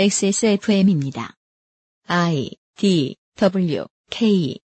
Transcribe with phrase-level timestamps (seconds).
[0.00, 1.34] XSFM입니다.
[2.08, 4.56] I D W K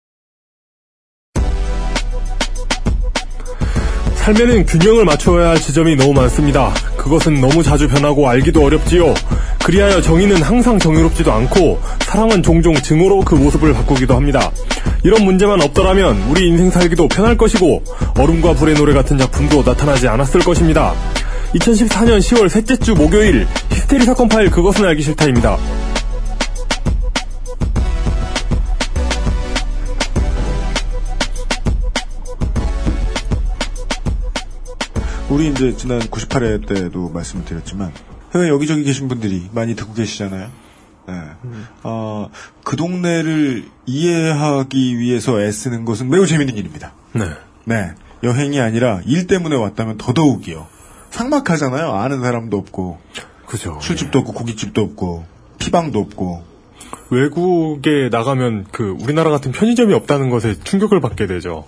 [4.14, 6.72] 삶에는 균형을 맞춰야 할 지점이 너무 많습니다.
[6.96, 9.12] 그것은 너무 자주 변하고 알기도 어렵지요.
[9.64, 14.52] 그리하여 정의는 항상 정의롭지도 않고 사랑은 종종 증오로 그 모습을 바꾸기도 합니다.
[15.02, 17.82] 이런 문제만 없더라면 우리 인생 살기도 편할 것이고
[18.16, 20.94] 얼음과 불의 노래 같은 작품도 나타나지 않았을 것입니다.
[21.54, 25.56] 2014년 10월 셋째 주 목요일 히스테리 사건 파일 그것은 알기 싫다입니다.
[35.30, 37.92] 우리 이제 지난 98회 때도 말씀을 드렸지만
[38.34, 40.50] 해외 여기저기 계신 분들이 많이 듣고 계시잖아요.
[41.06, 41.14] 네.
[41.82, 42.30] 어,
[42.64, 46.94] 그 동네를 이해하기 위해서 애쓰는 것은 매우 재밌는 일입니다.
[47.12, 47.30] 네.
[47.64, 47.94] 네.
[48.22, 50.73] 여행이 아니라 일 때문에 왔다면 더더욱이요.
[51.14, 51.92] 삭막하잖아요.
[51.92, 52.98] 아는 사람도 없고
[53.46, 53.78] 그죠.
[53.80, 55.24] 술집도 없고 고깃집도 없고
[55.58, 56.42] 피방도 없고
[57.10, 61.64] 외국에 나가면 그 우리나라 같은 편의점이 없다는 것에 충격을 받게 되죠.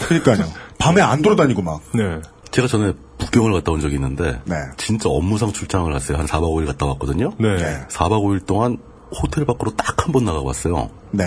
[0.00, 0.44] 그러니까요.
[0.78, 1.80] 밤에 안 돌아다니고 막.
[1.94, 2.20] 네.
[2.50, 4.56] 제가 전에 북경을 갔다 온 적이 있는데 네.
[4.76, 6.18] 진짜 업무상 출장을 갔어요.
[6.18, 7.32] 한 4박 5일 갔다 왔거든요.
[7.38, 7.56] 네.
[7.56, 7.86] 네.
[7.88, 8.78] 4박 5일 동안
[9.22, 10.90] 호텔 밖으로 딱 한 번 나가 봤어요.
[11.12, 11.24] 네.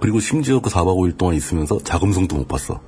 [0.00, 2.80] 그리고 심지어 그 4박 5일 동안 있으면서 자금성도 못 봤어.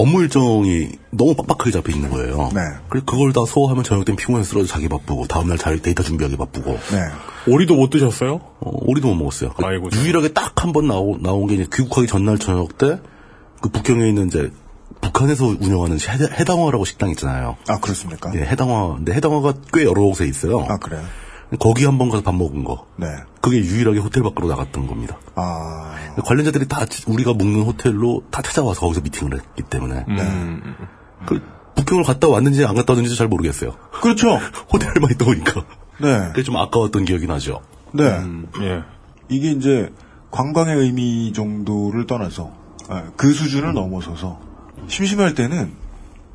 [0.00, 2.50] 업무 일정이 너무 빡빡하게 잡혀 있는 거예요.
[2.54, 2.60] 네.
[2.88, 6.70] 그리고 그걸 다 소화하면 저녁 땐 피곤해서 쓰러져 자기 바쁘고 다음날 잘 데이터 준비하기 바쁘고
[6.72, 7.52] 네.
[7.52, 8.34] 오리도 못 드셨어요?
[8.60, 9.50] 어, 오리도 못 먹었어요.
[9.56, 12.98] 그 아이고, 유일하게 딱 한 번 나오, 나온 게 이제 귀국하기 전날 저녁 때
[13.60, 14.52] 그 북경에 있는 이제
[15.00, 17.56] 북한에서 운영하는 해당- 해당화라고 식당 있잖아요.
[17.68, 18.30] 아 그렇습니까?
[18.36, 18.94] 예, 해당화.
[18.96, 20.64] 근데 해당화가 꽤 여러 곳에 있어요.
[20.68, 21.02] 아 그래요.
[21.60, 22.86] 거기 한 번 가서 밥 먹은 거.
[22.96, 23.06] 네.
[23.40, 25.18] 그게 유일하게 호텔 밖으로 나갔던 겁니다.
[25.34, 30.04] 아 관련자들이 다 지- 우리가 묵는 호텔로 다 찾아와서 거기서 미팅을 했기 때문에.
[31.26, 31.40] 그
[31.76, 33.74] 북경을 갔다 왔는지 안 갔다 왔는지 잘 모르겠어요.
[34.02, 34.36] 그렇죠.
[34.72, 35.64] 호텔만 있다 보니까.
[36.00, 36.28] 네.
[36.28, 37.62] 그게 좀 아까웠던 기억이 나죠.
[37.92, 38.04] 네.
[38.60, 38.82] 예.
[39.28, 39.90] 이게 이제
[40.30, 42.52] 관광의 의미 정도를 떠나서
[42.88, 44.40] 아, 그 수준을 넘어서서
[44.88, 45.72] 심심할 때는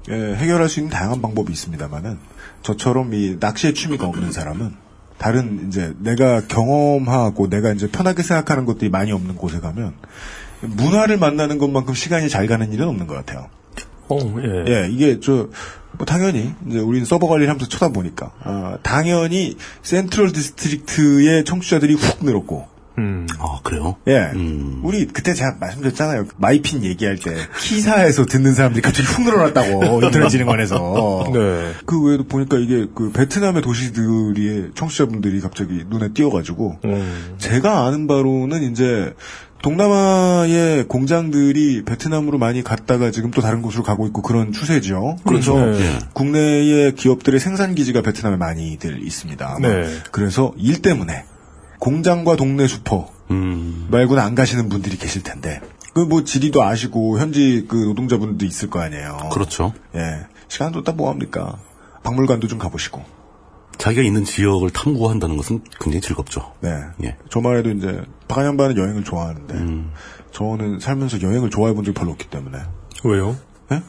[0.09, 2.17] 예, 해결할 수 있는 다양한 방법이 있습니다만은
[2.61, 4.75] 저처럼 이 낚시에 취미가 없는 사람은
[5.17, 9.93] 다른 이제 내가 경험하고 내가 이제 편하게 생각하는 것들이 많이 없는 곳에 가면
[10.61, 13.47] 문화를 만나는 것만큼 시간이 잘 가는 일은 없는 것 같아요.
[14.09, 14.65] 어, 예.
[14.67, 15.49] 예, 이게 저,
[15.93, 22.67] 뭐 당연히, 이제 우리는 서버 관리를 하면서 쳐다보니까, 아, 당연히 센트럴 디스트릭트의 청취자들이 훅 늘었고,
[22.97, 23.27] 음.
[23.39, 23.95] 아, 그래요?
[24.07, 24.31] 예.
[24.33, 24.81] 음.
[24.83, 26.25] 우리 그때 제가 말씀드렸잖아요.
[26.37, 31.31] 마이핀 얘기할 때, 키사에서 듣는 사람들이 갑자기 훅 늘어났다고, 인터넷 진흥원에서.
[31.33, 31.71] 네.
[31.85, 37.35] 그 외에도 보니까 이게 그 베트남의 도시들의 청취자분들이 갑자기 눈에 띄어가지고, 음.
[37.37, 39.13] 제가 아는 바로는 이제
[39.63, 45.15] 동남아의 공장들이 베트남으로 많이 갔다가 지금 또 다른 곳으로 가고 있고 그런 추세죠.
[45.25, 45.81] 그래서 그렇죠.
[45.81, 45.99] 예.
[46.11, 49.59] 국내의 기업들의 생산 기지가 베트남에 많이들 있습니다.
[49.61, 49.87] 네.
[50.11, 51.23] 그래서 일 때문에
[51.83, 53.87] 공장과 동네 슈퍼 음.
[53.91, 55.59] 말고는 안 가시는 분들이 계실 텐데
[55.93, 59.29] 그 뭐 지리도 아시고 현지 그 노동자분들도 있을 거 아니에요.
[59.33, 59.73] 그렇죠.
[59.93, 60.25] 예.
[60.47, 61.59] 시간도 딱 뭐합니까?
[62.03, 63.03] 박물관도 좀 가보시고.
[63.77, 66.53] 자기가 있는 지역을 탐구한다는 것은 굉장히 즐겁죠.
[66.61, 66.69] 네.
[67.03, 67.17] 예.
[67.29, 69.91] 저만 해도 이제 박한양반은 여행을 좋아하는데 음.
[70.31, 72.59] 저는 살면서 여행을 좋아해 본 적이 별로 없기 때문에
[73.03, 73.35] 왜요?
[73.73, 73.83] 예?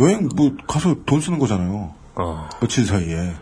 [0.00, 1.94] 여행 뭐 가서 돈 쓰는 거잖아요.
[2.14, 2.50] 아.
[2.60, 3.32] 며칠 사이에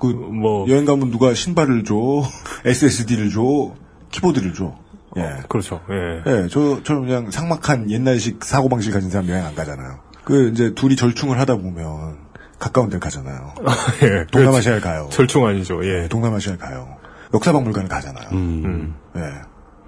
[0.00, 0.68] 그 뭐.
[0.68, 1.94] 여행 가면 누가 신발을 줘,
[2.64, 3.74] SSD를 줘,
[4.10, 4.76] 키보드를 줘.
[5.16, 5.42] 예.
[5.48, 5.80] 그렇죠.
[5.90, 6.22] 예.
[6.26, 9.98] 예, 저, 저 그냥 상막한 옛날식 사고방식 가진 사람 여행 안 가잖아요.
[10.24, 12.18] 그, 이제 둘이 절충을 하다 보면,
[12.58, 13.54] 가까운 데를 가잖아요.
[14.02, 14.26] 예.
[14.30, 15.08] 동남아시아를 가요.
[15.10, 15.84] 절충 아니죠.
[15.84, 16.08] 예.
[16.08, 16.96] 동남아시아를 가요.
[17.32, 18.28] 역사박물관을 가잖아요.
[18.32, 18.94] 음.
[19.16, 19.22] 예.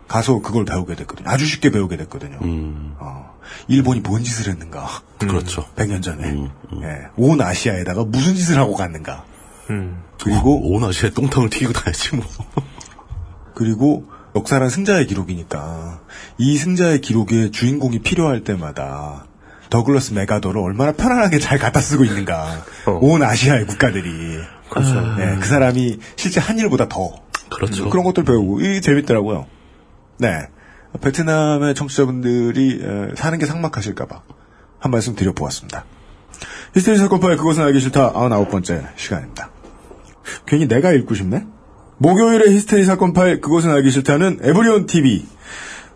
[0.09, 1.29] 가서 그걸 배우게 됐거든요.
[1.29, 2.39] 아주 쉽게 배우게 됐거든요.
[2.43, 2.95] 음.
[2.99, 3.39] 어,
[3.69, 4.89] 일본이 뭔 짓을 했는가.
[5.19, 5.65] 그렇죠.
[5.77, 6.31] 100년 전에.
[6.31, 6.49] 음,
[6.83, 7.07] 예.
[7.17, 9.25] 온 아시아에다가 무슨 짓을 하고 갔는가.
[9.71, 10.03] 음.
[10.23, 12.27] 그리고, 온 아시아에 똥탕을 튀기고 다녔지 뭐.
[13.55, 14.05] 그리고
[14.35, 16.01] 역사란 승자의 기록이니까
[16.39, 19.27] 이 승자의 기록에 주인공이 필요할 때마다
[19.71, 22.65] 더글러스 메가더를 얼마나 편안하게 잘 갖다 쓰고 있는가.
[22.87, 22.99] 어.
[23.01, 24.39] 온 아시아의 국가들이.
[24.69, 24.95] 그렇죠.
[25.21, 27.13] 예, 그 사람이 실제 한 일보다 더
[27.51, 27.89] 그렇죠.
[27.91, 29.47] 그런 것들 배우고 이게 재밌더라고요.
[30.19, 30.47] 네.
[31.01, 34.23] 베트남의 청취자분들이 에, 사는 게 삭막하실까봐
[34.79, 35.85] 한 말씀 드려보았습니다.
[36.75, 39.50] 히스테리 사건 파일 그것은 알기 싫다 99번째 시간입니다.
[40.47, 41.47] 괜히 내가 읽고 싶네?
[41.99, 45.27] 목요일에 히스테리 사건 파일 그것은 알기 싫다는 에브리온 TV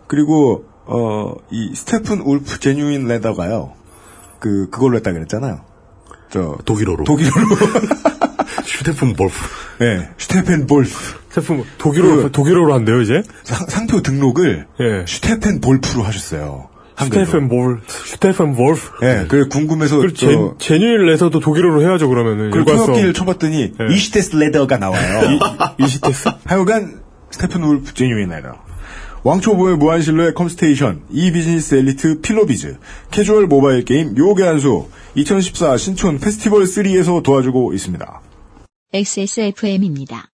[0.06, 3.72] 그리고 어, 이 스테픈 울프 genuine leather가요.
[4.38, 5.60] 그 그걸로 했다 그랬잖아요.
[6.30, 7.04] 저 독일어로.
[7.04, 7.46] 독일어로
[8.66, 9.34] 휴대폰 볼프.
[9.80, 10.90] 네, 슈테펜 볼프
[11.32, 13.22] 제품 독일어로 그- 독일어로 한대요 이제.
[13.42, 15.04] 상, 상표 등록을 예.
[15.06, 16.68] 슈테펜 볼프로 하셨어요.
[16.96, 18.80] 스테픈 몰, 스테픈 몰프.
[19.02, 20.26] 예, 그 궁금해서 그리고 저
[20.58, 22.50] 제, 제뉴일에서도 독일어로 해야죠, 그러면은.
[22.50, 22.86] 그 일관성.
[22.86, 23.94] 통역기를 쳐봤더니 네.
[23.94, 25.38] 이시테스 레더가 나와요.
[25.78, 26.28] 이 시테스?
[26.46, 27.00] 하여간
[27.30, 28.62] 스테픈 울프 제뉴인 레더.
[29.24, 32.76] 왕초보의 무한실로의 컴스테이션, 이 비즈니스 엘리트 필로비즈,
[33.10, 38.20] 캐주얼 모바일 게임 요괴 한수, 2014 신촌 페스티벌 3에서 도와주고 있습니다.
[38.92, 40.28] XSFM입니다.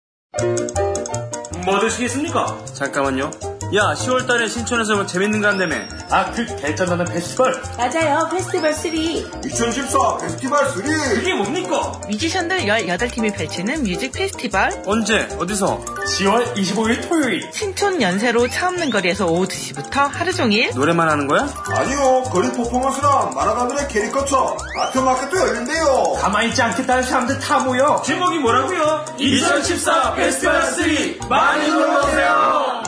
[1.68, 2.58] 뭐 드시겠습니까?
[2.74, 3.30] 잠깐만요.
[3.76, 5.76] 야, 10월달에 신촌에서 뭐 재밌는 거 한다며.
[6.10, 7.62] 아, 그 개쩐다는 페스티벌.
[7.78, 8.30] 맞아요.
[8.32, 8.96] 페스티벌 3.
[8.96, 10.84] 2014 페스티벌 3!
[10.86, 12.00] 그게 뭡니까?
[12.08, 14.72] 뮤지션들 18팀이 펼치는 뮤직 페스티벌.
[14.86, 15.28] 언제?
[15.38, 15.84] 어디서?
[15.84, 17.50] 10월 25일 토요일.
[17.52, 20.72] 신촌 연세로 차 없는 거리에서 오후 2시부터 하루 종일.
[20.74, 21.54] 노래만 하는 거야?
[21.66, 26.14] 아니요, 거리 퍼포먼스랑 만화가들의 캐리커처, 아트마켓도 열린대요.
[26.22, 28.02] 가만히 있지 않겠다는 사람들 다 모여.
[28.06, 29.04] 제목이 뭐라고요?
[29.20, 31.20] 2014 페스티벌 3.
[31.58, 32.84] 많이 놀러오세요.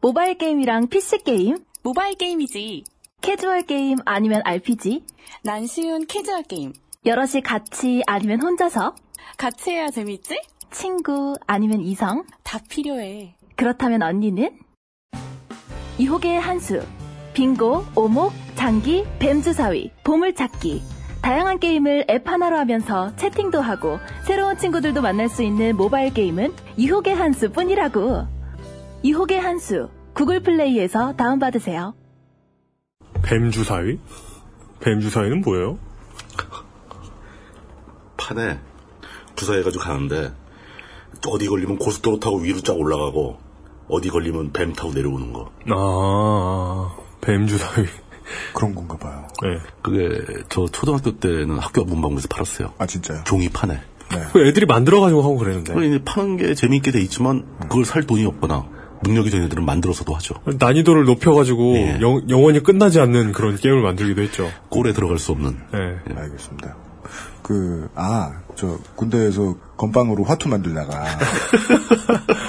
[0.00, 1.58] 모바일 게임이랑 PC 게임?
[1.82, 2.84] 모바일 게임이지.
[3.20, 5.04] 캐주얼 게임 아니면 RPG?
[5.42, 6.72] 난 쉬운 캐주얼 게임.
[7.06, 8.94] 여럿이 같이 아니면 혼자서?
[9.36, 10.40] 같이 해야 재밌지?
[10.70, 12.24] 친구 아니면 이성?
[12.42, 13.36] 다 필요해.
[13.56, 14.58] 그렇다면 언니는?
[16.00, 16.82] 유혹의 한수.
[17.34, 20.93] 빙고, 오목, 장기, 뱀주사위, 보물찾기.
[21.24, 27.14] 다양한 게임을 앱 하나로 하면서 채팅도 하고 새로운 친구들도 만날 수 있는 모바일 게임은 유혹의
[27.14, 28.26] 한 수 뿐이라고.
[29.06, 29.88] 유혹의 한 수.
[30.12, 31.94] 구글 플레이에서 다운받으세요.
[33.22, 33.98] 뱀 주사위?
[34.80, 35.78] 뱀 주사위는 뭐예요?
[38.18, 38.58] 판에
[39.34, 40.30] 주사해가지고 가는데
[41.26, 43.38] 어디 걸리면 고속도로 타고 위로 쫙 올라가고
[43.88, 45.50] 어디 걸리면 뱀 타고 내려오는 거.
[45.70, 47.86] 아, 뱀 주사위.
[48.52, 49.26] 그런 건가 봐요.
[49.42, 49.58] 네.
[49.82, 52.72] 그게 저 초등학교 때는 학교 앞 문방구에서 팔았어요.
[52.78, 53.22] 아, 진짜요?
[53.24, 53.80] 종이 판에.
[54.32, 55.72] 그 애들이 만들어가지고 하고 그랬는데.
[55.86, 58.64] 이제 파는 게 재미있게 돼 있지만 그걸 살 돈이 없거나
[59.02, 60.34] 능력이 된 애들은 만들어서도 하죠.
[60.58, 61.98] 난이도를 높여가지고 예.
[62.00, 64.50] 영, 영원히 끝나지 않는 그런 게임을 만들기도 했죠.
[64.68, 65.56] 꼴에 들어갈 수 없는.
[65.72, 66.14] 네.
[66.16, 66.76] 알겠습니다.
[67.42, 71.04] 그, 아, 저, 군대에서 건빵으로 화투 만들다가,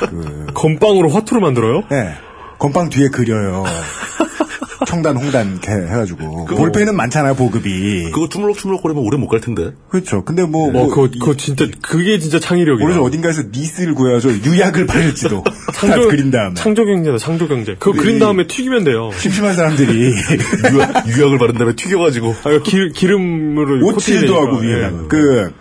[0.10, 1.84] 그, 건빵으로 화투를 만들어요?
[1.92, 2.14] 예,
[2.60, 3.66] 건빵 뒤에 그려요.
[4.88, 6.46] 청단, 홍단, 이렇게 해가지고.
[6.46, 8.12] 그거- 볼펜은 많잖아요, 보급이.
[8.12, 9.72] 그거 주물럭주물럭 거리면 오래 못 갈 텐데.
[9.90, 10.24] 그렇죠.
[10.26, 12.84] 근데 뭐, 뭐, 뭐 그거, 이- 그거 진짜, 그게 진짜 창의력이야.
[12.86, 13.04] 모르죠.
[13.04, 15.44] 어딘가에서 니스를 구해서 유약을 바를지도.
[15.76, 16.54] 다 그린 다음에.
[16.56, 17.76] 창조경제다, 창조경제.
[17.80, 19.12] 그거 그린 다음에 튀기면 돼요.
[19.18, 20.14] 심심한 사람들이
[20.74, 22.36] 유약, 유약을 바른 다음에 튀겨가지고.
[22.44, 24.58] 아, 기, 기름으로 오칠도 하고.
[24.58, 25.08] 위에다가 예.
[25.08, 25.54] 그,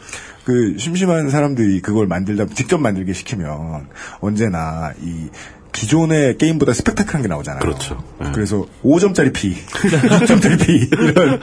[0.45, 3.89] 그 심심한 사람들이 그걸 만들다 직접 만들게 시키면
[4.21, 5.29] 언제나 이
[5.75, 7.61] 기존의 게임보다 스펙타클한 게 나오잖아요.
[7.61, 8.03] 그렇죠.
[8.25, 8.31] 예.
[8.33, 11.41] 그래서 5점짜리 피, 6점짜리 피 이런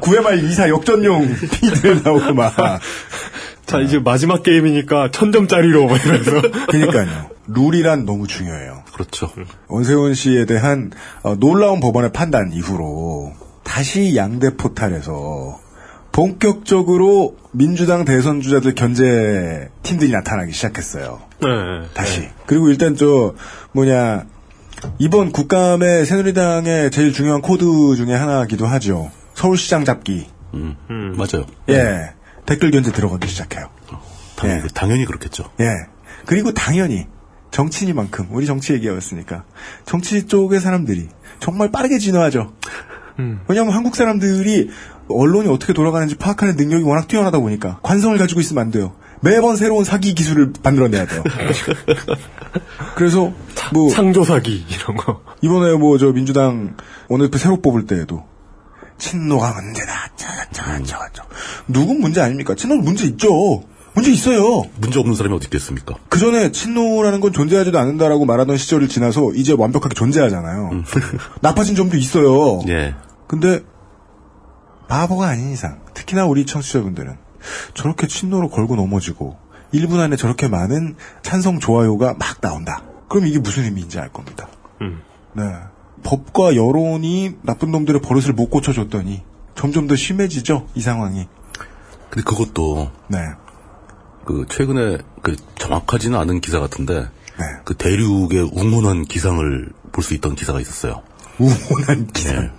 [0.00, 2.54] 9회 말 2사 역전용 피들 나오고 막
[3.66, 6.40] 자, 이제 마지막 게임이니까 천점짜리로, 막 이러면서.
[6.68, 7.28] 그러니까요.
[7.48, 8.82] 룰이란 너무 중요해요.
[8.94, 9.30] 그렇죠.
[9.68, 10.90] 원세훈 씨에 대한
[11.22, 13.34] 어, 놀라운 법원의 판단 이후로
[13.64, 15.60] 다시 양대 포탈에서
[16.18, 21.20] 본격적으로 민주당 대선 주자들 견제 팀들이 나타나기 시작했어요.
[21.40, 21.48] 네.
[21.94, 22.28] 다시.
[22.44, 23.36] 그리고 일단 저
[23.70, 24.24] 뭐냐
[24.98, 29.12] 이번 국감의 새누리당의 제일 중요한 코드 중에 하나기도 하죠.
[29.34, 30.26] 서울시장 잡기.
[30.54, 30.74] 음,
[31.16, 31.46] 맞아요.
[31.68, 32.14] 예.
[32.46, 33.68] 댓글 견제 들어가기 시작해요.
[34.34, 34.68] 당연히, 예.
[34.74, 35.44] 당연히 그렇겠죠.
[35.60, 35.86] 예.
[36.26, 37.06] 그리고 당연히
[37.52, 39.44] 정치인이만큼 우리 정치 얘기였으니까
[39.84, 42.54] 정치 쪽의 사람들이 정말 빠르게 진화하죠.
[43.48, 44.70] 왜냐하면 한국 사람들이
[45.08, 48.92] 언론이 어떻게 돌아가는지 파악하는 능력이 워낙 뛰어나다 보니까 관성을 가지고 있으면 안 돼요.
[49.20, 51.24] 매번 새로운 사기 기술을 만들어내야 돼요.
[52.94, 53.32] 그래서
[53.72, 55.20] 뭐 창조 사기, 이런 거.
[55.42, 56.76] 이번에 뭐 저 민주당
[57.08, 58.24] 원내대표 새로 뽑을 때에도
[58.98, 59.92] 친노가 문제다.
[60.52, 61.22] 저저저저
[61.68, 62.54] 누군 문제 아닙니까?
[62.54, 63.62] 친노 문제 있죠.
[63.94, 64.62] 문제 있어요.
[64.80, 65.94] 문제 없는 사람이 어디 있겠습니까?
[66.08, 70.70] 그 전에 친노라는 건 존재하지도 않는다라고 말하던 시절을 지나서 이제 완벽하게 존재하잖아요.
[71.40, 72.60] 나빠진 점도 있어요.
[72.68, 72.94] 예.
[73.26, 73.62] 근데
[74.88, 77.16] 바보가 아닌 이상, 특히나 우리 청취자분들은
[77.74, 79.36] 저렇게 친노로 걸고 넘어지고
[79.72, 82.82] 1분 안에 저렇게 많은 찬성 좋아요가 막 나온다.
[83.08, 84.48] 그럼 이게 무슨 의미인지 알 겁니다.
[84.80, 85.02] 음.
[85.34, 85.44] 네.
[86.04, 89.22] 법과 여론이 나쁜 놈들의 버릇을 못 고쳐줬더니
[89.54, 91.26] 점점 더 심해지죠, 이 상황이.
[92.10, 93.18] 근데 그것도 네.
[94.24, 97.00] 그 최근에 그 정확하지는 않은 기사 같은데
[97.38, 97.44] 네.
[97.64, 101.02] 그 대륙의 웅혼한 기상을 볼 수 있던 기사가 있었어요.
[101.38, 102.34] 우혼한 기사.
[102.34, 102.50] 예.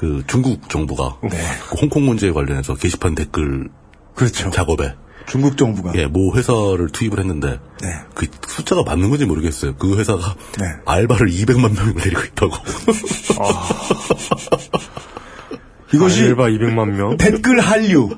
[0.00, 1.36] 그 중국 정부가 네.
[1.68, 3.68] 그 홍콩 문제에 관련해서 게시판 댓글
[4.14, 4.48] 그렇죠.
[4.48, 4.94] 작업에
[5.26, 5.92] 중국 정부가.
[5.94, 7.88] 예, 모 회사를 투입을 했는데 네.
[8.14, 9.76] 그 숫자가 맞는 건지 모르겠어요.
[9.76, 10.64] 그 회사가 네.
[10.86, 12.56] 알바를 200만 명을 내리고 있다고.
[15.92, 17.18] 이것이 알바 200만 명.
[17.18, 18.16] 댓글 한류.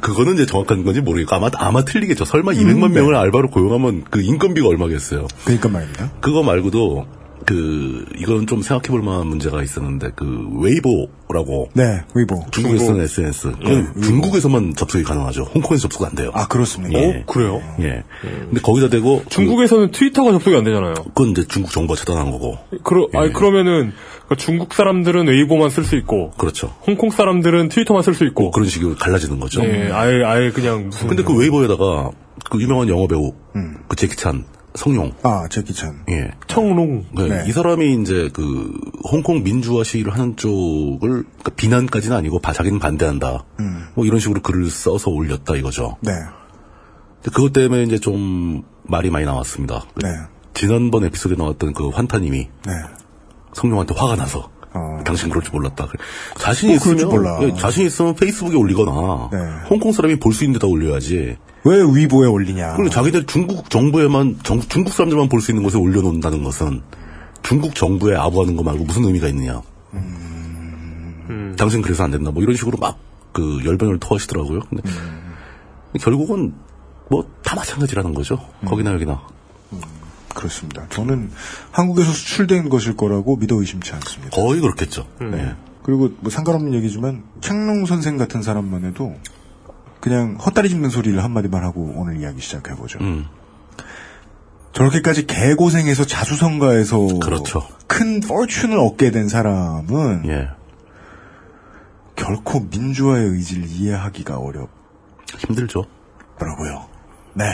[0.00, 2.24] 그거는 이제 정확한 건지 모르겠고 아마 아마 틀리겠죠.
[2.24, 3.00] 설마 200만 네.
[3.00, 5.28] 명을 알바로 고용하면 그 인건비가 얼마겠어요.
[5.44, 6.10] 그러니까 말입니다.
[6.20, 7.06] 그거 말고도
[7.46, 12.44] 그 이건 좀 생각해 볼 만한 문제가 있었는데 그 웨이보라고 네, 웨이보.
[12.50, 13.52] 중국에서 쓰는 SNS.
[13.52, 15.42] 그건 중국에서만 접속이 가능하죠.
[15.54, 16.30] 홍콩에서 접속 안 돼요.
[16.34, 16.98] 아, 그렇습니까?
[16.98, 17.06] 예.
[17.06, 17.60] 어, 그래요?
[17.80, 18.02] 예.
[18.22, 20.94] 근데 거기다 대고 중국에서는 트위터가 접속이 안 되잖아요.
[20.94, 22.58] 그, 그건 이제 중국 정부가 차단한 거고.
[22.82, 23.18] 그러, 예.
[23.18, 23.92] 아니, 그러면은,
[24.26, 26.74] 그러니까 중국 사람들은 웨이보만 쓸 수 있고, 그렇죠.
[26.86, 29.62] 홍콩 사람들은 트위터만 쓸 수 있고, 그런 식으로 갈라지는 거죠.
[29.64, 31.08] 예, 아예, 아예 그냥 무슨.
[31.08, 32.10] 근데 그 웨이보에다가
[32.50, 33.32] 그 유명한 영화 배우
[33.88, 34.44] 그 제키찬
[34.74, 36.04] 성룡 아, 제키찬.
[36.10, 36.32] 예.
[36.48, 37.06] 청롱.
[37.14, 37.44] 네, 네.
[37.46, 38.72] 이 사람이 이제 그
[39.10, 43.44] 홍콩 민주화 시위를 하는 쪽을 그러니까 비난까지는 아니고 바, 자기는 반대한다.
[43.94, 45.96] 뭐 이런 식으로 글을 써서 올렸다 이거죠.
[46.00, 46.10] 네,
[47.22, 49.84] 근데 그것 때문에 이제 좀 말이 많이 나왔습니다.
[50.02, 50.08] 네,
[50.54, 52.72] 지난번 에피소드에 나왔던 그 환타님이 네.
[53.52, 55.00] 성룡한테 화가 나서 어.
[55.04, 55.86] 당신 그럴 줄 몰랐다.
[55.86, 56.02] 그래.
[56.38, 57.38] 자신이 줄 있으면 몰라.
[57.42, 59.38] 예, 자신 있으면 페이스북에 올리거나 네.
[59.70, 61.36] 홍콩 사람이 볼 수 있는 데다 올려야지.
[61.64, 62.74] 왜 위보에 올리냐?
[62.76, 66.82] 그리고 자기들 중국 정부에만 정- 중국 사람들만 볼 수 있는 곳에 올려놓는다는 것은
[67.42, 69.62] 중국 정부에 아부하는 거 말고 무슨 의미가 있느냐.
[71.56, 72.30] 당신 그래서 안 된다.
[72.30, 72.98] 뭐 이런 식으로 막
[73.34, 74.60] 그 열변을 토하시더라고요.
[74.70, 74.82] 근데
[76.00, 76.54] 결국은
[77.10, 78.38] 뭐 다 마찬가지라는 거죠.
[78.64, 79.20] 거기나 여기나.
[80.34, 80.86] 그렇습니다.
[80.90, 81.30] 저는
[81.70, 84.36] 한국에서 수출된 것일 거라고 믿어 의심치 않습니다.
[84.36, 85.06] 거의 그렇겠죠.
[85.20, 85.54] 네.
[85.82, 89.14] 그리고 뭐 상관없는 얘기지만 창룡 선생 같은 사람만 해도
[90.00, 92.98] 그냥 헛다리 짚는 소리를 한마디만 하고 오늘 이야기 시작해보죠.
[93.00, 93.26] 음.
[94.72, 97.66] 저렇게까지 개고생해서 자수성가해서 그렇죠.
[97.86, 100.48] 큰 포춘을 얻게 된 사람은 예.
[102.16, 104.38] 결코 민주화의 의지를 이해하기가
[105.38, 105.84] 힘들죠.
[106.44, 106.88] 어렵더라고요.
[107.34, 107.44] 네.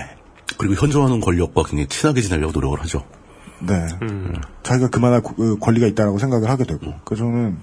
[0.59, 3.04] 그리고 현존하는 권력과 굉장히 친하게 지내려고 노력을 하죠.
[3.62, 3.87] 네.
[4.62, 6.95] 자기가 그만한 고- 어, 권리가 있다라고 생각을 하게 되고.
[7.04, 7.59] 그래서 저는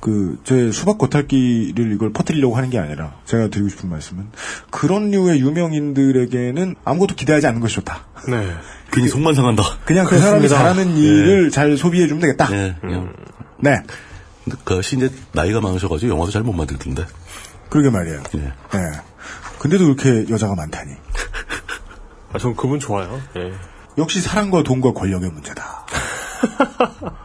[0.00, 4.26] 그, 제 수박 겉핥기를 이걸 퍼뜨리려고 하는 게 아니라 제가 드리고 싶은 말씀은
[4.70, 8.06] 그런 류의 유명인들에게는 아무것도 기대하지 않는 것이 좋다.
[8.28, 8.48] 네.
[8.92, 9.62] 괜히 속만 상한다.
[9.84, 10.56] 그냥 그 사람이 그렇습니다.
[10.74, 12.48] 잘하는 일을 잘 소비해 주면 되겠다.
[12.52, 13.12] 예, 그냥.
[13.60, 13.76] 네.
[14.44, 17.04] 근데 그 아저씨 이제 나이가 많으셔가지고 영화도 잘 못 만들던데.
[17.70, 18.22] 그러게 말이에요.
[18.34, 18.38] 예.
[18.38, 18.52] 네.
[19.60, 20.92] 근데도 그렇게 여자가 많다니.
[22.36, 23.18] 아, 전 그분 좋아요.
[23.36, 23.50] 예.
[23.96, 25.86] 역시 사랑과 돈과 권력의 문제다.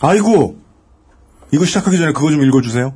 [0.00, 0.58] 아이고!
[1.52, 2.94] 이거 시작하기 전에 그거 좀 읽어주세요.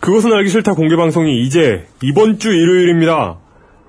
[0.00, 3.36] 그것은 알기 싫다 공개 방송이 이제 이번 주 일요일입니다.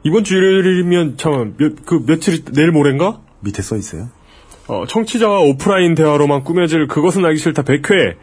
[0.04, 3.22] 이번 주 일요일이면 참, 몇, 그 며칠, 내일 모레인가?
[3.40, 4.10] 밑에 써 있어요.
[4.68, 8.18] 어, 청취자와 오프라인 대화로만 꾸며질 그것은 알기 싫다 100회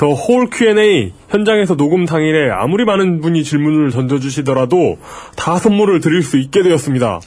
[0.00, 4.96] 더 홀 Q&A 현장에서 녹음 당일에 아무리 많은 분이 질문을 던져주시더라도
[5.36, 7.20] 다 선물을 드릴 수 있게 되었습니다.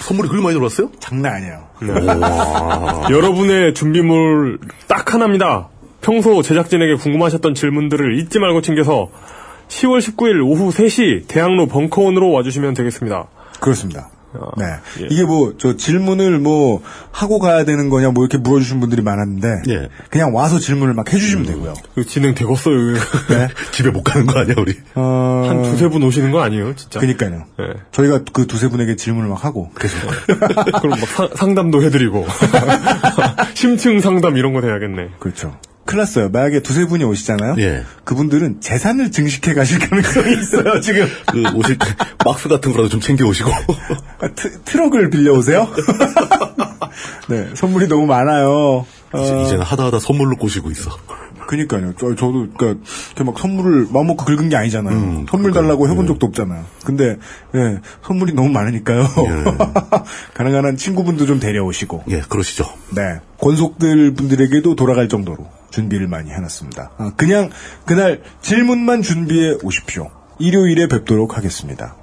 [0.00, 0.90] 선물이 그렇게 많이 들어왔어요?
[0.98, 1.68] 장난 아니에요.
[3.12, 5.68] 여러분의 준비물 딱 하나입니다.
[6.00, 9.10] 평소 제작진에게 궁금하셨던 질문들을 잊지 말고 챙겨서
[9.68, 13.26] 10월 19일 오후 3시 대학로 벙커원으로 와주시면 되겠습니다.
[13.60, 14.08] 그렇습니다.
[14.56, 14.64] 네.
[15.00, 15.06] 예.
[15.10, 19.88] 이게 뭐, 저 질문을 뭐, 하고 가야 되는 거냐, 뭐, 이렇게 물어주신 분들이 많았는데, 예.
[20.10, 21.74] 그냥 와서 질문을 막 해주시면 되고요.
[21.96, 22.94] 이거 진행 되겠어요.
[23.30, 23.48] 네.
[23.72, 24.74] 집에 못 가는 거 아니야, 우리?
[24.94, 27.00] 어, 한 두세 분 오시는 거 아니에요, 진짜?
[27.00, 27.44] 그니까요.
[27.60, 27.64] 예.
[27.92, 32.26] 저희가 그 두세 분에게 질문을 막 하고, 그럼 막 사- 상담도 해드리고
[33.54, 35.08] 심층 상담 이런 거 돼야겠네.
[35.18, 35.56] 그렇죠.
[35.88, 36.28] 큰일 났어요.
[36.28, 37.54] 만약에 두세 분이 오시잖아요.
[37.60, 37.82] 예.
[38.04, 41.08] 그분들은 재산을 증식해 가실 가능성이 있어요, 지금.
[41.32, 41.78] 그 오실
[42.18, 43.50] 박스 같은 거라도 좀 챙겨 오시고.
[43.50, 45.66] 아, 트, 트럭을 빌려 오세요?
[47.30, 48.84] 네, 선물이 너무 많아요.
[49.12, 50.90] 어, 이제, 이제는 하다 하다 선물로 꼬시고 있어.
[51.48, 51.94] 그니까요.
[51.98, 52.78] 저, 저도, 그니까,
[53.24, 54.94] 막 선물을 마음먹고 긁은 게 아니잖아요.
[54.94, 55.62] 음, 선물 그러니까요.
[55.64, 56.08] 달라고 해본 예.
[56.08, 56.62] 적도 없잖아요.
[56.84, 57.16] 근데,
[57.54, 59.06] 예, 선물이 너무 많으니까요.
[60.34, 62.66] 가능한 한 친구분도 좀 데려오시고, 예, 그러시죠.
[62.94, 63.20] 네.
[63.40, 66.90] 권속들 분들에게도 돌아갈 정도로 준비를 많이 해놨습니다.
[66.98, 67.48] 아, 그냥,
[67.86, 70.10] 그날 질문만 준비해 오십시오.
[70.38, 71.96] 일요일에 뵙도록 하겠습니다.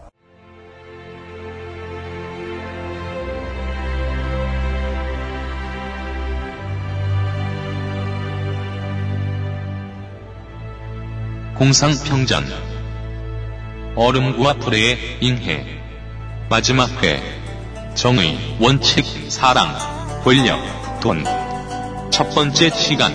[11.55, 12.43] 공상평전.
[13.95, 15.65] 얼음과 불의 잉해.
[16.49, 17.21] 마지막 회.
[17.95, 19.69] 정의 원칙 사랑
[20.23, 20.59] 권력
[20.99, 21.23] 돈.
[22.11, 23.13] 첫 번째 시간.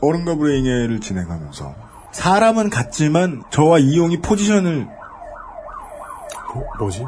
[0.00, 1.74] 어른과 불행해를 진행하면서
[2.12, 4.86] 사람은 같지만 저와 이용이 포지션을
[6.78, 7.04] 뭐, 지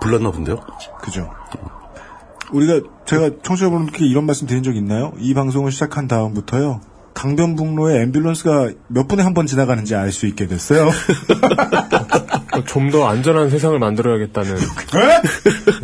[0.00, 0.56] 불났나 본데요?
[1.00, 1.30] 그죠.
[2.52, 5.12] 우리가 제가 청취자분들께 이런 말씀 드린 적 있나요?
[5.18, 6.80] 이 방송을 시작한 다음부터요.
[7.14, 10.88] 강변북로에 앰뷸런스가 몇 분에 한 번 지나가는지 알 수 있게 됐어요.
[12.66, 14.56] 좀 더 안전한 세상을 만들어야겠다는.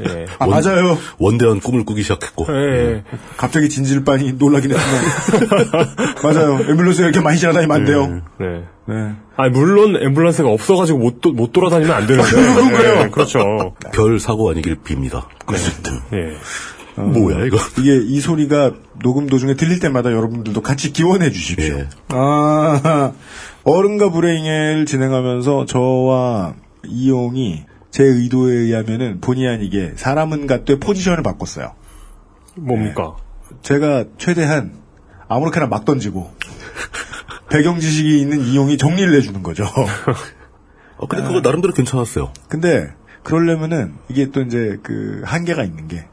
[0.08, 0.26] 예.
[0.38, 0.96] 아, 맞아요.
[1.18, 2.46] 원대한 꿈을 꾸기 시작했고.
[2.50, 3.04] 예.
[3.36, 5.96] 갑자기 진질반이 놀라긴 했지만.
[6.22, 6.58] 맞아요.
[6.58, 8.22] 앰뷸런스가 이렇게 많이 지나다니면 안 돼요.
[8.38, 8.64] 네.
[8.86, 9.14] 네.
[9.36, 12.30] 아 물론 앰뷸런스가 없어가지고 못, 도- 못 돌아다니면 안 되는데.
[12.54, 12.94] 그런 거예요.
[13.04, 13.74] 네, 그렇죠.
[13.92, 15.26] 별 사고 아니길 빕니다.
[16.12, 16.36] 예.
[17.02, 17.56] 뭐야 이거?
[17.80, 21.78] 이게 이 소리가 녹음 도중에 들릴 때마다 여러분들도 같이 기원해 주십시오.
[21.78, 21.88] 예.
[22.10, 23.12] 아,
[23.64, 26.54] 어른과 불행을 진행하면서 저와
[26.86, 31.72] 이용이 제 의도에 의하면은 본의 아니게 사람은 갖되 포지션을 바꿨어요.
[32.56, 33.16] 뭡니까?
[33.62, 34.74] 제가 최대한
[35.26, 36.30] 아무렇게나 막 던지고
[37.54, 39.64] 배경 지식이 있는 이용이 정리를 해주는 거죠.
[40.98, 42.32] 어, 근데 그거 나름대로 괜찮았어요.
[42.48, 42.92] 근데
[43.22, 46.04] 그러려면은 이게 또 이제 그 한계가 있는 게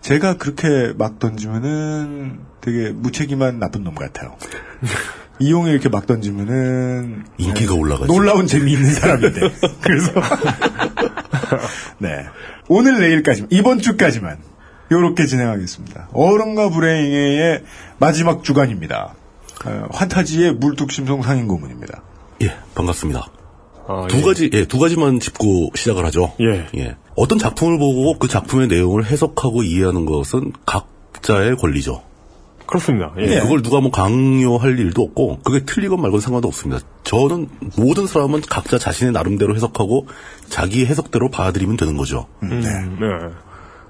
[0.00, 4.38] 제가 그렇게 막 던지면은 되게 무책임한 나쁜 놈 같아요.
[5.40, 8.06] 이용이 이렇게 막 던지면은 인기가 올라가죠.
[8.10, 9.40] 놀라운 재미있는 사람인데
[9.82, 10.12] 그래서
[11.98, 12.24] 네
[12.68, 14.38] 오늘 내일까지만 이번 주까지만
[14.90, 16.08] 요렇게 진행하겠습니다.
[16.14, 17.62] 어른과 불행의
[17.98, 19.16] 마지막 주간입니다.
[19.64, 22.02] 어, 환타지의 물뚝심송 상인 고문입니다.
[22.42, 23.28] 예, 반갑습니다.
[23.88, 24.22] 아, 두 예.
[24.22, 26.32] 가지, 예, 두 가지만 짚고 시작을 하죠.
[26.40, 26.96] 예.
[27.16, 32.02] 어떤 작품을 보고 그 작품의 내용을 해석하고 이해하는 것은 각자의 권리죠.
[32.66, 33.12] 그렇습니다.
[33.18, 33.24] 예.
[33.24, 36.82] 예, 그걸 누가 뭐 강요할 일도 없고 그게 틀리건 말건 상관도 없습니다.
[37.04, 40.06] 저는 모든 사람은 각자 자신의 나름대로 해석하고
[40.48, 42.26] 자기 해석대로 받아들이면 되는 거죠.
[42.42, 42.70] 음, 네.
[42.98, 43.32] 근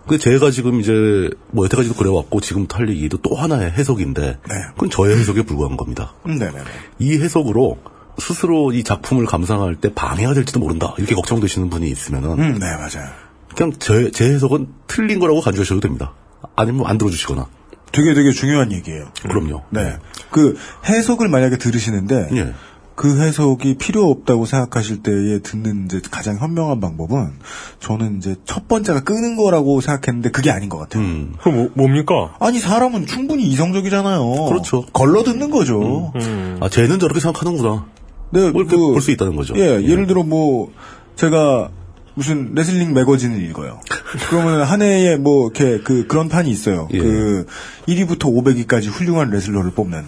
[0.09, 4.39] 데 제가 지금 이제 뭐 여태까지도 그래왔고 지금부터 할 얘기도 또 하나의 해석인데
[4.75, 6.15] 그건 저의 해석에 불과한 겁니다.
[6.27, 6.65] 음, 네네네.
[6.99, 7.79] 이 해석으로
[8.19, 13.11] 스스로 이 작품을 감상할 때 방해가 될지도 모른다 이렇게 걱정되시는 분이 있으면은 음, 네 맞아요.
[13.57, 16.15] 그냥 제, 제 해석은 틀린 거라고 간주하셔도 됩니다.
[16.57, 17.47] 아니면 안 들어주시거나.
[17.93, 19.13] 되게 되게 중요한 얘기예요.
[19.23, 19.63] 그럼요.
[19.71, 19.99] 네.
[20.31, 20.57] 그
[20.87, 22.55] 해석을 만약에 들으시는데 예.
[22.95, 27.33] 그 해석이 필요 없다고 생각하실 때에 듣는 이제 가장 현명한 방법은
[27.81, 31.03] 저는 이제 첫 번째가 끄는 거라고 생각했는데 그게 아닌 것 같아요.
[31.03, 31.35] 음.
[31.41, 32.35] 그럼 뭐, 뭡니까?
[32.39, 34.47] 아니 사람은 충분히 이성적이잖아요.
[34.49, 34.85] 그렇죠.
[34.93, 36.13] 걸러 듣는 거죠.
[36.61, 37.87] 아, 쟤는 저렇게 생각하는구나.
[38.31, 39.55] 네, 뭘 그- 볼수 있다는 거죠.
[39.57, 40.71] 예, 예를 들어 뭐
[41.17, 41.71] 제가
[42.15, 43.81] 무슨 레슬링 매거진을 읽어요.
[44.29, 46.89] 그러면 한 해에 뭐 이렇게 그 그런 판이 있어요.
[46.93, 46.99] 예.
[46.99, 47.47] 그
[47.89, 50.05] 1위부터 500위까지 훌륭한 레슬러를 뽑는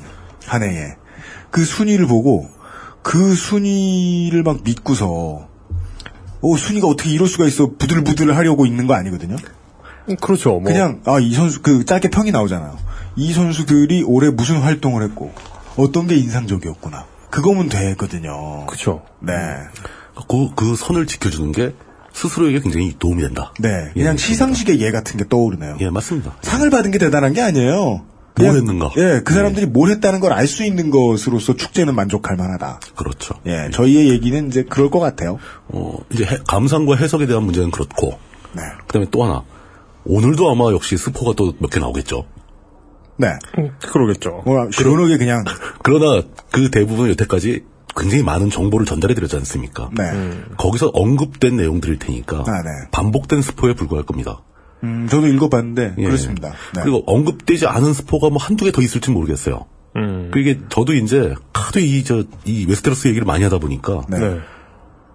[0.47, 0.97] 한 해에
[1.51, 2.49] 그 순위를 보고
[3.05, 5.47] 그 순위를 막 믿고서
[6.41, 9.37] 어 순위가 어떻게 이럴 수가 있어 부들부들 하려고 있는 거 아니거든요.
[10.21, 10.53] 그렇죠.
[10.53, 10.65] 뭐.
[10.65, 12.77] 그냥 아 이 선수 그 짧게 평이 나오잖아요.
[13.17, 15.33] 이 선수들이 올해 무슨 활동을 했고
[15.77, 17.05] 어떤 게 인상적이었구나.
[17.31, 18.65] 그거면 되거든요.
[18.67, 19.03] 그렇죠.
[19.21, 19.33] 네.
[20.29, 21.75] 그, 그 선을 지켜주는 게
[22.15, 23.53] 스스로에게 굉장히 도움이 된다.
[23.59, 25.77] 네, 그냥 예, 시상식의 예 같은 게 떠오르네요.
[25.81, 26.37] 예, 맞습니다.
[26.43, 28.07] 상을 받은 게 대단한 게 아니에요.
[28.39, 28.91] 뭘 했는가?
[28.97, 32.81] 예, 그 사람들이 뭘 했다는 걸 알 수 있는 것으로서 축제는 만족할 만하다.
[32.97, 33.35] 그렇죠.
[33.47, 35.39] 예, 저희의 얘기는 이제 그럴 것 같아요.
[35.69, 38.19] 어, 이제 해- 감상과 해석에 대한 문제는 그렇고,
[38.55, 38.63] 네.
[38.87, 39.43] 그 다음에 또 하나.
[40.05, 42.25] 오늘도 아마 역시 스포가 또 몇 개 나오겠죠.
[43.17, 43.29] 네.
[43.59, 44.43] 음, 그러겠죠.
[44.45, 45.45] 뭐, 시원하게 그냥,
[45.85, 47.63] 그러나 그 대부분 여태까지
[47.97, 49.89] 굉장히 많은 정보를 전달해 드렸지 않습니까?
[49.97, 50.03] 네.
[50.57, 52.71] 거기서 언급된 내용들일 테니까 아, 네.
[52.91, 54.43] 반복된 스포에 불과할 겁니다.
[54.85, 56.05] 음, 저도 읽어봤는데, 예.
[56.05, 56.51] 그렇습니다.
[56.75, 56.83] 네.
[56.83, 59.67] 그리고 언급되지 않은 스포가 뭐 한두 개 더 있을지 모르겠어요.
[59.97, 60.31] 음.
[60.33, 64.19] 그게 저도 이제 하도 이저이 웨스테로스 얘기를 많이 하다 보니까 네.
[64.19, 64.39] 네.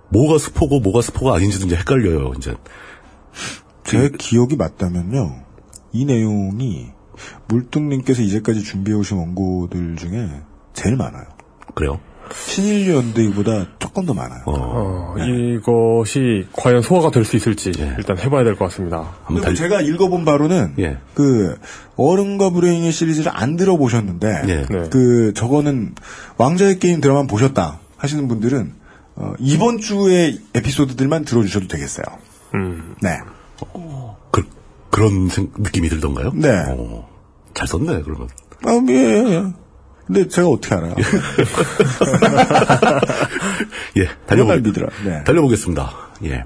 [0.10, 2.34] 뭐가 스포고 뭐가 스포가 아닌지도 이제 헷갈려요.
[2.38, 2.55] 이제
[3.84, 5.43] 제 기억이 맞다면요,
[5.93, 6.88] 이 내용이
[7.47, 10.29] 물뚱님께서 이제까지 준비해 오신 원고들 중에
[10.73, 11.25] 제일 많아요.
[11.75, 11.99] 그래요.
[12.34, 14.42] 신인류 연대기보다 조금 더 많아요.
[14.46, 19.15] 어, 이것이 과연 소화가 될 수 있을지 일단 해봐야 될 것 같습니다.
[19.28, 20.98] 그리고 달 제가 읽어본 바로는 예.
[21.13, 21.56] 그
[21.96, 24.65] 어른과 불행의 시리즈를 안 들어보셨는데 예.
[24.70, 24.89] 네.
[24.89, 25.96] 그 저거는
[26.38, 28.74] 왕자의 게임 드라마 보셨다 하시는 분들은
[29.15, 32.06] 어, 이번 주의 에피소드들만 들어주셔도 되겠어요.
[32.56, 32.96] 음.
[33.02, 33.18] 네.
[34.32, 34.44] 그,
[34.89, 36.32] 그런 생- 느낌이 들던가요?
[36.36, 36.50] 네.
[36.70, 37.08] 어,
[37.54, 38.28] 잘 썼네 그러면.
[38.65, 39.44] 아, 예, 예, 예.
[40.10, 40.95] 근데 제가 어떻게 알아요?
[43.98, 44.88] 예, 날 달려보, 믿으라.
[45.06, 45.24] 네.
[45.24, 45.91] 달려보겠습니다.
[46.26, 46.45] 예.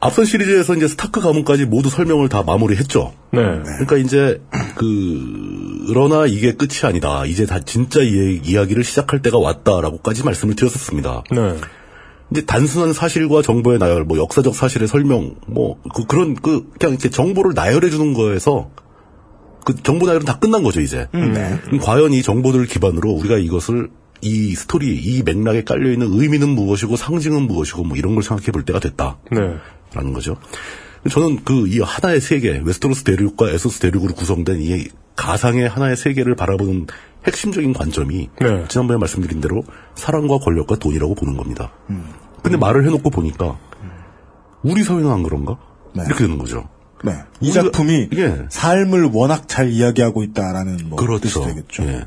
[0.00, 3.12] 앞선 시리즈에서 이제 스타크 가문까지 모두 설명을 다 마무리했죠.
[3.30, 3.40] 네.
[3.62, 4.42] 그러니까 이제
[4.74, 7.24] 그 그러나 이게 끝이 아니다.
[7.26, 11.22] 이제 다 진짜 이, 이야기를 시작할 때가 왔다라고까지 말씀을 드렸었습니다.
[11.30, 11.54] 네.
[12.32, 17.08] 이제 단순한 사실과 정보의 나열, 뭐 역사적 사실의 설명, 뭐 그, 그런 그 그냥 이렇게
[17.08, 18.70] 정보를 나열해 주는 거에서
[19.64, 21.08] 그 정보 나열은 다 끝난 거죠 이제.
[21.12, 21.58] 네.
[21.64, 26.96] 그럼 과연 이 정보들을 기반으로 우리가 이것을 이 스토리, 이 맥락에 깔려 있는 의미는 무엇이고
[26.96, 29.18] 상징은 무엇이고 뭐 이런 걸 생각해 볼 때가 됐다.
[29.30, 29.38] 네.
[29.94, 30.36] 라는 거죠.
[31.10, 36.86] 저는 그 이 하나의 세계, 웨스테로스 대륙과 에소스 대륙으로 구성된 이 가상의 하나의 세계를 바라보는
[37.26, 38.64] 핵심적인 관점이 네.
[38.68, 41.72] 지난번에 말씀드린 대로 사랑과 권력과 돈이라고 보는 겁니다.
[42.42, 43.58] 근데 말을 해놓고 보니까
[44.62, 45.58] 우리 사회는 안 그런가?
[45.94, 46.04] 네.
[46.06, 46.68] 이렇게 되는 거죠.
[47.02, 47.14] 네.
[47.40, 48.46] 이 우리가- 작품이 예.
[48.48, 51.46] 삶을 워낙 잘 이야기하고 있다라는 뭐 뜻이 그렇죠.
[51.46, 51.82] 되겠죠.
[51.84, 52.06] 예.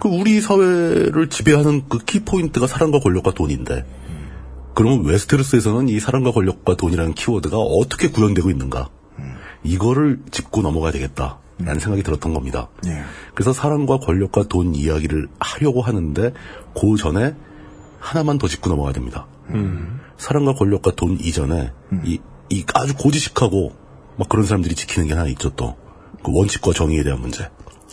[0.00, 3.84] 그 우리 사회를 지배하는 그 키포인트가 사랑과 권력과 돈인데,
[4.74, 8.88] 그러면 웨스테로스에서는 이 사랑과 권력과 돈이라는 키워드가 어떻게 구현되고 있는가?
[9.64, 12.68] 이거를 짚고 넘어가야 되겠다 라는 생각이 들었던 겁니다.
[12.86, 13.02] 예.
[13.34, 16.32] 그래서 사랑과 권력과 돈 이야기를 하려고 하는데,
[16.78, 17.34] 그 전에
[17.98, 19.26] 하나만 더 짚고 넘어가야 됩니다.
[20.18, 21.72] 사랑과 권력과 돈 이전에
[22.04, 22.18] 이,
[22.50, 23.72] 이 아주 고지식하고
[24.16, 25.76] 막 그런 사람들이 지키는 게 하나 있죠 또.
[26.24, 27.48] 그 원칙과 정의에 대한 문제.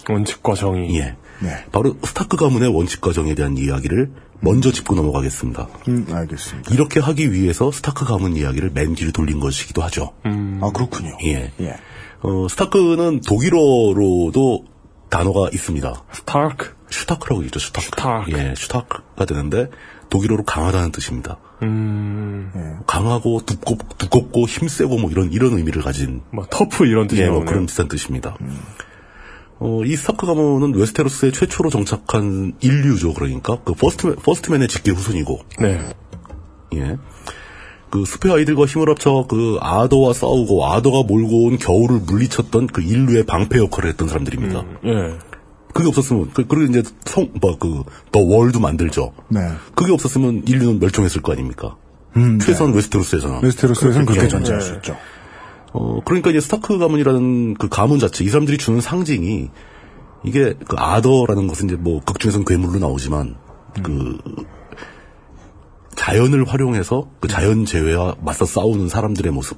[0.09, 0.95] 원칙과 정의.
[0.97, 1.15] 예.
[1.39, 1.65] 네.
[1.71, 5.67] 바로 스타크 가문의 원칙과 정의에 대한 이야기를 먼저 짚고 넘어가겠습니다.
[5.87, 6.73] 음, 알겠습니다.
[6.73, 10.13] 이렇게 하기 위해서 스타크 가문 이야기를 맨 뒤로 돌린 것이기도 하죠.
[10.61, 11.17] 아, 그렇군요.
[11.25, 11.51] 예.
[11.61, 11.75] 예.
[12.21, 14.65] 어, 스타크는 독일어로도
[15.09, 16.03] 단어가 있습니다.
[16.11, 16.75] stark.
[16.89, 17.85] stark라고 있죠, stark.
[17.85, 18.31] stark.
[18.33, 19.67] 예, stark가 되는데
[20.09, 21.37] 독일어로 강하다는 뜻입니다.
[21.63, 27.29] 음, 강하고 두껍, 두껍고 힘세고 뭐 이런 이런 의미를 가진 뭐 터프 이런 뜻이 예,
[27.29, 27.43] 뭐.
[27.45, 28.35] 그런 비슷한 뜻입니다.
[29.59, 33.13] 어, 이 스타크 가문은 웨스테로스에 최초로 정착한 인류죠.
[33.13, 35.79] 그러니까 그 First First Men의 직계 후손이고, 네.
[36.75, 36.97] 예.
[37.89, 43.25] 그 숲의 아이들과 힘을 합쳐 그 아더와 싸우고 Other가 몰고 온 겨울을 물리쳤던 그 인류의
[43.25, 44.65] 방패 역할을 했던 사람들입니다.
[44.85, 45.17] 예.
[45.73, 49.13] 그게 없었으면 그 그리고 이제 성 뭐 그 the Wall도 만들죠.
[49.29, 49.39] 네.
[49.75, 51.75] 그게 없었으면 인류는 멸종했을 거 아닙니까?
[52.15, 53.43] 음, 최소한 웨스테로스에서는.
[53.43, 54.27] 웨스테로스에서는 그렇게 예.
[54.27, 54.95] 존재할 수 있죠.
[55.73, 59.49] 어, 그러니까 이제 스타크 가문이라는 그 가문 자체, 이 사람들이 주는 상징이,
[60.23, 63.35] 이게 그 아더라는 것은 이제 뭐 극중에서는 괴물로 나오지만,
[63.81, 64.17] 그,
[65.95, 69.57] 자연을 활용해서 그 자연 재해와 맞서 싸우는 사람들의 모습.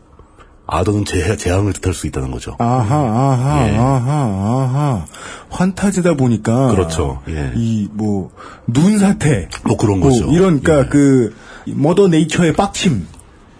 [0.67, 2.56] 아더는 재, 재앙을 뜻할 수 있다는 거죠.
[2.60, 3.78] 아하, 아하, 예.
[3.78, 5.06] 아하, 아하.
[5.49, 6.69] 환타지다 보니까.
[6.71, 7.21] 그렇죠.
[7.30, 7.51] 예.
[7.56, 8.32] 이, 뭐,
[8.67, 9.47] 눈 사태.
[9.65, 10.25] 뭐 그런 거죠.
[10.32, 10.89] 이런, 그니까 예.
[10.89, 11.36] 그,
[11.67, 13.08] 머더 네이처의 빡침.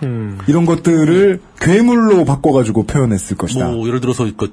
[0.04, 0.40] 음.
[0.48, 3.70] 이런 것들을 괴물로 바꿔가지고 표현했을 것이다.
[3.70, 4.52] 뭐 예를 들어서 그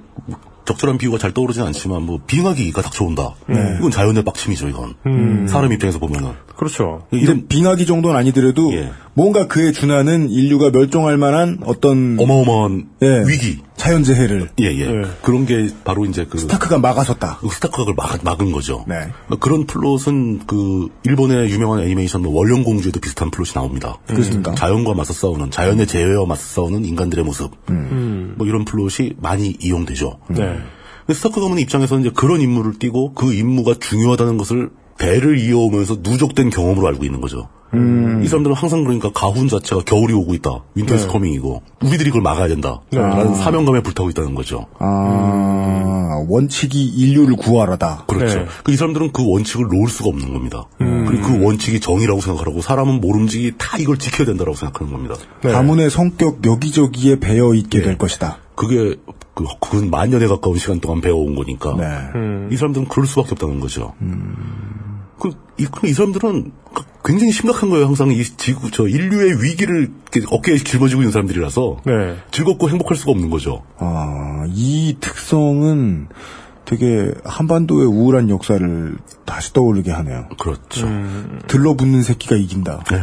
[0.65, 3.35] 적절한 비유가 잘 떠오르진 않지만 뭐 빙하기가 닥쳐온다.
[3.47, 3.77] 네.
[3.79, 4.69] 이건 자연의 빡침이죠.
[4.69, 5.47] 이건 음.
[5.49, 7.07] 사람 입장에서 보면은 그렇죠.
[7.11, 8.93] 이런 빙하기 정도는 아니더라도 예.
[9.15, 13.25] 뭔가 그에 준하는 인류가 멸종할 만한 어떤 어마어마한 예.
[13.27, 13.61] 위기.
[13.83, 14.87] 자연재해를 예, 예.
[15.23, 17.39] 그런 게 바로 이제 그 스타크가 막아섰다.
[17.41, 18.85] 그 스타크가 그걸 막, 막은 거죠.
[18.87, 19.09] 네.
[19.41, 23.99] 그런 플롯은 그 일본의 유명한 애니메이션 뭐 원령공주에도 비슷한 플롯이 나옵니다.
[24.07, 24.55] 그렇습니까?
[24.55, 27.51] 자연과 맞서 싸우는 자연의 재해와 맞서 싸우는 인간들의 모습.
[27.71, 28.35] 음.
[28.39, 30.21] 뭐 이런 플롯이 많이 이용되죠.
[30.29, 30.59] 네.
[31.07, 36.51] 근데 스타크 가문 입장에서는 이제 그런 임무를 띠고 그 임무가 중요하다는 것을 대를 이어오면서 누적된
[36.51, 37.49] 경험으로 알고 있는 거죠.
[37.75, 40.63] 이 사람들은 항상 그러니까 가훈 자체가 겨울이 오고 있다.
[40.75, 41.13] Winter is 네.
[41.13, 42.81] coming이고 우리들이 그걸 막아야 된다.
[42.91, 42.99] 네.
[42.99, 44.67] 라는 사명감에 불타고 있다는 거죠.
[44.79, 48.05] 아, 원칙이 인류를 구하라다.
[48.09, 48.41] 그렇죠.
[48.41, 48.47] 네.
[48.65, 50.67] 그이 사람들은 그 원칙을 놓을 수가 없는 겁니다.
[50.79, 55.15] 그리고 그 원칙이 정의라고 생각하고 사람은 모름지기 다 이걸 지켜야 된다라고 생각하는 겁니다.
[55.43, 55.51] 네.
[55.51, 58.37] 가문의 성격 여기저기에 배어 있게 될 것이다.
[58.55, 58.97] 그게
[59.35, 61.87] 그, 그건 만 년에 가까운 시간 동안 배워온 거니까 네.
[62.15, 62.49] 음.
[62.53, 63.95] 이 사람들은 그럴 수밖에 없다는 거죠.
[65.19, 66.53] 그, 이, 그럼 이 사람들은
[67.05, 67.87] 굉장히 심각한 거예요.
[67.87, 69.91] 항상 이 지구, 저 인류의 위기를
[70.31, 72.17] 어깨에 짊어지고 있는 사람들이라서 네.
[72.31, 73.63] 즐겁고 행복할 수가 없는 거죠.
[73.79, 76.09] 아, 이 특성은
[76.65, 80.29] 되게 한반도의 우울한 역사를 다시 떠오르게 하네요.
[80.39, 80.87] 그렇죠.
[81.49, 82.85] 들러붙는 새끼가 이긴다.
[82.91, 82.99] 네.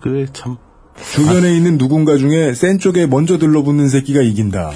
[0.00, 0.56] 그게 참
[1.12, 4.70] 주변에 있는 누군가 중에 센 쪽에 먼저 들러붙는 새끼가 이긴다.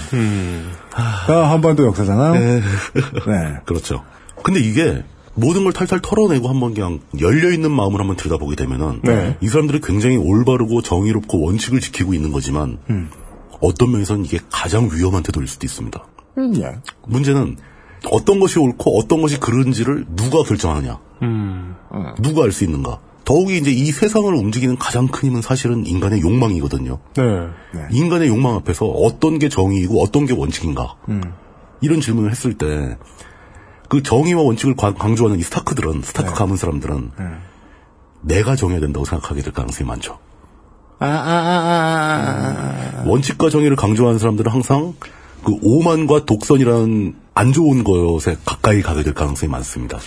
[0.90, 2.34] 가 한반도 역사잖아요.
[2.34, 2.62] 네.
[3.66, 4.02] 그렇죠.
[4.42, 5.04] 근데 이게
[5.34, 9.36] 모든 걸 탈탈 털어내고 한번 그냥 열려 있는 마음을 한번 들여다보게 되면은 네.
[9.40, 12.78] 이 사람들이 굉장히 올바르고 정의롭고 원칙을 지키고 있는 거지만
[13.60, 16.04] 어떤 면에서는 이게 가장 위험한 태도일 수도 있습니다.
[16.38, 16.76] 음, 예.
[17.06, 17.56] 문제는
[18.10, 21.74] 어떤 것이 옳고 어떤 것이 그른지를 누가 결정하느냐, 음.
[22.20, 23.00] 누가 알 수 있는가.
[23.28, 26.98] 더욱이 이제 이 세상을 움직이는 가장 큰 힘은 사실은 인간의 욕망이거든요.
[27.14, 27.82] 네.
[27.90, 30.94] 인간의 욕망 앞에서 어떤 게 정의이고 어떤 게 원칙인가.
[31.10, 31.20] 음.
[31.82, 32.96] 이런 질문을 했을 때,
[33.90, 37.10] 그 정의와 원칙을 관- 강조하는 이 스타크들은, 스타크 가문 사람들은,
[38.22, 40.18] 내가 정해야 된다고 생각하게 될 가능성이 많죠.
[40.98, 43.04] 아, 아, 아, 아, 아.
[43.06, 44.94] 원칙과 정의를 강조하는 사람들은 항상
[45.44, 49.98] 그 오만과 독선이라는 안 좋은 것에 가까이 가게 될 가능성이 많습니다.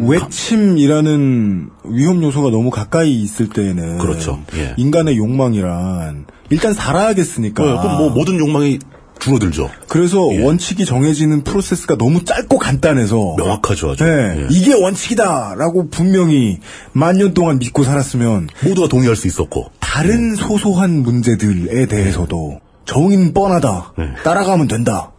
[0.00, 4.42] 외침이라는 위험 요소가 너무 가까이 있을 때에는 그렇죠.
[4.54, 4.74] 예.
[4.76, 7.62] 인간의 욕망이란 일단 살아야겠으니까.
[7.62, 8.78] 어, 그럼 뭐 모든 욕망이
[9.18, 9.68] 줄어들죠.
[9.88, 14.04] 그래서 원칙이 정해지는 프로세스가 너무 짧고 간단해서 명확하죠, 아주.
[14.04, 14.10] 네,
[14.42, 14.46] 예.
[14.50, 16.58] 이게 원칙이다라고 분명히
[16.92, 19.72] 만 년 동안 믿고 살았으면 모두가 동의할 수 있었고.
[19.80, 23.92] 다른 소소한 문제들에 대해서도 정의는 뻔하다.
[23.98, 24.04] 네.
[24.24, 25.12] 따라가면 된다.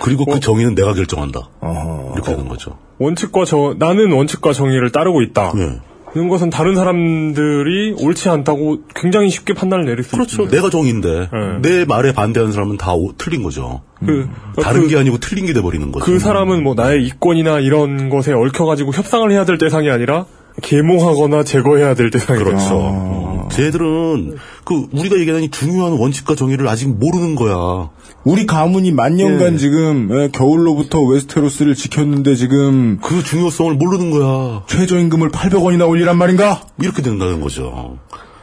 [0.00, 0.34] 그리고 어.
[0.34, 1.40] 그 정의는 내가 결정한다.
[1.60, 2.12] 어허.
[2.14, 2.76] 이렇게 되는 거죠.
[2.98, 5.52] 원칙과 정, 나는 원칙과 정의를 따르고 있다.
[5.54, 5.78] 네.
[6.16, 10.44] 이런 것은 다른 사람들이 옳지 않다고 굉장히 쉽게 판단을 내릴 수 그렇죠.
[10.44, 10.56] 있습니다.
[10.56, 11.58] 내가 정의인데 네.
[11.60, 13.82] 내 말에 반대하는 사람은 다 오- 틀린 거죠.
[14.04, 14.26] 그,
[14.62, 16.04] 다른 그, 게 아니고 틀린 게 돼버리는 거죠.
[16.06, 20.24] 그 사람은 뭐 나의 이권이나 이런 것에 얽혀가지고 협상을 해야 될 대상이 아니라
[20.62, 22.44] 계몽하거나 제거해야 될 대상이죠.
[22.44, 22.80] 그렇죠.
[22.82, 23.35] 아.
[23.58, 23.64] 음.
[23.64, 27.88] 쟤들은 그 우리가 얘기하는 이 중요한 원칙과 정의를 아직 모르는 거야.
[28.24, 29.58] 우리 가문이 만 년간 예.
[29.58, 34.62] 지금 예, 겨울로부터 웨스테로스를 지켰는데 지금 그 중요성을 모르는 거야.
[34.68, 36.62] 최저임금을 800원이나 올리란 말인가?
[36.80, 37.98] 이렇게 된다는 거죠.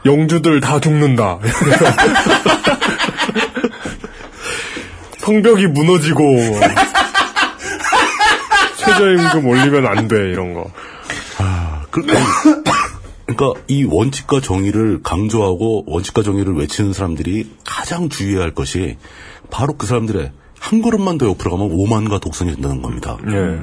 [0.06, 1.38] 영주들 다 죽는다.
[5.18, 6.36] 성벽이 무너지고
[8.78, 10.66] 최저임금 올리면 안 돼 이런 거.
[11.90, 12.18] 그러니까,
[13.26, 18.96] 그러니까 이 원칙과 정의를 강조하고 원칙과 정의를 외치는 사람들이 가장 주의해야 할 것이
[19.50, 23.18] 바로 그 사람들의 한 걸음만 더 옆으로 가면 오만과 독선이 된다는 겁니다.
[23.28, 23.60] 예.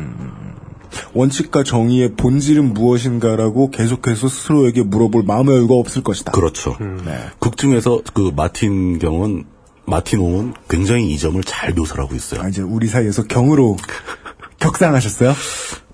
[1.13, 6.31] 원칙과 정의의 본질은 무엇인가라고 계속해서 스스로에게 물어볼 마음의 여유가 없을 것이다.
[6.31, 6.75] 그렇죠.
[7.05, 7.17] 네.
[7.39, 9.45] 극 중에서 그 마틴 경은
[9.85, 12.41] 마틴 옹은 굉장히 이 점을 잘 묘사를 하고 있어요.
[12.41, 13.77] 아, 이제 우리 사이에서 경으로
[14.59, 15.33] 격상하셨어요?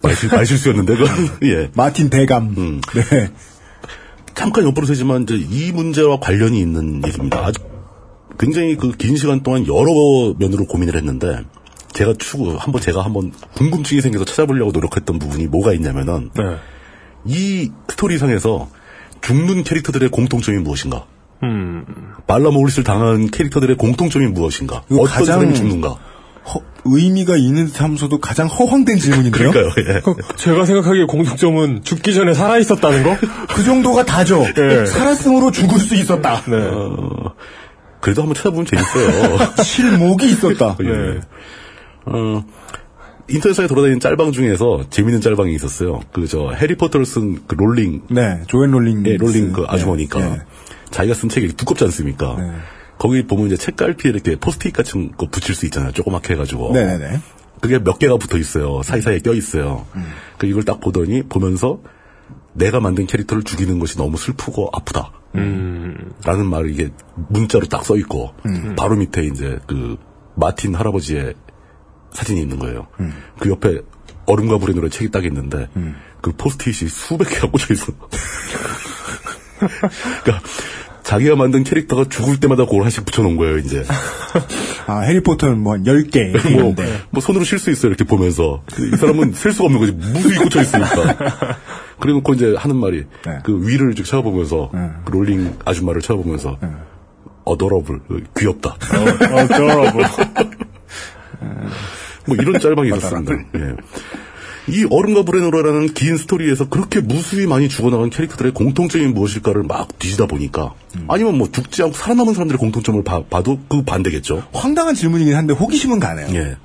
[0.02, 1.10] 말실, 말실수였는데, 그건,
[1.44, 1.72] 예.
[1.74, 2.54] 마틴 대감.
[2.58, 2.82] 음.
[2.94, 3.32] 네.
[4.38, 7.46] 잠깐 옆으로 세지만 이제 이 문제와 관련이 있는 일입니다.
[7.46, 7.60] 아주
[8.40, 11.40] 굉장히 그 긴 시간 동안 여러 면으로 고민을 했는데
[11.94, 16.44] 제가 추구 한번 제가 한번 궁금증이 생겨서 찾아보려고 노력했던 부분이 뭐가 있냐면은 네.
[17.26, 18.70] 이 스토리상에서
[19.22, 21.06] 죽는 캐릭터들의 공통점이 무엇인가?
[21.44, 21.86] 음.
[22.28, 24.84] 발라모리스를 당한 캐릭터들의 공통점이 무엇인가?
[24.92, 25.98] 어떤 가장- 사람이 죽는가?
[26.54, 29.52] 허- 의미가 있는 듯 하면서도 가장 허황된 질문인데요?
[29.52, 29.86] 그러니까요.
[29.96, 30.02] 예.
[30.02, 33.18] 그 제가 생각하기에 공통점은 죽기 전에 살아 있었다는 거.
[33.54, 34.46] 그 정도가 다죠.
[34.56, 34.86] 네.
[34.86, 36.42] 살았으므로 죽을 수 있었다.
[36.48, 36.56] 네.
[36.58, 37.34] 어,
[38.00, 39.38] 그래도 한번 찾아보면 재밌어요.
[39.64, 40.78] 실목이 있었다.
[40.84, 41.20] 예.
[42.06, 42.44] 어,
[43.30, 46.00] 인터넷상에 돌아다니는 짤방 중에서 재밌는 짤방이 있었어요.
[46.14, 49.06] 그 저 해리포터를 쓴 그 롤링, 네, 조앤 롤링.
[49.08, 50.38] 예, 롤링 그 아주머니까 네, 네.
[50.92, 52.38] 자기가 쓴 책이 두껍지 않습니까?
[52.98, 53.00] 네.
[53.00, 55.92] 거기 보면 이제 책갈피에 이렇게 포스트잇 같은 거 붙일 수 있잖아요.
[55.92, 56.74] 조그맣게 해가지고.
[56.74, 57.20] 네네네.
[57.62, 58.82] 그게 몇 개가 붙어 있어요.
[58.84, 59.86] 사이사이에 껴 있어요.
[60.38, 61.80] 그 이걸 딱 보더니 보면서
[62.54, 65.12] 내가 만든 캐릭터를 죽이는 것이 너무 슬프고 아프다.
[66.24, 66.90] 라는 말을 이게
[67.30, 68.34] 문자로 딱 써 있고
[68.76, 69.98] 바로 밑에 이제 그
[70.36, 71.34] 마틴 할아버지의
[72.14, 72.88] 사진이 있는 거예요.
[73.40, 73.82] 그 옆에
[74.26, 75.68] 얼음과 불의 노래 책이 딱 있는데
[76.22, 77.92] 그 포스트잇이 수백 개가 꽂혀 있어.
[80.24, 80.48] 그러니까
[81.08, 83.86] 자기가 만든 캐릭터가 죽을 때마다 그걸 하나씩 붙여놓은 거예요, 이제.
[84.88, 86.32] 아, 해리포터는 뭐 한 10개.
[86.52, 87.02] 뭐, 있는데.
[87.12, 88.62] 뭐 손으로 쉴 수 있어요, 이렇게 보면서.
[88.78, 89.94] 이 사람은 셀 수가 없는 거지.
[89.94, 91.58] 무수히 꽂혀 있으니까.
[92.02, 93.40] 그래 놓고 이제 하는 말이, 네.
[93.46, 94.70] 그 위를 쭉 쳐다보면서,
[95.06, 96.58] 그 롤링 아줌마를 쳐다보면서,
[97.46, 98.02] 어더러블,
[98.38, 98.72] 귀엽다.
[98.72, 100.00] 어, 저러고.
[102.28, 103.34] 뭐 이런 짤방이 있었습니다.
[103.56, 103.76] 예.
[104.70, 110.28] 이 얼음과 불의 노래라는 긴 스토리에서 그렇게 무수히 많이 죽어나간 캐릭터들의 공통점이 무엇일까를 막 뒤지다
[110.28, 110.74] 보니까
[111.08, 114.44] 아니면 뭐 죽지 않고 살아남은 사람들의 공통점을 봐, 봐도 그 반대겠죠.
[114.52, 116.28] 황당한 질문이긴 한데 호기심은 가네요.
[116.38, 116.58] 예.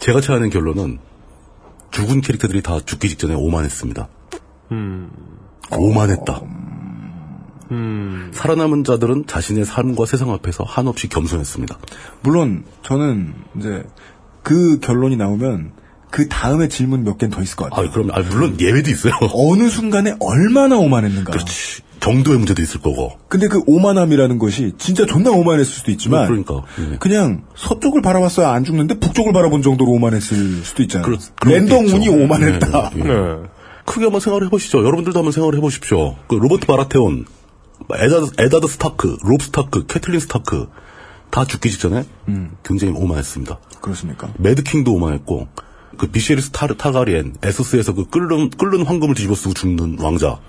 [0.00, 0.98] 제가 찾아낸 결론은
[1.92, 4.08] 죽은 캐릭터들이 다 죽기 직전에 오만했습니다.
[5.76, 6.42] 오만했다.
[8.32, 11.78] 살아남은 자들은 자신의 삶과 세상 앞에서 한없이 겸손했습니다.
[12.22, 13.84] 물론 저는 이제
[14.42, 15.72] 그 결론이 나오면
[16.10, 17.88] 그 다음에 질문 몇 개는 더 있을 것 같아요.
[17.88, 19.12] 아, 그럼 아, 물론 예외도 있어요.
[19.32, 21.32] 어느 순간에 얼마나 오만했는가.
[21.32, 21.82] 그렇지.
[22.00, 23.12] 정도의 문제도 있을 거고.
[23.28, 26.62] 근데 그 오만함이라는 것이 진짜 존나 오만했을 수도 있지만 그러니까.
[26.78, 26.96] 예.
[26.98, 31.04] 그냥 서쪽을 바라봤어야 안 죽는데 북쪽을 바라본 정도로 오만했을 수도 있잖아요.
[31.04, 32.12] 그렇- 랜덤 운이 있죠.
[32.14, 32.90] 오만했다.
[32.94, 33.08] 네, 네.
[33.08, 33.36] 네.
[33.84, 34.78] 크게 한번 생각을 해보시죠.
[34.78, 36.16] 여러분들도 한번 생각을 해보십시오.
[36.28, 37.26] 그 로버트 바라테온,
[37.94, 40.68] 에다드, 에다드 스타크, 롭 스타크, 캐틀린 스타크
[41.30, 42.04] 다 죽기 직전에
[42.64, 43.58] 굉장히 오만했습니다.
[43.82, 44.32] 그렇습니까?
[44.38, 45.48] Mad King도 오만했고
[46.00, 50.40] 그 비시에리스 타, 타가리엔 에소스에서 그 끓는 끓는 황금을 뒤집어 쓰고 죽는 왕자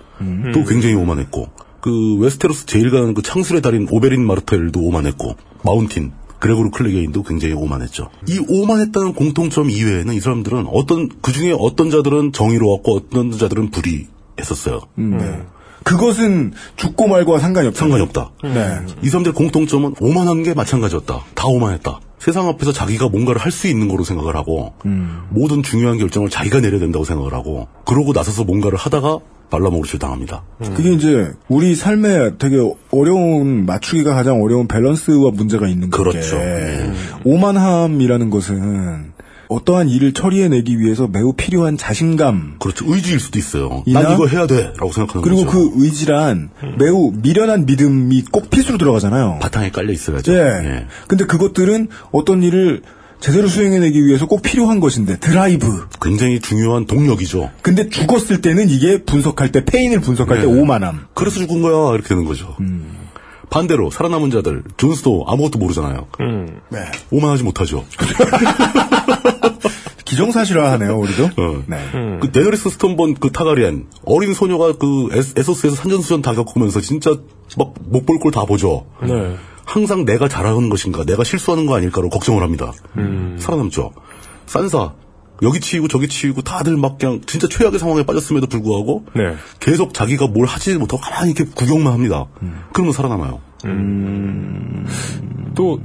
[0.54, 1.50] 또 굉장히 오만했고
[1.82, 5.36] 그 웨스테로스 제일 가는 그 창술의 달인 오베린 마르텔도 오만했고
[5.66, 8.10] Mountain 그레고르 클레게인도 굉장히 오만했죠.
[8.30, 14.80] 이 오만했다는 공통점 이외에는 이 사람들은 어떤 그 중에 어떤 자들은 정의로웠고 어떤 자들은 불의했었어요.
[14.96, 15.42] 네.
[15.84, 17.80] 그것은 죽고 말고와 상관이 없다.
[17.80, 18.32] 상관이 없다.
[18.44, 18.80] 네.
[19.04, 21.26] 이 사람들의 공통점은 오만한 게 마찬가지였다.
[21.36, 22.00] 다 오만했다.
[22.22, 24.74] 세상 앞에서 자기가 뭔가를 할 수 있는 거로 생각을 하고
[25.30, 29.18] 모든 중요한 결정을 자기가 내려야 된다고 생각을 하고 그러고 나서서 뭔가를 하다가
[29.50, 30.44] 발라모르를 당합니다.
[30.60, 32.56] 그게 이제 우리 삶에 되게
[32.92, 36.04] 어려운 맞추기가 가장 어려운 밸런스와 문제가 있는 거죠.
[36.12, 36.38] 그렇죠.
[36.38, 36.92] 예.
[37.26, 39.12] 오만함이라는 것은
[39.52, 42.56] 어떠한 일을 처리해내기 위해서 매우 필요한 자신감.
[42.60, 42.86] 그렇죠.
[42.88, 43.84] 의지일 수도 있어요.
[43.88, 44.72] 난 이거 해야 돼.
[44.78, 45.52] 라고 생각하는 그리고 거죠.
[45.52, 49.40] 그 의지란 매우 미련한 믿음이 꼭 필수로 들어가잖아요.
[49.42, 50.34] 바탕에 깔려 있어야죠.
[50.34, 50.86] 예.
[51.08, 52.82] 근데 그것들은 어떤 일을
[53.20, 55.86] 제대로 수행해내기 위해서 꼭 필요한 것인데 드라이브.
[56.02, 57.52] 굉장히 중요한 동력이죠.
[57.62, 60.60] 근데 죽었을 때는 이게 분석할 때 패인을 분석할 때 네.
[60.60, 61.08] 오만함.
[61.14, 61.94] 그래서 죽은 거야.
[61.94, 62.56] 이렇게 되는 거죠.
[63.52, 66.08] 반대로 살아남은 자들 존 스노 아무것도 모르잖아요.
[66.72, 66.80] 네.
[67.12, 67.86] 오만하지 못하죠.
[70.12, 71.24] 기정사실화하네요, 우리도.
[71.26, 71.63] 어.
[71.67, 71.78] 네.
[72.21, 77.12] 그 데너리스 스톰본 그 타르가르옌 어린 소녀가 그 에스- 에소스에서 산전수전 다 겪으면서 진짜
[77.58, 78.86] 막 못 볼 걸 다 보죠.
[79.02, 79.36] 네.
[79.65, 82.71] 항상 내가 잘하는 것인가, 내가 실수하는 거 아닐까로 걱정을 합니다.
[83.39, 83.91] 살아남죠.
[84.45, 84.93] 산사
[85.43, 89.34] 여기 치이고 저기 치이고 다들 막 그냥 진짜 최악의 상황에 빠졌음에도 불구하고 네.
[89.60, 92.28] 계속 자기가 뭘 하지 못하고 가만히 이렇게 구경만 합니다.
[92.74, 93.39] 그러면 살아남아요.
[95.56, 95.80] 또,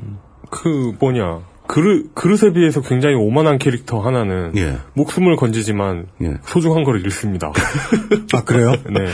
[0.50, 1.40] 그, 뭐냐.
[1.66, 4.79] 그릇, 그릇에 비해서 굉장히 오만한 캐릭터 하나는 예.
[4.94, 6.35] 목숨을 건지지만 예.
[6.44, 7.52] 소중한 걸 잃습니다.
[8.33, 8.72] 아, 그래요?
[8.90, 9.07] 네.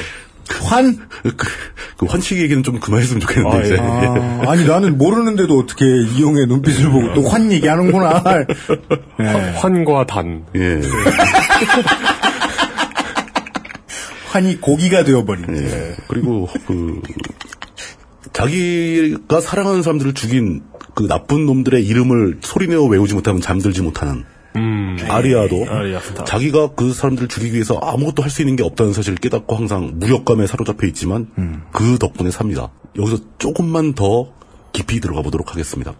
[0.65, 0.97] 환?
[1.23, 1.35] 그,
[1.97, 3.65] 그 환치기 얘기는 좀 그만했으면 좋겠는데 아, 예.
[3.65, 3.77] 이제.
[3.81, 8.23] 아, 아 니, 나는 모르는데도 어떻게 이용의 눈빛을 보고 또 환 얘기하는구나.
[9.19, 9.25] 네.
[9.57, 10.45] 환 과 단.
[10.57, 10.81] 예.
[14.31, 15.57] 환이 고기가 되어버린.
[15.57, 15.95] 예.
[16.09, 17.01] 그리고 그
[18.33, 20.63] 자기가 사랑하는 사람들을 죽인
[20.95, 24.25] 그 나쁜 놈들의 이름을 소리내어 외우지 못하면 잠들지 못하는
[24.57, 24.99] 음.
[25.09, 26.25] 아리아도 아리아 스타.
[26.25, 30.47] 자기가 그 사람들을 죽이기 위해서 아무것도 할 수 있는 게 없다는 사실을 깨닫고 항상 무력감에
[30.47, 31.29] 사로잡혀 있지만
[31.73, 32.71] 그 덕분에 삽니다.
[32.97, 34.33] 여기서 조금만 더
[34.73, 35.95] 깊이 들어가 보도록 하겠습니다.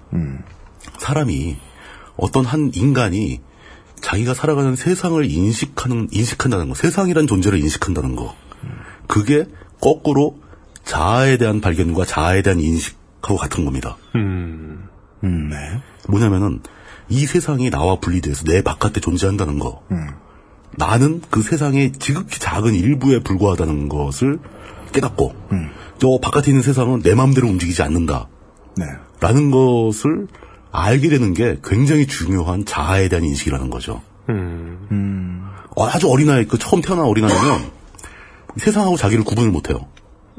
[0.99, 1.57] 사람이
[2.17, 3.41] 어떤 한 인간이
[4.03, 8.35] 자기가 살아가는 세상을 인식하는 인식한다는 거, 세상이란 존재를 인식한다는 거,
[9.07, 9.45] 그게
[9.81, 10.39] 거꾸로
[10.85, 13.97] 자아에 대한 발견과 자아에 대한 인식하고 같은 겁니다.
[14.15, 14.89] 음.
[15.51, 15.57] 네.
[16.09, 16.61] 뭐냐면은
[17.09, 19.83] 이 세상이 나와 분리돼서 내 바깥에 존재한다는 거.
[20.77, 24.39] 나는 그 세상의 지극히 작은 일부에 불과하다는 것을
[24.93, 25.35] 깨닫고
[25.99, 28.29] 저 바깥에 있는 세상은 내 마음대로 움직이지 않는다.
[28.77, 28.87] 네.
[29.21, 30.27] 라는 것을
[30.73, 34.03] 알게 되는 게 굉장히 중요한 자아에 대한 인식이라는 거죠.
[34.91, 35.47] 음.
[35.77, 37.71] 어, 아주 어린아이, 그 처음 태어난 어린아이는
[38.57, 39.87] 세상하고 자기를 구분을 못해요.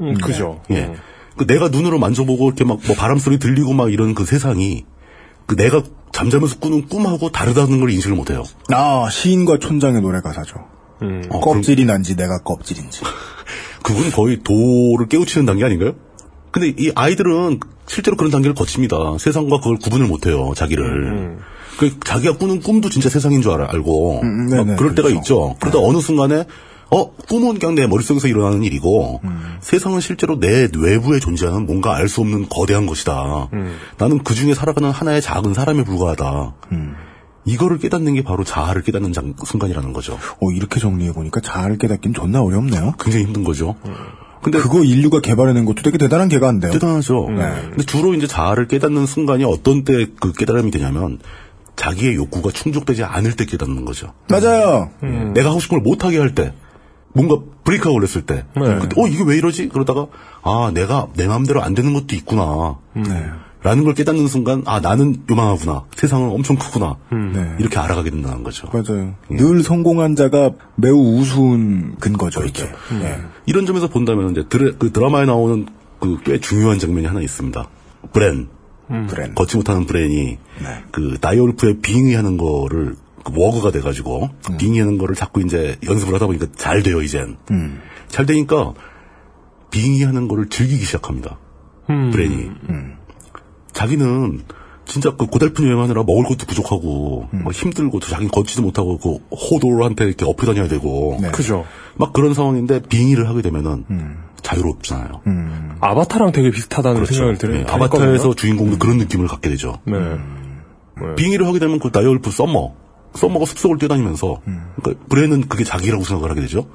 [0.00, 0.60] 음, 그죠.
[0.70, 0.92] 예.
[1.36, 4.84] 그 내가 눈으로 만져보고 이렇게 막 뭐 바람 소리 들리고 막 이런 그 세상이
[5.46, 8.44] 그 내가 잠자면서 꾸는 꿈하고 다르다는 걸 인식을 못해요.
[8.72, 10.56] 아, 시인과 촌장의 노래 가사죠.
[11.02, 11.22] 음.
[11.28, 13.02] 어, 껍질이 난지 내가 껍질인지.
[13.82, 15.94] 그건 거의 도를 깨우치는 단계 아닌가요?
[16.50, 19.18] 근데 이 아이들은 실제로 그런 단계를 거칩니다.
[19.18, 21.36] 세상과 그걸 구분을 못해요, 자기를.
[21.78, 24.20] 그 자기가 꾸는 꿈도 진짜 세상인 줄 알아, 알고.
[24.22, 25.20] 음, 막 네네, 그럴 때가 그렇죠.
[25.20, 25.56] 있죠.
[25.58, 26.44] 그러다 어느 순간에
[26.96, 29.20] 어 꿈은 그냥 내 머릿속에서 일어나는 일이고
[29.60, 33.48] 세상은 실제로 내 외부에 존재하는 뭔가 알 수 없는 거대한 것이다.
[33.98, 36.54] 나는 그 중에 살아가는 하나의 작은 사람에 불과하다.
[37.46, 40.14] 이거를 깨닫는 게 바로 자아를 깨닫는 장- 순간이라는 거죠.
[40.40, 42.94] 어, 이렇게 정리해 보니까 자아를 깨닫긴 존나 어렵네요.
[43.00, 43.74] 굉장히 힘든 거죠.
[44.42, 46.72] 근데 그거 인류가 개발해낸 것도 되게 대단한 개가인데요.
[46.72, 47.28] 대단하죠.
[47.30, 47.54] 네.
[47.70, 51.18] 근데 주로 이제 자아를 깨닫는 순간이 어떤 때 그 깨달음이 되냐면
[51.76, 54.12] 자기의 욕구가 충족되지 않을 때 깨닫는 거죠.
[54.28, 54.90] 맞아요.
[55.34, 56.52] 내가 하고 싶은 걸 못하게 할 때,
[57.14, 58.78] 뭔가 브레이크가 걸렸을 때, 네.
[58.80, 59.68] 그때 어 이게 왜 이러지?
[59.68, 60.06] 그러다가
[60.42, 62.76] 아 내가 내 마음대로 안 되는 것도 있구나.
[62.94, 63.30] 네.
[63.62, 65.84] 라는 걸 깨닫는 순간 아 나는 요망하구나.
[65.96, 66.96] 세상은 엄청 크구나.
[67.10, 67.56] 네.
[67.60, 68.68] 이렇게 알아가게 된다는 거죠.
[68.72, 69.14] 맞아요.
[69.30, 72.64] 늘 성공한 자가 매우 우스운 근거죠, 그렇죠.
[72.66, 72.98] 이게.
[73.02, 73.20] 네.
[73.46, 75.66] 이런 점에서 본다면 이제 드레, 그 드라마에 나오는
[76.00, 77.66] 그 꽤 중요한 장면이 하나 있습니다.
[78.12, 78.48] 브렌.
[79.08, 79.34] 브랜.
[79.34, 80.14] 걷지 못하는 브렌이
[80.60, 80.84] 네.
[80.90, 86.82] 그 다이올프의 빙의하는 거를 그 워그가 돼가지고 빙의하는 거를 자꾸 이제 연습을 하다 보니까 잘
[86.82, 87.80] 돼요 이젠 음.
[88.08, 88.74] 잘 되니까
[89.70, 91.38] 빙의하는 거를 즐기기 시작합니다
[91.90, 92.10] 음.
[92.10, 92.50] 브렌이
[93.72, 94.42] 자기는
[94.86, 100.04] 진짜 그 고달픈 여행하느라 먹을 것도 부족하고 막 힘들고 또 자기는 걷지도 못하고 그 호돌한테
[100.04, 101.30] 이렇게 엎여 다녀야 되고 네.
[101.30, 101.64] 그죠.
[101.96, 103.84] 막 그런 상황인데 빙의를 하게 되면은
[104.42, 105.22] 자유롭잖아요.
[105.80, 107.64] 아바타랑 되게 비슷하다는 생각을 들어요.
[107.64, 109.80] 네, 아바타에서 주인공도 그런 느낌을 갖게 되죠.
[109.86, 109.96] 네.
[111.16, 112.83] 빙의를 하게 되면 그 direwolf 썸머.
[113.14, 114.40] 썸머가 숲속을 뛰어다니면서,
[114.76, 116.66] 그러니까 브랜은 그게 자기라고 생각을 하게 되죠.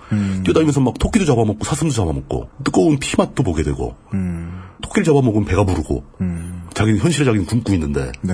[0.44, 3.96] 뛰어다니면서 막 토끼도 잡아먹고 사슴도 잡아먹고 뜨거운 피 맛도 보게 되고,
[4.82, 6.04] 토끼를 잡아먹으면 배가 부르고,
[6.74, 8.34] 자기는 현실에 자기는 굶고 있는데, 네.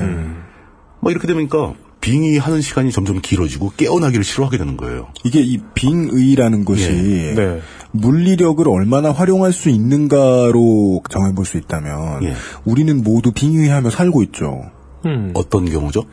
[1.01, 5.07] 막 이렇게 되니까 빙의하는 시간이 점점 길어지고 깨어나기를 싫어하게 되는 거예요.
[5.23, 6.87] 이게 이 빙의라는 것이
[7.35, 7.61] 네.
[7.91, 12.35] 물리력을 얼마나 활용할 수 있는가로 정해볼 수 있다면 예.
[12.63, 14.61] 우리는 모두 빙의하며 살고 있죠.
[15.05, 15.31] 음.
[15.33, 16.03] 어떤 경우죠?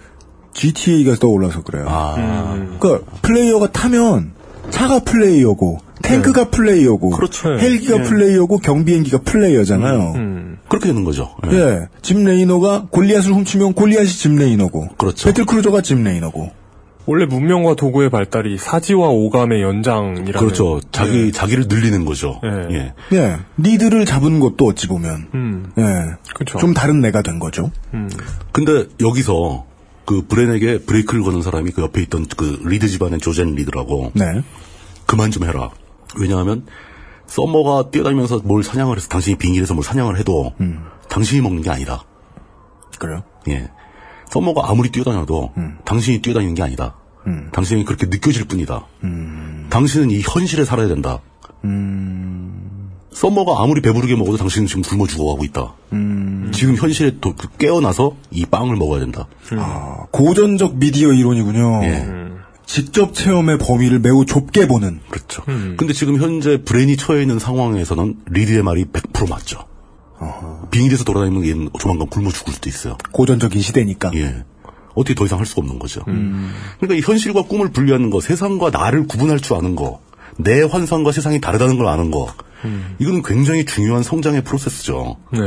[0.52, 1.86] GTA가 떠올라서 그래요.
[1.88, 4.32] 아, 그러니까 플레이어가 타면
[4.70, 7.58] 차가 플레이어고 탱크가 플레이어고 그렇죠.
[7.58, 8.02] 헬기가 예.
[8.02, 10.12] 플레이어고 경비행기가 플레이어잖아요.
[10.16, 10.58] 음.
[10.68, 11.30] 그렇게 되는 거죠.
[11.50, 11.56] 예.
[11.56, 15.28] 예, 짐 레이너가 골리앗을 훔치면 골리앗이 짐 레이너고 그렇죠.
[15.28, 16.50] battlecruiser가 짐 레이너고
[17.06, 20.32] 원래 문명과 도구의 발달이 사지와 오감의 연장이라는.
[20.32, 20.80] 그렇죠.
[20.92, 22.40] 자기 자기를 늘리는 거죠.
[22.44, 22.74] 예.
[22.76, 22.94] 예.
[23.16, 23.36] 예.
[23.58, 25.72] 니들을 잡은 것도 어찌 보면 음.
[25.78, 25.82] 예.
[26.34, 26.58] 그렇죠.
[26.58, 27.70] 좀 다른 내가 된 거죠.
[27.94, 28.08] 음.
[28.52, 29.66] 근데 여기서
[30.12, 34.42] 그 브랜에게 브레이크를 거는 사람이 그 옆에 있던 그 리드 집안의 조젠 리드라고 네.
[35.06, 35.70] 그만 좀 해라.
[36.20, 36.66] 왜냐하면
[37.26, 40.52] 썸머가 뛰어다니면서 뭘 사냥을 해서 당신이 빙의해서 뭘 사냥을 해도
[41.08, 42.04] 당신이 먹는 게 아니다.
[42.98, 43.22] 그래요?
[43.48, 43.70] 예.
[44.28, 45.54] 썸머가 아무리 뛰어다녀도
[45.86, 46.94] 당신이 뛰어다니는 게 아니다.
[47.52, 48.86] 당신이 그렇게 느껴질 뿐이다.
[49.70, 51.20] 당신은 이 현실에 살아야 된다.
[53.12, 55.74] 썸머가 아무리 배부르게 먹어도 당신은 지금 굶어 죽어가고 있다.
[56.52, 59.26] 지금 현실에 도- 그 깨어나서 이 빵을 먹어야 된다.
[59.58, 61.80] 아, 고전적 미디어 이론이군요.
[61.84, 62.08] 예.
[62.64, 65.00] 직접 체험의 범위를 매우 좁게 보는.
[65.10, 65.42] 그렇죠.
[65.76, 69.58] 근데 지금 현재 브랜이 처해 있는 상황에서는 리드의 말이 100% 맞죠.
[70.70, 72.96] 빙의돼서 돌아다니면 얘는 조만간 굶어 죽을 수도 있어요.
[73.12, 74.12] 고전적인 시대니까.
[74.14, 74.44] 예.
[74.94, 76.02] 어떻게 더 이상 할 수가 없는 거죠.
[76.78, 80.00] 그러니까 이 현실과 꿈을 분리하는 거, 세상과 나를 구분할 줄 아는 거,
[80.36, 82.28] 내 환상과 세상이 다르다는 걸 아는 거,
[82.98, 85.16] 이건 굉장히 중요한 성장의 프로세스죠.
[85.32, 85.38] 네.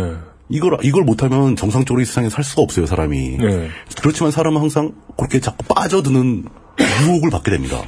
[0.49, 3.37] 이걸 이걸 못하면 정상적으로 이 세상에 살 수가 없어요 사람이.
[3.37, 3.69] 네.
[4.01, 6.45] 그렇지만 사람은 항상 그렇게 자꾸 빠져드는
[7.01, 7.81] 유혹을 받게 됩니다.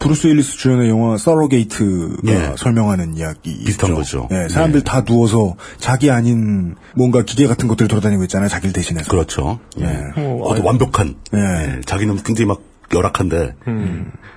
[0.00, 2.54] 브루스 윌리스 주연의 영화 서로게이트가 예.
[2.56, 4.28] 설명하는 이야기 비슷한 거죠.
[4.32, 8.48] 예, 사람들 다 누워서 자기 아닌 뭔가 기계 같은 것들을 돌아다니고 있잖아요.
[8.48, 9.10] 자기를 대신해서.
[9.10, 9.60] 그렇죠.
[9.78, 9.84] 예.
[10.16, 11.16] 어, 아주 완벽한.
[11.34, 11.38] 예.
[11.38, 11.80] 예.
[11.84, 12.62] 자기는 굉장히 막
[12.92, 13.54] 열악한데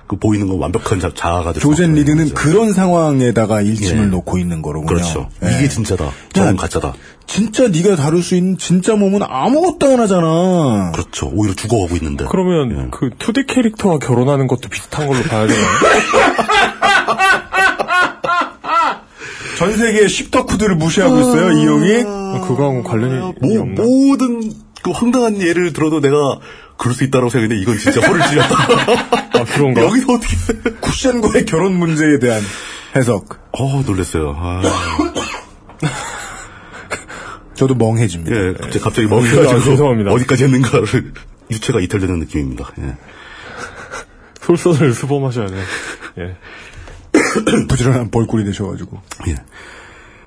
[0.06, 2.34] 그 보이는 건 완벽한 자, 자아가 될 조젠 수밖에 리드는 거죠.
[2.34, 4.06] 그런 상황에다가 일침을 예.
[4.08, 4.86] 놓고 있는 거로군요.
[4.86, 5.28] 그렇죠.
[5.42, 5.58] 예.
[5.58, 6.10] 이게 진짜다.
[6.32, 6.94] 저건 가짜다.
[7.26, 10.92] 진짜 네가 다룰 수 있는 진짜 몸은 아무것도 안 하잖아.
[10.92, 11.30] 그렇죠.
[11.34, 12.26] 오히려 죽어가고 있는데.
[12.30, 15.66] 그러면 그 2D 캐릭터와 결혼하는 것도 비슷한 걸로 봐야 되나요?
[19.56, 22.02] 전 세계의 십덕후들을 무시하고 있어요, 이 형이.
[22.46, 23.82] 그거하고 관련이 모, 없나?
[23.82, 24.52] 모든
[24.82, 26.16] 그 황당한 예를 들어도 내가
[26.76, 28.54] 그럴 수 있다라고 생각했는데 이건 진짜 허를 찔렸다.
[29.40, 29.82] 아, 그런가?
[29.82, 30.36] 여기서 어떻게.
[30.80, 32.42] 쿠션과의 결혼 문제에 대한
[32.96, 33.38] 해석.
[33.52, 34.34] 어, 놀랐어요.
[34.36, 34.62] 아,
[37.54, 38.36] 저도 멍해집니다.
[38.36, 40.10] 예, 갑자기, 갑자기 아, 멍해가지고 죄송합니다.
[40.12, 41.12] 어디까지 했는가를
[41.50, 42.70] 유체가 이탈되는 느낌입니다.
[42.80, 42.96] 예.
[44.40, 45.62] 솔선을 수범하셔야 돼요.
[46.18, 46.36] 예.
[47.68, 49.00] 부지런한 벌꿀이 되셔가지고.
[49.28, 49.36] 예.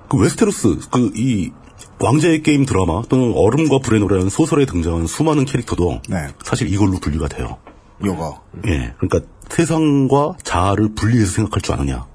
[0.08, 1.52] 그 웨스테로스 그 이
[2.00, 6.28] 왕자의 게임 드라마 또는 얼음과 불의 노래라는 소설에 등장한 수많은 캐릭터도 네.
[6.44, 7.58] 사실 이걸로 분류가 돼요.
[8.04, 8.42] 요거.
[8.68, 8.94] 예.
[8.98, 12.06] 그러니까 세상과 자아를 분리해서 생각할 줄 아느냐.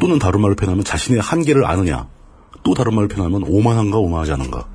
[0.00, 2.08] 또는 다른 말로 표현하면 자신의 한계를 아느냐.
[2.62, 4.66] 또 다른 말로 표현하면 오만한가 오만하지 않은가.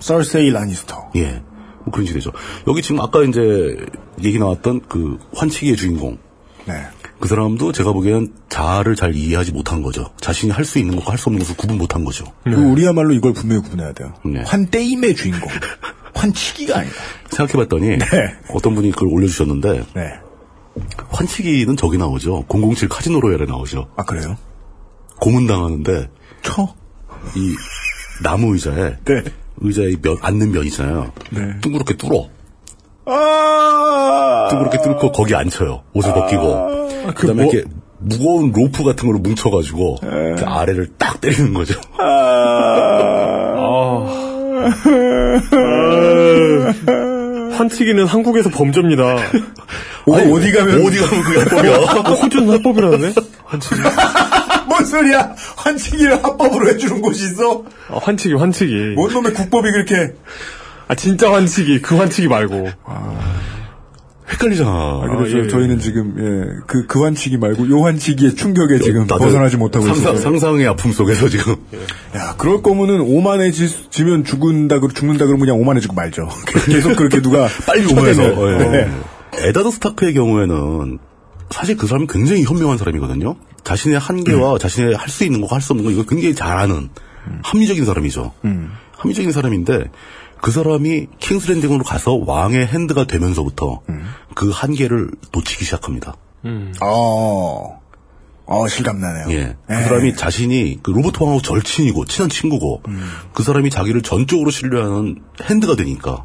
[0.00, 1.10] 서세이 라니스터.
[1.16, 1.42] 예.
[1.84, 2.32] 뭐 그런 식이 되죠.
[2.66, 3.76] 여기 지금 아까 이제
[4.22, 6.18] 얘기 나왔던 그 환치기의 주인공.
[6.66, 6.74] 네.
[7.20, 10.10] 그 사람도 제가 보기엔 자아를 잘 이해하지 못한 거죠.
[10.20, 12.24] 자신이 할 수 있는 것과 할 수 없는 것을 구분 못한 거죠.
[12.44, 14.14] 그 우리야말로 이걸 분명히 구분해야 돼요.
[14.24, 14.42] 네.
[14.44, 15.48] 환때임의 주인공.
[16.14, 16.94] 환치기가 아니다.
[17.30, 17.98] 생각해봤더니
[18.52, 20.12] 어떤 분이 그걸 올려주셨는데 네.
[21.10, 22.44] 환치기는 저기 나오죠.
[22.48, 23.88] 007 카지노 로얄에 나오죠.
[23.96, 24.36] 아, 그래요?
[25.20, 26.08] 고문당하는데
[26.42, 26.74] 쳐?
[27.34, 27.54] 이
[28.22, 29.24] 나무 의자에 네.
[29.58, 31.12] 의자에 면, 앉는 면 있잖아요.
[31.30, 31.58] 네.
[31.60, 32.28] 둥그렇게 뚫어.
[33.08, 34.48] 아!
[34.50, 35.82] 둥그렇게 뚫고 거기 앉혀요.
[35.94, 36.88] 옷을 벗기고.
[37.14, 37.68] 그 다음에 뭐- 이렇게
[38.00, 41.74] 무거운 로프 같은 걸로 뭉쳐가지고 그 아래를 딱 때리는 거죠.
[47.52, 49.04] 환치기는 한국에서 범죄입니다.
[49.04, 50.86] 어, 어디 가면.
[50.86, 51.76] 어디 가면 그게 합법이야.
[51.76, 53.14] 어, 호주는 합법이라네?
[53.44, 53.74] 환치기.
[54.68, 55.34] 뭔 소리야?
[55.56, 57.64] 환치기를 합법으로 해주는 곳이 있어?
[57.88, 58.94] 아, 환치기, 환치기.
[58.96, 60.14] 뭔 놈의 국법이 그렇게.
[60.88, 61.82] 아, 진짜 환치기.
[61.82, 62.68] 그 환치기 말고.
[64.30, 64.70] 헷갈리잖아.
[64.70, 65.48] 아, 그래서 예, 예.
[65.48, 70.12] 저희는 지금, 예, 그, 그 환치기 말고 요 환치기의 충격에 지금 다들 벗어나지 못하고 상상,
[70.12, 70.22] 있어요.
[70.22, 71.56] 상상의 아픔 속에서 지금.
[72.14, 76.28] 야, 그럴 거면은 오만해지 면 죽는다, 그러- 죽는다 그러면 그냥 오만해지고 말죠.
[76.66, 77.48] 계속 그렇게 누가.
[77.66, 78.22] 빨리 오면서.
[78.34, 78.72] 쳐대면.
[78.72, 78.90] 네.
[79.48, 80.98] 에다드 스타크의 경우에는
[81.48, 83.34] 사실 그 사람이 굉장히 현명한 사람이거든요.
[83.64, 86.90] 자신의 한계와 자신의 할 수 있는 거, 할수 없는 거, 이걸 굉장히 잘아는
[87.44, 88.32] 합리적인 사람이죠.
[88.98, 89.84] 합리적인 사람인데
[90.40, 93.80] 그 사람이 킹스랜딩으로 가서 왕의 hand가 되면서부터
[94.34, 96.14] 그 한계를 놓치기 시작합니다.
[96.80, 97.80] 어,
[98.46, 99.26] 어, 실감나네요.
[99.32, 99.56] 예.
[99.66, 102.82] 그 사람이 자신이 그 로버트 왕하고 절친이고 친한 친구고
[103.34, 106.24] 그 사람이 자기를 전적으로 신뢰하는 hand가 되니까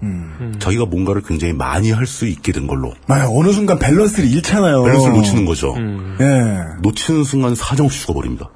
[0.59, 4.83] 자기가 뭔가를 굉장히 많이 할 수 있게 된 걸로 맞아, 어느 순간 밸런스를 잃잖아요.
[4.83, 5.75] 밸런스를 놓치는 거죠.
[6.21, 6.59] 예.
[6.81, 8.49] 놓치는 순간 사정없이 죽어버립니다.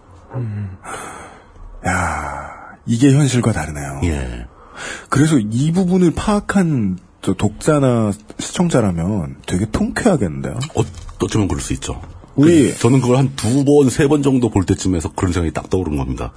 [1.85, 2.47] 야
[2.85, 4.01] 이게 현실과 다르네요.
[4.03, 4.45] 예.
[5.09, 10.59] 그래서 이 부분을 파악한 저 독자나 시청자라면 되게 통쾌하겠는데요.
[10.75, 10.83] 어,
[11.21, 12.01] 어쩌면 그럴 수 있죠.
[12.35, 15.69] 우리- 그, 저는 그걸 한 두 번, 세 번 정도 볼 때쯤에서 그런 생각이 딱
[15.69, 16.33] 떠오른 겁니다.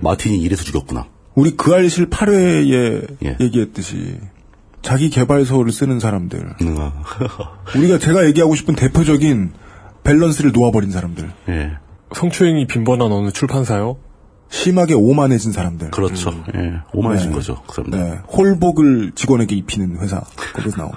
[0.00, 1.06] 마틴이 이래서 죽였구나.
[1.36, 3.36] 우리 그 알실 8회에 예.
[3.40, 4.18] 얘기했듯이
[4.82, 6.54] 자기 개발서를 쓰는 사람들.
[6.62, 6.92] 음, 아.
[7.76, 9.52] 우리가 제가 얘기하고 싶은 대표적인
[10.02, 11.30] 밸런스를 놓아버린 사람들.
[11.50, 11.72] 예.
[12.12, 13.98] 성추행이 빈번한 어느 출판사요?
[14.50, 15.90] 심하게 오만해진 사람들.
[15.92, 16.44] 그렇죠.
[16.54, 16.80] 예.
[16.92, 17.34] 오만해진 네.
[17.34, 17.62] 거죠.
[17.66, 17.98] 그 사람들.
[17.98, 18.18] 네.
[18.36, 20.20] 홀복을 직원에게 입히는 회사.
[20.54, 20.90] 거기서 나온.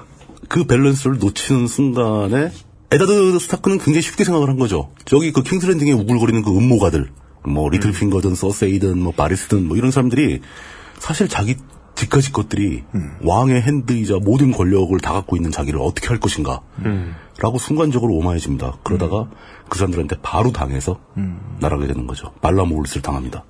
[0.49, 2.51] 그 밸런스를 놓치는 순간에
[2.91, 4.91] 에다드 스타크는 굉장히 쉽게 생각을 한 거죠.
[5.05, 7.09] 저기 그 킹스랜딩에 우글거리는 그 음모가들,
[7.45, 10.41] 뭐 리틀핑거든, 서세이든, 뭐 바리스든, 뭐 이런 사람들이
[10.99, 11.55] 사실 자기
[11.95, 12.83] 집까지 것들이
[13.23, 16.61] 왕의 핸드이자 모든 권력을 다 갖고 있는 자기를 어떻게 할 것인가.
[17.39, 18.77] 라고 순간적으로 오만해집니다.
[18.83, 19.27] 그러다가
[19.69, 20.99] 그 사람들한테 바로 당해서
[21.59, 22.31] 날아가게 되는 거죠.
[22.41, 23.43] 발라모울스를 당합니다.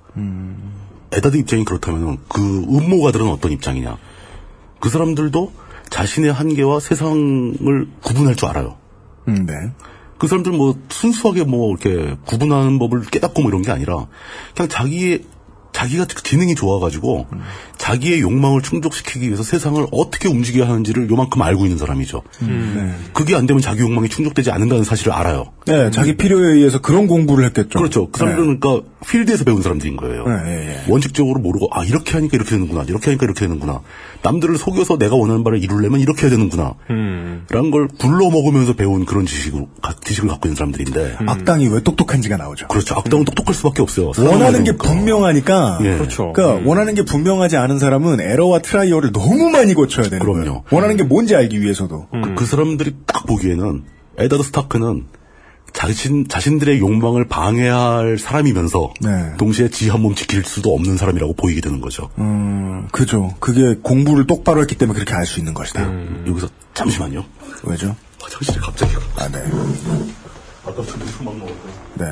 [1.12, 3.96] 에다드 입장이 그렇다면 그 음모가들은 어떤 입장이냐.
[4.80, 5.52] 그 사람들도
[5.90, 8.76] 자신의 한계와 세상을 구분할 줄 알아요.
[9.28, 9.54] 음, 네.
[10.18, 14.06] 그 사람들 뭐 순수하게 뭐 이렇게 구분하는 법을 깨닫고 뭐 이런 게 아니라
[14.54, 15.24] 그냥 자기의
[15.72, 17.26] 자기가 지능이 좋아가지고
[17.78, 22.22] 자기의 욕망을 충족시키기 위해서 세상을 어떻게 움직여야 하는지를 요만큼 알고 있는 사람이죠.
[22.40, 22.94] 네.
[23.12, 25.46] 그게 안 되면 자기 욕망이 충족되지 않는다는 사실을 알아요.
[25.66, 27.78] 네, 자기 필요에 의해서 그런 공부를 했겠죠.
[27.78, 28.10] 그렇죠.
[28.10, 30.26] 그 사람들은 그러니까 필드에서 배운 사람들인 거예요.
[30.26, 30.80] 네, 예, 예.
[30.88, 32.84] 원칙적으로 모르고 아 이렇게 하니까 이렇게 되는구나.
[32.88, 33.80] 이렇게 하니까 이렇게 되는구나.
[34.22, 36.74] 남들을 속여서 내가 원하는 바를 이루려면 이렇게 해야 되는구나.
[36.88, 42.36] 라는 걸 굴러 먹으면서 배운 그런 지식을 가- 지식을 갖고 있는 사람들인데 악당이 왜 똑똑한지가
[42.36, 42.68] 나오죠.
[42.68, 42.94] 그렇죠.
[42.96, 44.12] 악당은 똑똑할 수밖에 없어요.
[44.16, 44.76] 원하는 게 사람이니까.
[44.88, 45.78] 분명하니까.
[45.82, 45.96] 예.
[45.98, 46.32] 그렇죠.
[46.32, 50.38] 그러니까 원하는 게 분명하지 않은 사람은 에러와 trial을 너무 많이 거쳐야 되는 그럼요.
[50.40, 50.62] 거예요.
[50.70, 52.08] 원하는 게 뭔지 알기 위해서도.
[52.10, 53.84] 그, 그 사람들이 딱 보기에는
[54.18, 55.06] 에다드 스타크는
[55.72, 59.32] 자신 자신들의 욕망을 방해할 사람이면서 네.
[59.38, 62.10] 동시에 지 한 몸 지킬 수도 없는 사람이라고 보이게 되는 거죠.
[62.18, 63.34] 음, 그죠.
[63.40, 65.82] 그게 공부를 똑바로 했기 때문에 그렇게 알 수 있는 것이다.
[66.28, 67.24] 여기서 잠시만요.
[67.64, 67.96] 왜죠?
[68.22, 69.42] 화장실에 갑자기 아, 네.
[70.64, 71.68] 아까부터 술막 먹었고.
[71.94, 72.06] 네.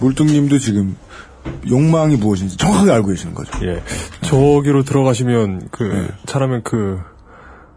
[0.00, 0.96] 물뚱님도 지금
[1.68, 3.50] 욕망이 무엇인지 정확하게 알고 계시는 거죠.
[3.66, 3.82] 예.
[4.22, 6.08] 저기로 들어가시면 그 네.
[6.26, 6.98] 잘하면 그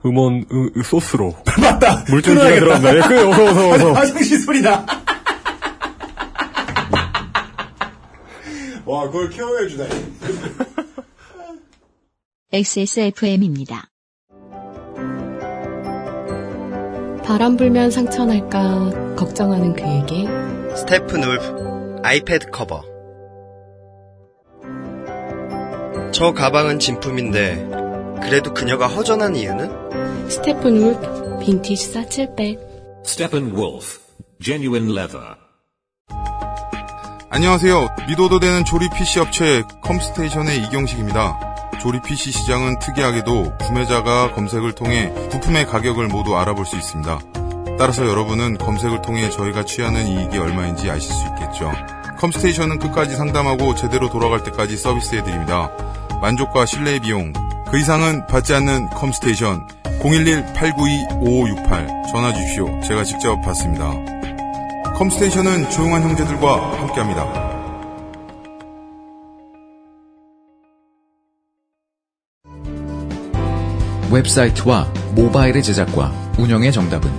[0.05, 2.05] 음원 으- 으- 소스로 맞다!
[2.09, 2.49] 물줄기가.
[2.49, 2.95] 들어간다.
[2.95, 3.91] 예, 그 어서 어서 어서.
[3.93, 4.85] 화장실 소리다!
[8.85, 10.05] 와, 그걸 케어해 주다니.
[12.51, 13.85] XSFM입니다.
[17.23, 20.27] 바람 불면 상처 날까 걱정하는 그에게
[20.75, 22.83] 스테픈 울프 아이패드 커버
[26.11, 27.67] 저 가방은 진품인데
[28.23, 30.29] 그래도 그녀가 허전한 이유는?
[30.29, 32.59] 스테픈 울프 빈티지 사칠백
[33.05, 33.99] Steppenwolf,
[34.43, 35.35] genuine leather.
[37.29, 37.87] 안녕하세요.
[38.07, 41.39] 믿어도 되는 조립 PC 업체 컴스테이션의 이경식입니다.
[41.79, 47.19] 조립 PC 시장은 특이하게도 구매자가 검색을 통해 부품의 가격을 모두 알아볼 수 있습니다.
[47.77, 51.71] 따라서 여러분은 검색을 통해 저희가 취하는 이익이 얼마인지 아실 수 있겠죠.
[52.19, 55.71] 컴스테이션은 끝까지 상담하고 제대로 돌아갈 때까지 서비스해드립니다.
[56.21, 57.31] 만족과 신뢰의 비용,
[57.71, 59.65] 그 이상은 받지 않는 컴스테이션
[60.01, 62.77] 011-892-5568 전화 주십시오.
[62.81, 63.93] 제가 직접 받습니다.
[64.95, 67.47] 컴스테이션은 조용한 형제들과 함께합니다.
[74.11, 77.09] 웹사이트와 모바일의 제작과 운영의 정답은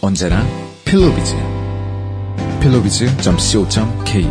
[0.00, 0.46] 언제나
[0.84, 1.53] 필로비즈.
[2.64, 4.30] 필로비즈.co.kr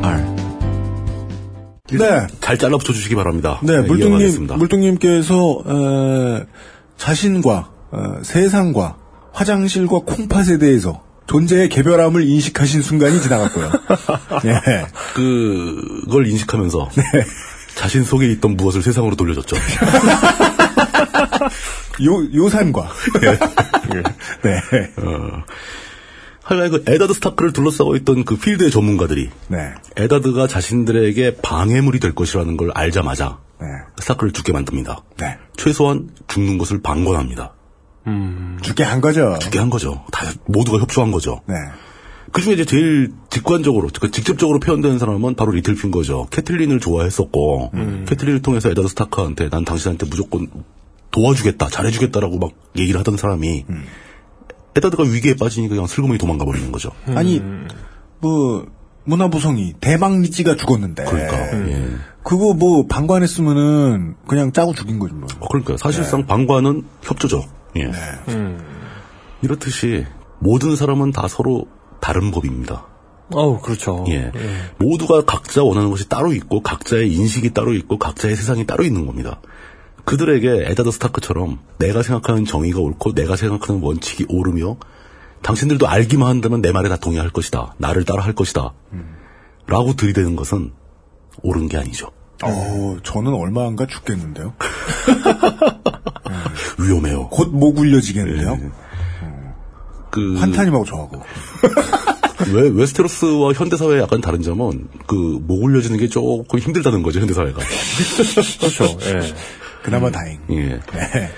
[1.91, 2.27] 네.
[2.41, 3.59] 잘 잘라 붙여주시기 바랍니다.
[3.61, 4.55] 네, 물뚱님, 이어가겠습니다.
[4.55, 6.43] 물뚱님께서, 에,
[6.97, 8.97] 자신과, 어, 세상과,
[9.33, 13.71] 화장실과 콩팥에 대해서 존재의 개별함을 인식하신 순간이 지나갔고요.
[14.45, 14.85] 예.
[15.13, 17.03] 그걸 인식하면서 네.
[17.75, 19.55] 자신 속에 있던 무엇을 세상으로 돌려줬죠.
[22.05, 22.81] 요, 요산과.
[24.41, 24.59] 네.
[24.97, 25.43] 어,
[26.59, 29.71] 하여간 그 에다드 스타크를 둘러싸고 있던 그 필드의 전문가들이 네.
[29.95, 33.67] 에다드가 자신들에게 방해물이 될 것이라는 걸 알자마자 네.
[33.99, 35.03] 스타크를 죽게 만듭니다.
[35.17, 35.37] 네.
[35.57, 37.53] 최소한 죽는 것을 방관합니다.
[38.61, 39.37] 죽게 한 거죠.
[39.39, 40.03] 죽게 한 거죠.
[40.11, 41.41] 다 모두가 협조한 거죠.
[41.47, 41.55] 네.
[42.33, 46.29] 그 중에 이제 제일 직관적으로, 그 직접적으로 표현되는 사람은 바로 리틀핑거죠.
[46.31, 47.71] 캐틀린을 좋아했었고,
[48.07, 50.47] 캐틀린을 통해서 에다드 스타크한테 난 당신한테 무조건
[51.11, 53.65] 도와주겠다, 잘해주겠다라고 막 얘기를 하던 사람이,
[54.75, 56.91] 에다드가 위기에 빠지니까 그냥 슬그머니 도망가 버리는 거죠.
[57.07, 57.41] 아니,
[58.19, 58.65] 뭐,
[59.05, 61.03] 문화부성이 대망리찌가 죽었는데.
[61.03, 61.89] 그러니까, 예.
[62.23, 65.27] 그거 뭐, 방관했으면은, 그냥 짜고 죽인 거지 뭐.
[65.39, 67.43] 어, 그러니까 사실상 방관은 협조죠.
[67.77, 67.91] 예.
[69.41, 70.05] 이렇듯이
[70.39, 71.67] 모든 사람은 다 서로
[71.99, 72.87] 다른 법입니다.
[73.31, 74.05] 어우, 그렇죠.
[74.09, 74.31] 예.
[74.77, 79.41] 모두가 각자 원하는 것이 따로 있고 각자의 인식이 따로 있고 각자의 세상이 따로 있는 겁니다.
[80.05, 84.77] 그들에게 에다드 스타크처럼 내가 생각하는 정의가 옳고 내가 생각하는 원칙이 옳으며
[85.41, 87.73] 당신들도 알기만 한다면 내 말에 다 동의할 것이다.
[87.77, 88.73] 나를 따라 할 것이다.
[89.67, 90.71] 라고 들이대는 것은
[91.41, 92.09] 옳은 게 아니죠.
[92.43, 94.53] 어, 저는 얼마 안가 죽겠는데요.
[96.79, 97.29] 위험해요.
[97.29, 98.71] 곧 목 울려지겠는데요.
[100.11, 101.21] 그 환타님하고 저하고.
[102.53, 107.59] 왜 웨스테로스와 현대 사회의 약간 다른 점은 그목 올려지는 게 조금 힘들다는 거죠 현대 사회가.
[108.59, 108.97] 그렇죠.
[109.01, 109.33] 예.
[109.83, 110.39] 그나마 다행.
[110.49, 110.79] 예.
[110.79, 111.31] 네.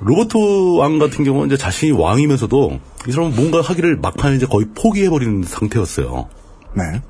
[0.00, 2.78] 로버트 왕 같은 경우는 이제 자신이 왕이면서도
[3.08, 6.28] 이 사람은 뭔가 하기를 막판에 이제 거의 포기해버리는 상태였어요.
[6.74, 7.02] 네.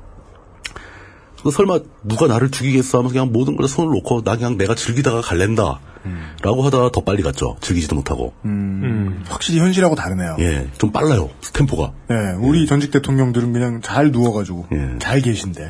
[1.43, 5.21] 그 설마 누가 나를 죽이겠어 하면서 그냥 모든 걸 손을 놓고 나 그냥 내가 즐기다가
[5.21, 5.79] 갈랜다.
[6.41, 7.57] 라고 하다가 더 빨리 갔죠.
[7.59, 8.33] 즐기지도 못하고.
[8.45, 10.37] 음, 확실히 현실하고 다르네요.
[10.39, 11.29] 예, 좀 빨라요.
[11.51, 11.91] 템포가.
[12.09, 14.67] 네, 우리 전직 대통령들은 그냥 잘 누워가지고
[14.99, 15.69] 잘 계신데.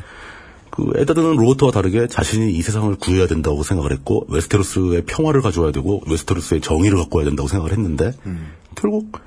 [0.78, 6.02] 그 에다드는 로버트와 다르게 자신이 이 세상을 구해야 된다고 생각을 했고 웨스테로스의 평화를 가져와야 되고
[6.06, 8.12] 웨스테로스의 정의를 갖고 와야 된다고 생각을 했는데
[8.76, 9.18] 결국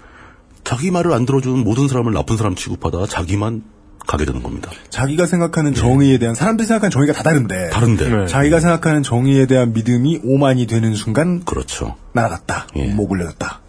[0.64, 3.64] 자기 말을 안 들어주는 모든 사람을 나쁜 사람 취급하다가 자기만
[4.08, 4.72] 가게 되는 겁니다.
[4.90, 7.70] 자기가 생각하는 정의에 대한 사람들이 생각하는 정의가 다 다른데.
[7.70, 8.28] 다른데.
[8.28, 11.98] 자기가 생각하는 정의에 대한 믿음이 오만이 되는 순간 그렇죠.
[12.14, 12.68] 날아갔다.
[12.96, 13.60] 목 올려졌다.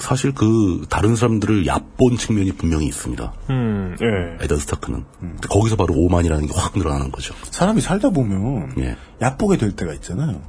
[0.00, 3.32] 사실 그 다른 사람들을 얕본 측면이 분명히 있습니다.
[3.50, 4.44] 음, 예.
[4.44, 5.04] 에더 스타크는
[5.48, 7.34] 거기서 바로 오만이라는 게 확 늘어나는 거죠.
[7.50, 8.96] 사람이 살다 보면 예.
[9.22, 10.40] 얕보게 될 때가 있잖아요.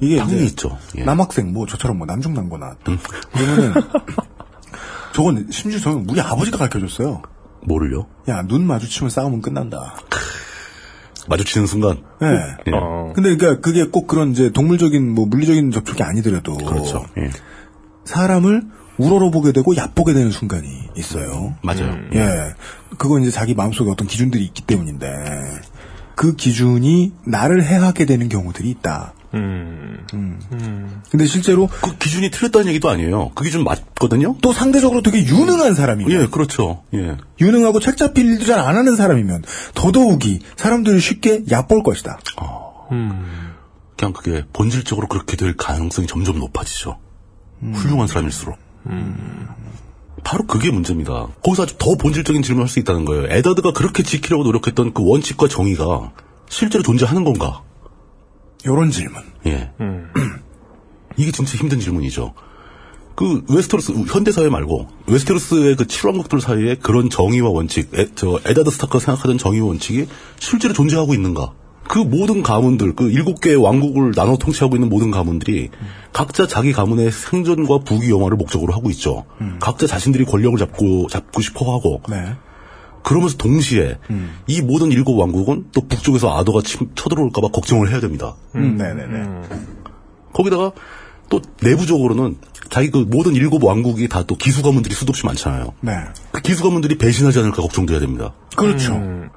[0.00, 0.76] 이게 당연히 있죠.
[0.98, 1.04] 예.
[1.04, 2.92] 남학생 뭐 저처럼 뭐 남중남고 나왔다.
[3.32, 3.74] 그러면은
[5.14, 7.22] 저건 심지어 저는 우리 아버지가 가르쳐줬어요.
[7.66, 8.06] 뭐를요?
[8.28, 9.94] 야 눈 마주치면 싸움은 끝난다.
[11.28, 12.02] 마주치는 순간.
[12.20, 12.28] 네.
[12.28, 12.72] 예.
[13.14, 17.04] 근데 그러니까 그게 꼭 그런 이제 동물적인 뭐 물리적인 접촉이 아니더라도 그렇죠.
[17.18, 17.30] 예.
[18.06, 18.62] 사람을
[18.96, 21.54] 우러러 보게 되고 얕보게 되는 순간이 있어요.
[21.62, 21.94] 맞아요.
[22.14, 22.54] 예.
[22.96, 25.06] 그건 이제 자기 마음속에 어떤 기준들이 있기 때문인데
[26.14, 29.12] 그 기준이 나를 해하게 되는 경우들이 있다.
[29.34, 30.06] 음.
[30.14, 31.02] 음.
[31.10, 33.32] 근데 실제로 그 기준이 틀렸다는 얘기도 아니에요.
[33.34, 34.36] 그 기준 맞거든요.
[34.40, 36.84] 또 상대적으로 되게 유능한 사람이면 예, 그렇죠.
[36.94, 37.18] 예.
[37.38, 39.44] 유능하고 책 잡힐 일도 잘 안 하는 사람이면
[39.74, 42.18] 더더욱이 사람들을 쉽게 얕볼 것이다.
[43.98, 46.96] 그냥 그게 본질적으로 그렇게 될 가능성이 점점 높아지죠.
[47.60, 48.58] 훌륭한 사람일수록.
[50.24, 51.28] 바로 그게 문제입니다.
[51.42, 53.26] 거기서 아주 더 본질적인 질문을 할 수 있다는 거예요.
[53.28, 56.12] 에다드가 그렇게 지키려고 노력했던 그 원칙과 정의가
[56.48, 57.62] 실제로 존재하는 건가?
[58.66, 59.22] 요런 질문.
[59.46, 59.70] 예.
[61.16, 62.34] 이게 진짜 힘든 질문이죠.
[63.14, 68.70] 그 웨스테로스 현대 사회 말고 웨스테로스의 그 칠왕국들 사이에 그런 정의와 원칙, 에, 저 에다드
[68.70, 70.06] 스타크가 생각하던 정의와 원칙이
[70.38, 71.54] 실제로 존재하고 있는가?
[71.88, 75.70] 그 모든 가문들, 그 일곱 개의 왕국을 나눠 통치하고 있는 모든 가문들이
[76.12, 79.24] 각자 자기 가문의 생존과 부귀 영화를 목적으로 하고 있죠.
[79.60, 82.02] 각자 자신들이 권력을 잡고 잡고 싶어 하고.
[82.08, 82.34] 네.
[83.02, 83.98] 그러면서 동시에
[84.48, 88.34] 이 모든 일곱 왕국은 또 북쪽에서 아더가 침, 쳐들어올까봐 걱정을 해야 됩니다.
[88.56, 89.42] 음, 네네네.
[90.32, 90.72] 거기다가
[91.28, 92.36] 또 내부적으로는
[92.68, 95.72] 자기 그 모든 일곱 왕국이 다 또 기수 가문들이 수도 없이 많잖아요.
[95.80, 95.92] 네.
[96.32, 98.32] 그 기수 가문들이 배신하지 않을까 걱정돼야 됩니다.
[98.56, 98.94] 그렇죠.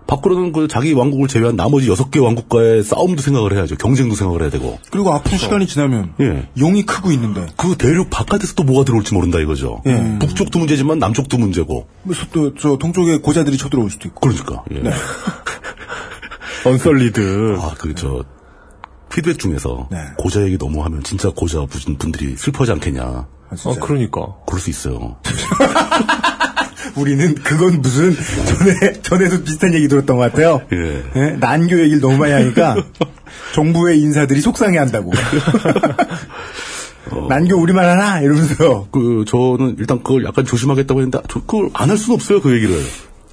[0.09, 3.75] 밖으로는 그 자기 왕국을 제외한 나머지 여섯 개 왕국과의 싸움도 생각을 해야죠.
[3.75, 4.79] 경쟁도 생각을 해야 되고.
[4.89, 6.49] 그리고 앞으로 시간이 지나면 예.
[6.59, 9.83] 용이 크고 있는데 그 대륙 바깥에서 또 뭐가 들어올지 모른다 이거죠.
[9.85, 10.17] 예.
[10.19, 11.87] 북쪽도 문제지만 남쪽도 문제고.
[12.03, 14.19] 그래서 또저 동쪽에 고자들이 쳐들어올 수도 있고.
[14.21, 14.63] 그러니까.
[14.71, 14.79] 예.
[14.79, 14.89] 네.
[16.65, 17.57] 언설리드.
[17.61, 18.23] 아, 그, 저,
[19.11, 19.97] 피드백 중에서 네.
[20.17, 23.03] 고자 얘기 너무 하면 진짜 고자 분- 분들이 슬퍼하지 않겠냐.
[23.03, 23.27] 아,
[23.65, 24.35] 어, 그러니까.
[24.47, 25.17] 그럴 수 있어요.
[26.95, 30.61] 우리는 그건 무슨 전에 전에도 비슷한 얘기 들었던 것 같아요.
[30.73, 31.03] 예.
[31.15, 31.29] 예?
[31.39, 32.75] 난교 얘기를 너무 많이 하니까
[33.53, 35.11] 정부의 인사들이 속상해한다고.
[37.27, 38.87] 난교 우리만 하나 이러면서.
[38.91, 42.75] 그, 저는 일단 그걸 약간 조심하겠다고 했는데, 저 그걸 안 할 수는 없어요, 그 얘기를.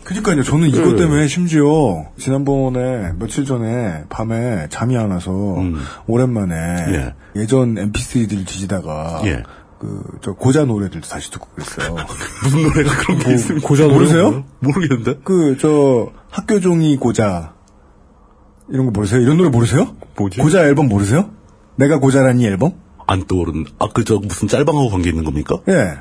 [0.04, 0.42] 그러니까요.
[0.44, 0.96] 저는 이것 예.
[0.96, 5.56] 때문에 심지어 지난번에 며칠 전에 밤에 잠이 안 와서
[6.06, 7.14] 오랜만에 예.
[7.34, 7.46] 예.
[7.46, 9.42] 전 MP3들 뒤지다가 예.
[9.86, 11.96] 그 저 고자 노래들도 다시 듣고 그랬어요.
[12.42, 13.68] 무슨 노래가 그런 게 있습니까?
[13.68, 14.44] 고자 모르세요?
[14.60, 15.20] 모르겠는데?
[15.22, 17.54] 그 저 학교 종이 고자
[18.68, 19.20] 이런 거 모르세요?
[19.20, 19.94] 이런 노래 모르세요?
[20.16, 20.40] 뭐지?
[20.40, 21.30] 고자 앨범 모르세요?
[21.76, 22.72] 내가 고자라니 앨범?
[23.06, 25.56] 안 떠오른, 아, 그, 저, 무슨 짤방하고 관계 있는 겁니까?
[25.68, 25.98] 예.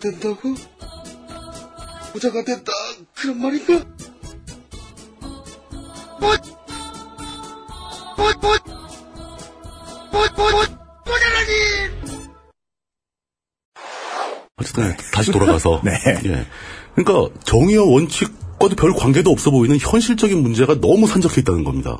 [0.00, 0.54] 된다고?
[2.12, 2.72] 부자가 된다
[3.14, 3.84] 그런 말인가?
[6.18, 6.34] 뭐?
[8.16, 8.32] 뭐?
[8.40, 8.58] 뭐?
[10.10, 10.26] 뭐?
[10.36, 10.50] 뭐?
[10.50, 10.62] 뭐?
[11.04, 12.00] 부자라니!
[14.56, 15.80] 어쨌든, 다시 돌아가서.
[15.84, 15.92] 네.
[16.24, 16.46] 예.
[16.94, 21.98] 그러니까, 정의와 원칙 과도 별 관계도 없어 보이는 현실적인 문제가 너무 산적해 있다는 겁니다.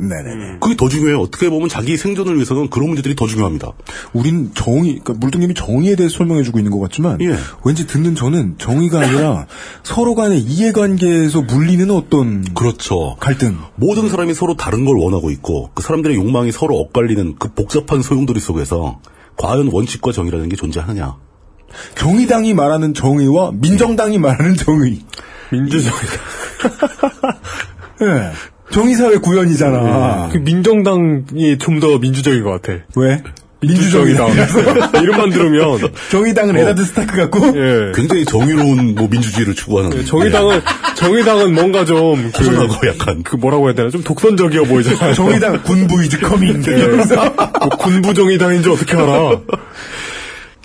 [0.00, 0.58] 네네네.
[0.60, 1.20] 그게 더 중요해요.
[1.20, 3.72] 어떻게 보면 자기 생존을 위해서는 그런 문제들이 더 중요합니다.
[4.12, 7.34] 우린 정의, 그러니까 물등님이 정의에 대해서 설명해주고 있는 것 같지만, 예.
[7.64, 9.46] 왠지 듣는 저는 정의가 아니라
[9.82, 13.16] 서로 간의 이해관계에서 물리는 어떤 그렇죠.
[13.18, 13.58] 갈등.
[13.74, 18.40] 모든 사람이 서로 다른 걸 원하고 있고 그 사람들의 욕망이 서로 엇갈리는 그 복잡한 소용돌이
[18.40, 19.00] 속에서
[19.36, 21.16] 과연 원칙과 정의라는 게 존재하느냐?
[21.96, 25.00] 정의당이 말하는 정의와 민정당이 말하는 정의.
[25.50, 25.98] 민주정의.
[28.02, 28.30] 예.
[28.70, 30.28] 정의사회 구현이잖아.
[30.32, 32.78] 그 민정당이 좀 더 민주적인 것 같아.
[32.96, 33.22] 왜?
[33.60, 34.28] 민주정의당.
[35.02, 35.78] 이름만 들으면.
[36.10, 36.60] 정의당은 어.
[36.60, 37.46] 에다드 스타크 같고?
[37.56, 37.92] 예.
[37.94, 40.60] 굉장히 정의로운 뭐 민주주의를 추구하는 정의당은,
[40.96, 42.30] 정의당은 뭔가 좀.
[42.32, 43.90] 그, 허전하고 약간 그 뭐라고 해야 되나?
[43.90, 45.14] 좀 독선적이어 보이잖아요.
[45.14, 46.62] 정의당 군부 is coming.
[46.68, 46.86] 예.
[46.86, 49.40] 뭐 군부 정의당인지 어떻게 알아?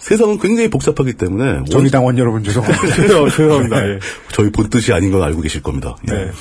[0.03, 2.87] 세상은 굉장히 복잡하기 때문에 정의당원 여러분 죄송합니다.
[2.95, 3.87] 죄송- 죄송합니다.
[3.87, 3.99] 예.
[4.33, 5.95] 저희 본 뜻이 아닌 건 알고 계실 겁니다.
[6.09, 6.13] 예.
[6.13, 6.31] 네.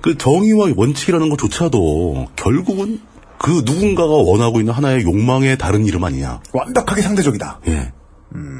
[0.00, 3.00] 그 정의와 원칙이라는 것조차도 결국은
[3.38, 6.40] 그 누군가가 원하고 있는 하나의 욕망의 다른 이름 아니냐.
[6.52, 7.60] 완벽하게 상대적이다.
[7.68, 7.92] 예.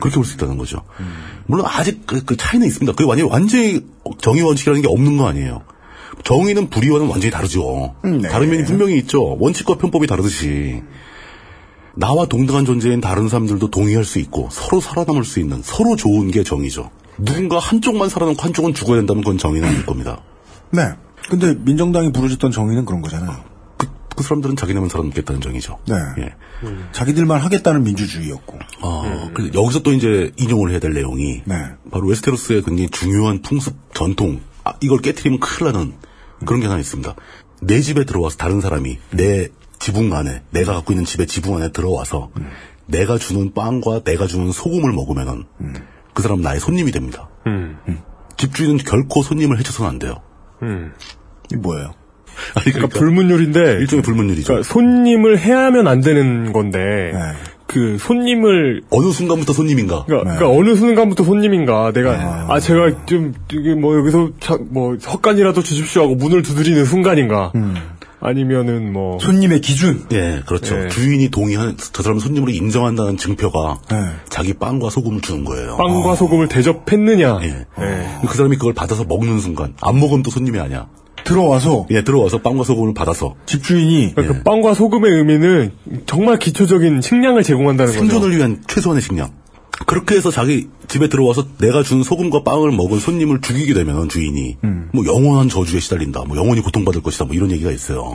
[0.01, 0.83] 그렇게 볼 수 있다는 거죠.
[1.47, 2.93] 물론 아직 그, 그 차이는 있습니다.
[2.93, 3.81] 그게 완전히, 완전히
[4.21, 5.63] 정의 원칙이라는 게 없는 거 아니에요.
[6.25, 7.95] 정의는 불의와는 완전히 다르죠.
[8.05, 8.29] 음, 네.
[8.29, 9.37] 다른 면이 분명히 있죠.
[9.39, 10.83] 원칙과 편법이 다르듯이.
[11.97, 16.45] 나와 동등한 존재인 다른 사람들도 동의할 수 있고 서로 살아남을 수 있는 서로 좋은 게
[16.45, 16.91] 정의죠.
[17.19, 20.21] 누군가 한쪽만 살아남고 한쪽은 죽어야 된다면 그건 정의는 아닐 겁니다.
[20.71, 20.93] 네.
[21.29, 23.45] 근데 민정당이 부르짖던 정의는 그런 거잖아요.
[24.17, 25.79] 그 사람들은 자기네만 살아남겠다는 정의죠.
[25.87, 25.95] 네.
[26.19, 26.35] 예.
[26.93, 28.59] 자기들만 하겠다는 민주주의였고.
[28.81, 31.55] 아, 그래서 여기서 또 이제 인용을 해야 될 내용이 네.
[31.91, 35.93] 바로 웨스테로스의 굉장히 중요한 풍습 전통 아, 이걸 깨트리면 큰일 나는
[36.47, 37.15] 그런 게 하나 있습니다.
[37.61, 39.49] 내 집에 들어와서 다른 사람이 내
[39.87, 42.31] 지붕 안에 내가 갖고 있는 집의 지붕 안에 들어와서
[42.87, 45.45] 내가 주는 빵과 내가 주는 소금을 먹으면은
[46.13, 47.29] 그 사람 은 나의 손님이 됩니다.
[47.47, 47.79] 음.
[48.37, 50.17] 집주인은 결코 손님을 해쳐서는 안 돼요.
[50.65, 50.93] 음.
[51.53, 51.93] 이 뭐예요?
[52.57, 53.75] 아니, 그러니까 불문율인데.
[53.75, 54.47] 일종의 불문율이죠.
[54.49, 56.79] 그러니까 손님을 해야면 안 되는 건데.
[56.79, 57.21] 네.
[57.69, 60.05] 그 손님을 어느 순간부터 손님인가?
[60.07, 60.37] 그러니까, 네.
[60.39, 66.03] 그러니까 어느 순간부터 손님인가 내가 아, 제가 좀 이게 뭐 여기서 자, 뭐 석간이라도 주십시오
[66.03, 67.53] 하고 문을 두드리는 순간인가
[68.27, 70.05] 아니면은 뭐 손님의 기준.
[70.13, 70.77] 예, 그렇죠.
[70.77, 70.89] 예.
[70.89, 73.97] 주인이 동의한 저 사람 손님으로 인정한다는 증표가 네.
[74.29, 75.77] 자기 빵과 소금을 주는 거예요.
[75.77, 77.67] 빵과 소금을 대접했느냐 예.
[77.81, 78.09] 예.
[78.27, 80.89] 그 사람이 그걸 받아서 먹는 순간 안 먹으면 또 손님이 아니야.
[81.23, 85.71] 들어와서 예, 들어와서 빵과 소금을 받아서 집주인이 그러니까 그 빵과 소금의 의미는
[86.07, 88.09] 정말 기초적인 식량을 제공한다는 거죠.
[88.09, 89.31] 생존을 위한 최소한의 식량.
[89.85, 94.57] 그렇게 해서 자기 집에 들어와서 내가 준 소금과 빵을 먹은 손님을 죽이게 되면 주인이
[94.93, 98.13] 뭐 영원한 저주에 시달린다, 뭐 영원히 고통받을 것이다, 뭐 이런 얘기가 있어요.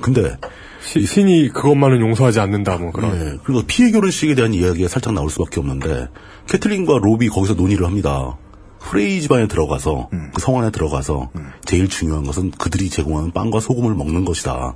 [0.00, 0.36] 근데
[0.84, 3.14] 시- 신이 그것만은 용서하지 않는다 뭐 그런.
[3.34, 6.08] 예, 그리고 피해 결혼식에 대한 이야기가 살짝 나올 수밖에 없는데
[6.48, 8.36] 캐틀린과 로비 거기서 논의를 합니다.
[8.80, 11.30] 프레이 집안에 들어가서 그성 안에 들어가서
[11.66, 14.74] 제일 중요한 것은 그들이 제공하는 빵과 소금을 먹는 것이다.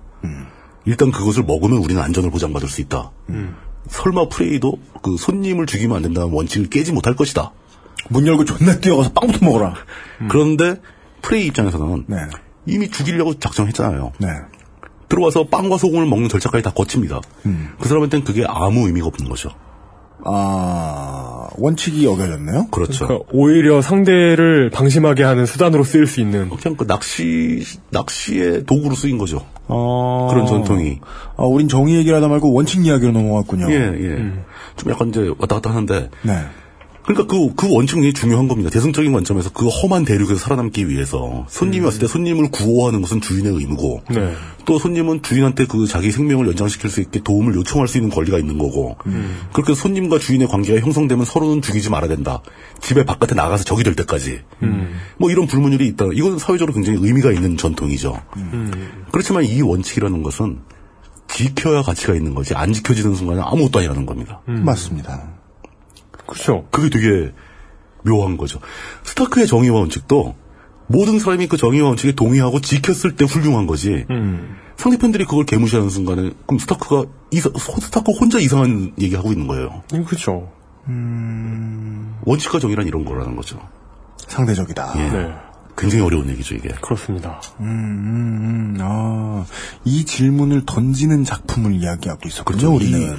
[0.84, 3.10] 일단 그것을 먹으면 우리는 안전을 보장받을 수 있다.
[3.88, 7.52] 설마 프레이도 그 손님을 죽이면 안 된다는 원칙을 깨지 못할 것이다.
[8.08, 9.74] 문 열고 존나 뛰어가서 빵부터 먹어라.
[10.28, 10.80] 그런데
[11.22, 12.16] 프레이 입장에서는 네.
[12.66, 14.12] 이미 죽이려고 작정했잖아요.
[14.18, 14.28] 네.
[15.08, 17.20] 들어와서 빵과 소금을 먹는 절차까지 다 거칩니다.
[17.46, 17.70] 음.
[17.78, 19.50] 그 사람한테는 그게 아무 의미가 없는 거죠.
[20.24, 22.68] 아, 원칙이 어겨졌네요?
[22.70, 23.06] 그렇죠.
[23.06, 26.48] 그러니까 오히려 상대를 방심하게 하는 수단으로 쓰일 수 있는.
[26.50, 29.44] 그냥 그 낚시 낚시의 도구로 쓰인 거죠.
[29.66, 30.28] 어...
[30.30, 31.00] 그런 전통이.
[31.36, 33.70] 아, 우린 정의 얘기를 하다 말고 원칙 이야기로 넘어갔군요.
[33.70, 34.32] 예, 예.
[34.76, 36.10] 좀 약간 이제 왔다 갔다 하는데.
[36.22, 36.32] 네.
[37.04, 38.70] 그러니까 그, 그 원칙이 중요한 겁니다.
[38.70, 44.02] 대승적인 관점에서 그 험한 대륙에서 살아남기 위해서 손님이 왔을 때 손님을 구호하는 것은 주인의 의무고
[44.10, 44.34] 네.
[44.64, 48.56] 또 손님은 주인한테 그 자기 생명을 연장시킬 수 있게 도움을 요청할 수 있는 권리가 있는
[48.56, 48.96] 거고
[49.52, 52.40] 그렇게 해서 손님과 주인의 관계가 형성되면 서로는 죽이지 말아야 된다.
[52.80, 54.40] 집에 바깥에 나가서 적이 될 때까지.
[55.18, 56.06] 뭐 이런 불문율이 있다.
[56.14, 58.18] 이건 사회적으로 굉장히 의미가 있는 전통이죠.
[59.12, 60.60] 그렇지만 이 원칙이라는 것은
[61.28, 64.40] 지켜야 가치가 있는 거지 안 지켜지는 순간은 아무것도 아니라는 겁니다.
[64.46, 65.33] 맞습니다.
[66.26, 66.66] 그렇죠.
[66.70, 67.32] 그게 되게
[68.04, 68.60] 묘한 거죠.
[69.04, 70.34] 스타크의 정의와 원칙도
[70.86, 74.04] 모든 사람이 그 정의와 원칙에 동의하고 지켰을 때 훌륭한 거지.
[74.76, 77.50] 상대편들이 그걸 개무시하는 순간에 그럼 스타크가 이사,
[77.80, 79.82] 스타크 혼자 이상한 얘기하고 있는 거예요.
[80.06, 80.52] 그렇죠.
[82.24, 83.58] 원칙과 정의란 이런 거라는 거죠.
[84.28, 84.92] 상대적이다.
[84.96, 85.10] 예.
[85.10, 85.34] 네.
[85.76, 86.68] 굉장히 어려운 얘기죠 이게.
[86.80, 87.40] 그렇습니다.
[87.60, 89.44] 음, 음, 음, 아,
[89.84, 92.74] 이 질문을 던지는 작품을 이야기하고 있었군요, 그렇죠.
[92.74, 93.16] 우리는.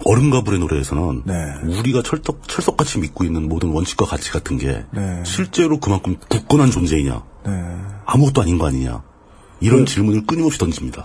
[0.00, 1.34] 이 얼음가불의 노래에서는 네.
[1.78, 5.22] 우리가 철떡, 철석같이 믿고 있는 모든 원칙과 가치 같은 게 네.
[5.24, 7.52] 실제로 그만큼 굳건한 존재이냐 네.
[8.06, 9.02] 아무것도 아닌 거 아니냐
[9.60, 11.04] 이런 질문을 끊임없이 던집니다.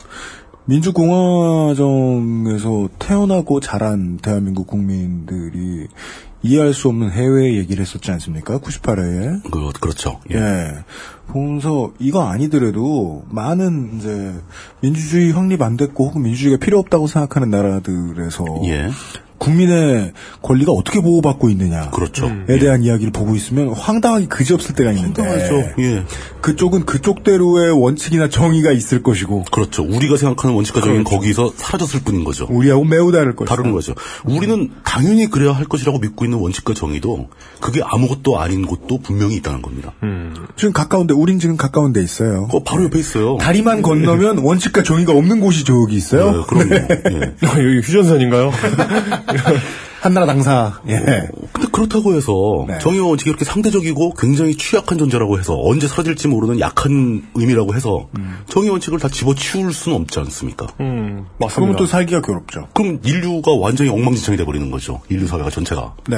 [0.65, 1.77] 민주공화정에서
[2.97, 5.87] 태어나고 자란 대한민국 국민들이
[6.45, 8.59] 이해할 수 없는 해외 얘기를 했었지 않습니까?
[8.59, 9.51] 98회에.
[9.51, 10.19] 그, 그렇죠.
[10.31, 10.83] 예.
[11.27, 14.33] 보면서 이거 아니더라도 많은 이제
[14.79, 18.89] 민주주의 확립 안 됐고 혹은 민주주의가 필요 없다고 생각하는 나라들에서 예.
[19.37, 22.31] 국민의 권리가 어떻게 보호받고 있느냐에 그렇죠.
[22.47, 25.73] 대한 이야기를 보고 있으면 황당하기 그지없을 때가 있는데 황당하죠.
[25.79, 26.03] 예.
[26.41, 29.83] 그쪽은 그쪽대로의 원칙이나 정의가 있을 것이고 그렇죠.
[29.83, 32.47] 우리가 생각하는 원칙과 정의는 거기서 사라졌을 뿐인 거죠.
[32.49, 33.55] 우리하고 매우 다를 것이다.
[33.55, 33.93] 다른 거죠.
[34.23, 37.29] 우리는 당연히 그래야 할 것이라고 믿고 있는 원칙과 정의도
[37.59, 39.93] 그게 아무것도 아닌 곳도 분명히 있다는 겁니다.
[40.55, 42.47] 지금 가까운데 우린 지금 가까운데 있어요.
[42.51, 43.37] 어, 바로 옆에 있어요.
[43.39, 46.31] 다리만 건너면 원칙과 정의가 없는 곳이 저기 있어요.
[46.31, 46.75] 네, 그럼요.
[46.75, 47.35] 예.
[47.43, 48.51] 여기 휴전선인가요?
[50.01, 50.79] 한나라 당사.
[50.87, 50.99] 예.
[51.51, 52.77] 근데 그렇다고 해서 네.
[52.79, 58.37] 정의와 원칙이 이렇게 상대적이고 굉장히 취약한 존재라고 해서 언제 사라질지 모르는 약한 의미라고 해서 음.
[58.47, 60.67] 정의 원칙을 다 집어치울 수는 없지 않습니까?
[60.79, 62.67] 음, 그러면 또 살기가 괴롭죠.
[62.73, 65.01] 그럼 인류가 완전히 엉망진창이 돼버리는 거죠.
[65.09, 65.95] 인류 사회가 전체가.
[66.07, 66.17] 네.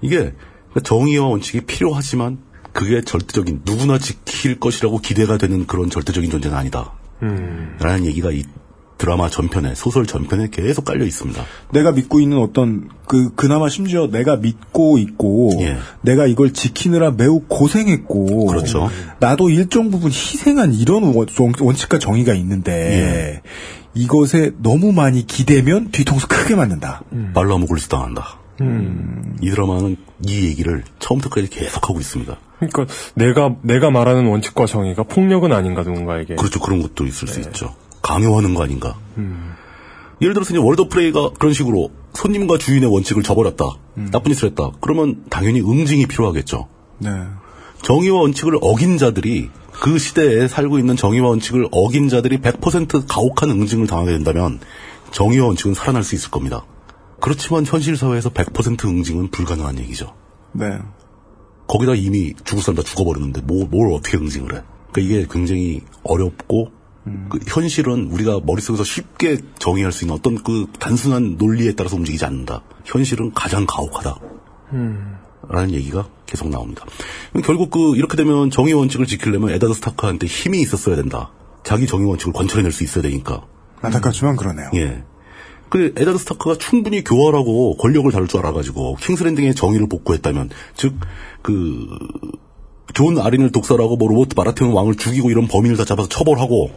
[0.00, 0.34] 이게
[0.82, 2.38] 정의와 원칙이 필요하지만
[2.72, 6.92] 그게 절대적인 누구나 지킬 것이라고 기대가 되는 그런 절대적인 존재는 아니다.
[7.22, 7.76] 음.
[7.80, 8.44] 라는 얘기가 이
[8.98, 11.42] 드라마 전편에 소설 전편에 계속 깔려 있습니다.
[11.72, 15.50] 내가 믿고 있는 어떤 그 그나마 심지어 내가 믿고 있고
[16.02, 18.90] 내가 이걸 지키느라 매우 고생했고 그렇죠.
[19.20, 21.26] 나도 일정 부분 희생한 이런 원-
[21.60, 23.40] 원칙과 정의가 있는데
[23.94, 27.02] 이것에 너무 많이 기대면 뒤통수 크게 맞는다.
[27.34, 28.38] 말로 하면 굴리스 당한다.
[29.40, 29.96] 이 드라마는
[30.26, 32.36] 이 얘기를 처음부터까지 계속 하고 있습니다.
[32.58, 36.34] 그러니까 내가 내가 말하는 원칙과 정의가 폭력은 아닌가 누군가에게.
[36.34, 36.58] 그렇죠.
[36.58, 37.74] 그런 것도 있을 수 있죠.
[38.02, 38.96] 강요하는 거 아닌가.
[40.20, 43.64] 예를 들어서 이제 월더 프레이가 그런 식으로 손님과 주인의 원칙을 저버렸다.
[44.10, 44.70] 나쁜 짓을 했다.
[44.80, 46.68] 그러면 당연히 응징이 필요하겠죠.
[46.98, 47.10] 네.
[47.82, 53.86] 정의와 원칙을 어긴 자들이 그 시대에 살고 있는 정의와 원칙을 어긴 자들이 100% 가혹한 응징을
[53.86, 54.58] 당하게 된다면
[55.12, 56.64] 정의와 원칙은 살아날 수 있을 겁니다.
[57.20, 60.14] 그렇지만 현실 사회에서 100% 응징은 불가능한 얘기죠.
[60.52, 60.78] 네.
[61.68, 64.62] 거기다 이미 죽을 사람 다 죽어버렸는데 뭐, 뭘 어떻게 응징을 해?
[64.90, 66.72] 그러니까 이게 굉장히 어렵고
[67.28, 72.62] 그 현실은 우리가 머릿속에서 쉽게 정의할 수 있는 어떤 그 단순한 논리에 따라서 움직이지 않는다.
[72.84, 74.16] 현실은 가장 가혹하다.
[75.48, 76.84] 라는 얘기가 계속 나옵니다.
[77.44, 81.30] 결국 그 이렇게 되면 정의 원칙을 지키려면 에다드 스타크한테 힘이 있었어야 된다.
[81.64, 83.46] 자기 정의 원칙을 관철해낼 수 있어야 되니까.
[83.80, 84.70] 안타깝지만 그러네요.
[84.74, 85.04] 예.
[85.68, 91.86] 그 에다드 스타크가 충분히 교활하고 권력을 다룰 줄 알아가지고 킹스랜딩의 정의를 복구했다면, 즉그
[92.94, 96.70] 존 아린을 독살하고 뭐 로버트 바라테온 왕을 죽이고 이런 범인을 다 잡아서 처벌하고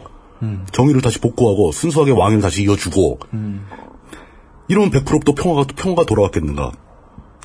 [0.72, 3.18] 정의를 다시 복구하고 순수하게 왕위를 다시 이어주고
[4.68, 6.72] 이러면 100%또 평화가 또 평화가 돌아왔겠는가?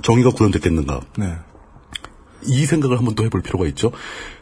[0.04, 1.02] 정의가 구현됐겠는가?
[1.18, 1.34] 네.
[2.46, 3.92] 이 생각을 한번 또 해볼 필요가 있죠.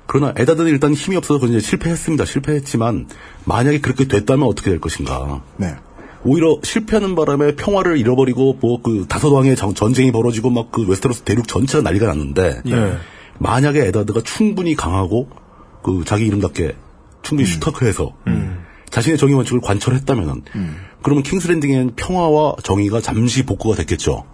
[0.06, 2.26] 그러나 에다드는 일단 힘이 없어서 이제 실패했습니다.
[2.26, 3.08] 실패했지만
[3.45, 5.41] 만약에 그렇게 됐다면 어떻게 될 것인가?
[5.58, 5.76] 네.
[6.24, 11.22] 오히려 실패하는 바람에 평화를 잃어버리고 뭐 그 다섯 왕의 정- 전쟁이 벌어지고 막 그 웨스테로스
[11.22, 12.97] 대륙 전체가 난리가 났는데 예.
[13.39, 15.30] 만약에 에다드가 충분히 강하고
[15.84, 16.76] 그 자기 이름답게
[17.26, 18.14] 충분히 stark해서
[18.90, 20.44] 자신의 정의 원칙을 관철했다면은
[21.02, 24.26] 그러면 킹스랜딩엔 평화와 정의가 잠시 복구가 됐겠죠.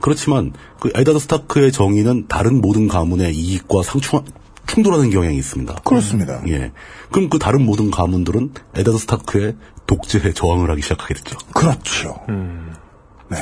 [0.00, 4.24] 그렇지만 그 에다드 스타크의 정의는 다른 모든 가문의 이익과 상충
[4.66, 5.74] 충돌하는 경향이 있습니다.
[5.76, 6.42] 그렇습니다.
[6.48, 6.72] 예.
[7.10, 9.56] 그럼 그 다른 모든 가문들은 에다드 스타크의
[9.86, 11.38] 독재에 저항을 하기 시작하게 됐죠.
[11.54, 12.20] 그렇죠.
[13.30, 13.38] 네.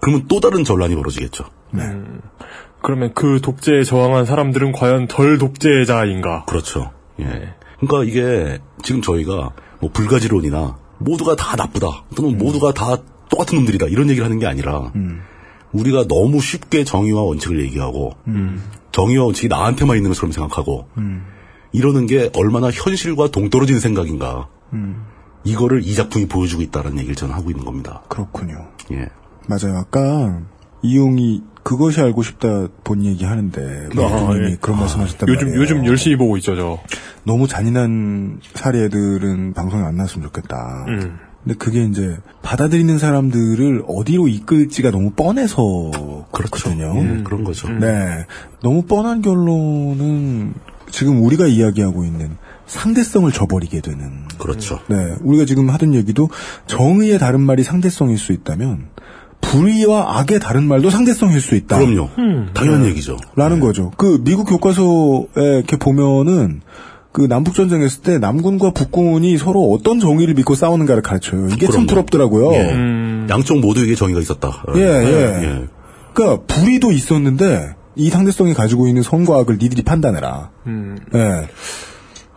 [0.00, 1.44] 그러면 또 다른 전란이 벌어지겠죠.
[1.74, 2.20] 음.
[2.80, 6.44] 그러면 그 독재에 저항한 사람들은 과연 덜 독재자인가?
[6.44, 6.92] 그렇죠.
[7.20, 7.54] 예.
[7.86, 12.96] 그러니까 이게 지금 저희가 뭐 불가지론이나 모두가 다 나쁘다 또는 모두가 다
[13.28, 14.92] 똑같은 놈들이다 이런 얘기를 하는 게 아니라
[15.72, 18.12] 우리가 너무 쉽게 정의와 원칙을 얘기하고
[18.92, 20.86] 정의와 원칙이 나한테만 있는 것처럼 생각하고
[21.72, 24.48] 이러는 게 얼마나 현실과 동떨어진 생각인가
[25.44, 28.02] 이거를 이 작품이 보여주고 있다는 얘기를 저는 하고 있는 겁니다.
[28.08, 28.68] 그렇군요.
[28.92, 29.08] 예.
[29.48, 29.76] 맞아요.
[29.78, 30.40] 아까
[30.82, 34.56] 이용이 그것이 알고 싶다 본 얘기 하는데 아, 님 예.
[34.60, 35.60] 그런 말씀하셨단 요즘 말이에요.
[35.60, 36.78] 요즘 열심히 보고 있죠, 저.
[37.24, 40.84] 너무 잔인한 사례들은 방송에 안 나왔으면 좋겠다.
[40.86, 41.18] 음.
[41.42, 46.94] 근데 그게 이제 받아들이는 사람들을 어디로 이끌지가 너무 뻔해서 그렇거든요.
[47.02, 47.68] 예, 그런 거죠.
[47.68, 48.26] 네.
[48.62, 50.54] 너무 뻔한 결론은
[50.92, 52.36] 지금 우리가 이야기하고 있는
[52.66, 54.28] 상대성을 저버리게 되는.
[54.38, 54.78] 그렇죠.
[54.88, 55.16] 네.
[55.20, 56.30] 우리가 지금 하던 얘기도
[56.68, 58.86] 정의의 다른 말이 상대성일 수 있다면
[59.46, 61.78] 불의와 악의 다른 말도 상대성일 수 있다.
[61.78, 62.10] 그럼요.
[62.52, 62.88] 당연한 네.
[62.90, 63.16] 얘기죠.
[63.36, 63.92] 라는 거죠.
[63.96, 66.62] 그 미국 교과서에 이렇게 보면은
[67.12, 71.48] 그 남북 전쟁 했을 때 남군과 북군이 서로 어떤 정의를 믿고 싸우는가를 가르쳐요.
[71.48, 71.86] 이게 참 그럼요.
[71.86, 72.52] 부럽더라고요.
[72.52, 73.26] 예.
[73.30, 74.64] 양쪽 모두에게 정의가 있었다.
[74.76, 75.64] 예, 예.
[76.12, 80.50] 그러니까 불의도 있었는데 이 상대성이 가지고 있는 선과 악을 니들이 판단해라.
[80.66, 80.98] 음.
[81.14, 81.48] 예.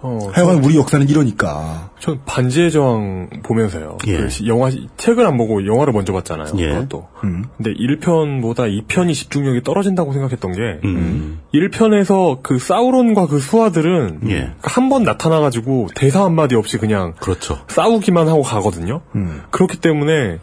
[0.02, 1.90] 어, 하여간 우리 역사는 이러니까.
[2.00, 3.98] 전 반지의 제왕 보면서요.
[4.08, 4.18] 예.
[4.18, 6.54] 그 시- 영화 책을 안 보고 영화를 먼저 봤잖아요.
[6.58, 6.70] 예.
[6.70, 7.08] 그것도.
[7.26, 7.44] 음.
[7.58, 11.40] 근데 1편보다 2편이 집중력이 떨어진다고 생각했던 게 음.
[11.54, 14.52] 1편에서 그 사우론과 그 수하들은 예.
[14.62, 17.58] 한번 나타나 가지고 대사 한마디 없이 그냥 그렇죠.
[17.68, 19.02] 싸우기만 하고 가거든요.
[19.16, 19.42] 음.
[19.52, 20.40] 그렇기 때문에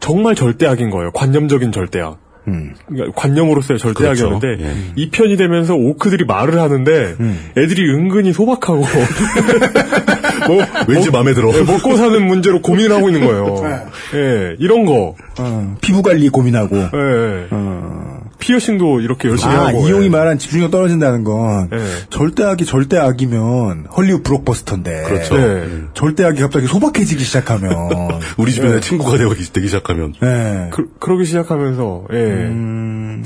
[0.00, 1.10] 정말 절대악인 거예요.
[1.12, 2.18] 관념적인 절대악.
[2.48, 2.74] 음.
[2.86, 4.64] 그러니까 관념으로서의 절대악이었는데 그렇죠.
[4.64, 4.74] 예.
[4.96, 7.38] 이 편이 되면서 오크들이 말을 하는데 음.
[7.56, 8.84] 애들이 은근히 소박하고
[10.46, 11.52] 뭐 왠지 마음에 들어.
[11.54, 13.86] 예, 먹고 사는 문제로 고민하고 있는 거예요.
[14.14, 15.16] 예, 이런 거.
[15.38, 16.76] 어, 피부 관리 고민하고.
[16.76, 18.15] 예, 예.
[18.38, 19.86] 피어싱도 이렇게 열심히 아, 하고.
[19.86, 20.08] 이용이 예.
[20.08, 21.78] 말한 집중력 떨어진다는 건 예.
[22.10, 25.36] 절대악이 절대악이면 헐리우드 블록버스터인데 그렇죠.
[25.36, 25.66] 네.
[25.94, 27.72] 절대악이 갑자기 소박해지기 시작하면
[28.36, 28.80] 우리 주변에 네.
[28.80, 30.70] 친구가 되기, 되기 시작하면 예.
[30.72, 32.16] 그, 그러기 시작하면서 예.
[32.16, 33.24] 음,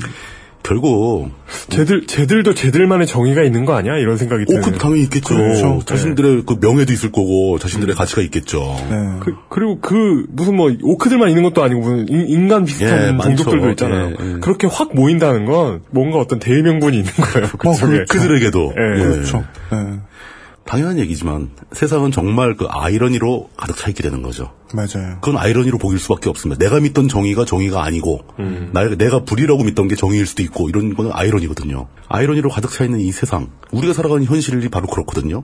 [0.63, 1.31] 결국
[1.69, 3.97] 쟤들 쟤들도 쟤들만의 정의가 있는 거 아니야?
[3.97, 4.61] 이런 생각이 오, 드는.
[4.61, 5.35] 그 당연히 있겠죠.
[5.35, 5.81] 그렇죠.
[5.85, 8.59] 자신들의 그 명예도 있을 거고 자신들의 가치가 있겠죠.
[8.89, 8.95] 네.
[9.21, 13.23] 그, 그리고 그 무슨 뭐 오크들만 있는 것도 아니고 무슨 인- 인간 비슷한 예.
[13.23, 14.13] 종족들도 있잖아요.
[14.19, 14.39] 예, 예.
[14.39, 17.47] 그렇게 확 모인다는 건 뭔가 어떤 대의명분이 있는 거예요.
[17.65, 18.05] 어, 그쪽에.
[18.09, 18.99] 그들에게도 예.
[18.99, 19.03] 예.
[19.03, 19.43] 그렇죠.
[20.71, 20.81] 예.
[20.81, 24.53] 당연한 얘기지만 세상은 정말 그 아이러니로 가득 차 있게 되는 거죠.
[24.73, 25.17] 맞아요.
[25.21, 26.63] 그건 아이러니로 보일 수밖에 없습니다.
[26.63, 28.21] 내가 믿던 정의가 정의가 아니고
[28.71, 31.87] 나, 내가 불이라고 믿던 게 정의일 수도 있고 이런 거는 아이러니거든요.
[32.07, 35.43] 아이러니로 가득 차 있는 이 세상 우리가 살아가는 현실이 바로 그렇거든요.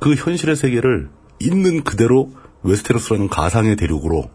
[0.00, 2.32] 그 현실의 세계를 있는 그대로
[2.64, 4.30] 웨스테로스라는 가상의 대륙으로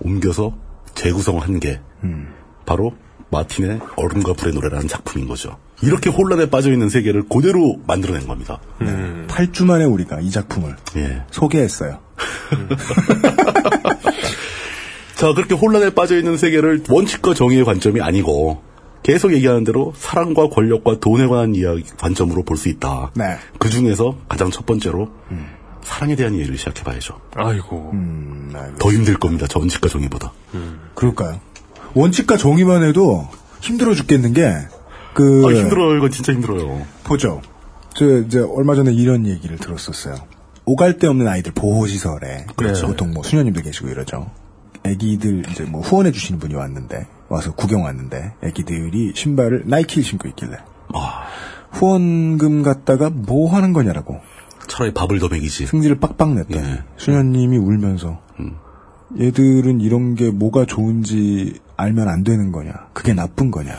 [0.00, 0.56] 옮겨서
[0.94, 1.80] 재구성을 한게
[2.64, 2.94] 바로
[3.30, 5.56] 마틴의 얼음과 불의 노래라는 작품인 거죠.
[5.82, 8.60] 이렇게 혼란에 빠져 있는 세계를 그대로 만들어낸 겁니다.
[8.80, 11.22] 8주 만에 우리가 이 작품을 예.
[11.30, 11.98] 소개했어요.
[15.16, 18.62] 자, 그렇게 혼란에 빠져 있는 세계를 원칙과 정의의 관점이 아니고
[19.02, 23.10] 계속 얘기하는 대로 사랑과 권력과 돈에 관한 이야기 관점으로 볼 수 있다.
[23.14, 23.36] 네.
[23.58, 25.10] 그 중에서 가장 첫 번째로
[25.82, 27.18] 사랑에 대한 이야기를 시작해봐야죠.
[27.36, 27.90] 아이고.
[27.94, 28.52] 음.
[28.78, 29.46] 더 힘들 겁니다.
[29.48, 30.32] 저 원칙과 정의보다.
[30.94, 31.40] 그럴까요?
[31.94, 33.26] 원칙과 정의만 해도
[33.60, 34.54] 힘들어 죽겠는 게,
[35.14, 35.96] 그, 아, 힘들어요.
[35.96, 36.86] 이건 진짜 힘들어요.
[37.04, 37.42] 보죠.
[37.94, 40.14] 저, 이제, 얼마 전에 이런 얘기를 들었었어요.
[40.64, 42.46] 오갈 데 없는 아이들 보호시설에.
[42.56, 42.86] 그렇죠.
[42.86, 44.30] 보통 뭐 수녀님들 계시고 이러죠.
[44.84, 50.56] 애기들, 이제 뭐 후원해 주시는 분이 왔는데, 와서 구경 왔는데, 애기들이 신발을 나이키를 신고 있길래.
[50.94, 51.24] 아,
[51.72, 54.20] 후원금 갖다가 뭐 하는 거냐라고.
[54.68, 55.66] 차라리 밥을 더 먹이지.
[55.66, 56.82] 승질을 빡빡 냈더니, 예.
[56.96, 58.56] 수녀님이 울면서, 음.
[59.18, 62.72] 얘들은 이런 게 뭐가 좋은지 알면 안 되는 거냐.
[62.92, 63.72] 그게 나쁜 거냐.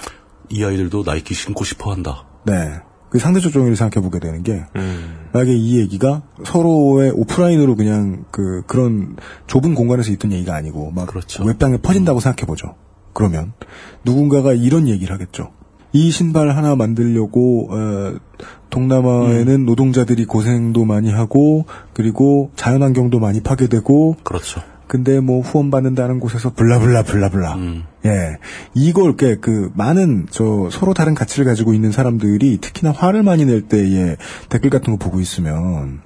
[0.49, 2.25] 이 아이들도 나이키 신고 싶어 한다.
[2.45, 2.53] 네.
[3.09, 5.27] 그 상대적 정의를 생각해 보게 되는 게, 음.
[5.33, 9.17] 만약에 이 얘기가 서로의 오프라인으로 그냥 그, 그런
[9.47, 11.43] 좁은 공간에서 있던 얘기가 아니고, 막 그렇죠.
[11.43, 12.75] 웹방에 퍼진다고 생각해 보죠.
[13.11, 13.51] 그러면,
[14.05, 15.51] 누군가가 이런 얘기를 하겠죠.
[15.91, 18.15] 이 신발 하나 만들려고, 어,
[18.69, 19.65] 동남아에는 음.
[19.65, 24.61] 노동자들이 고생도 많이 하고, 그리고 자연환경도 많이 파괴되고, 그렇죠.
[24.91, 27.53] 근데 뭐 후원받는다는 곳에서 블라블라 블라블라.
[27.55, 27.85] 음.
[28.03, 28.35] 예.
[28.73, 34.17] 이걸 게그 많은 저 서로 다른 가치를 가지고 있는 사람들이 특히나 화를 많이 낼 때에
[34.49, 36.01] 댓글 같은 거 보고 있으면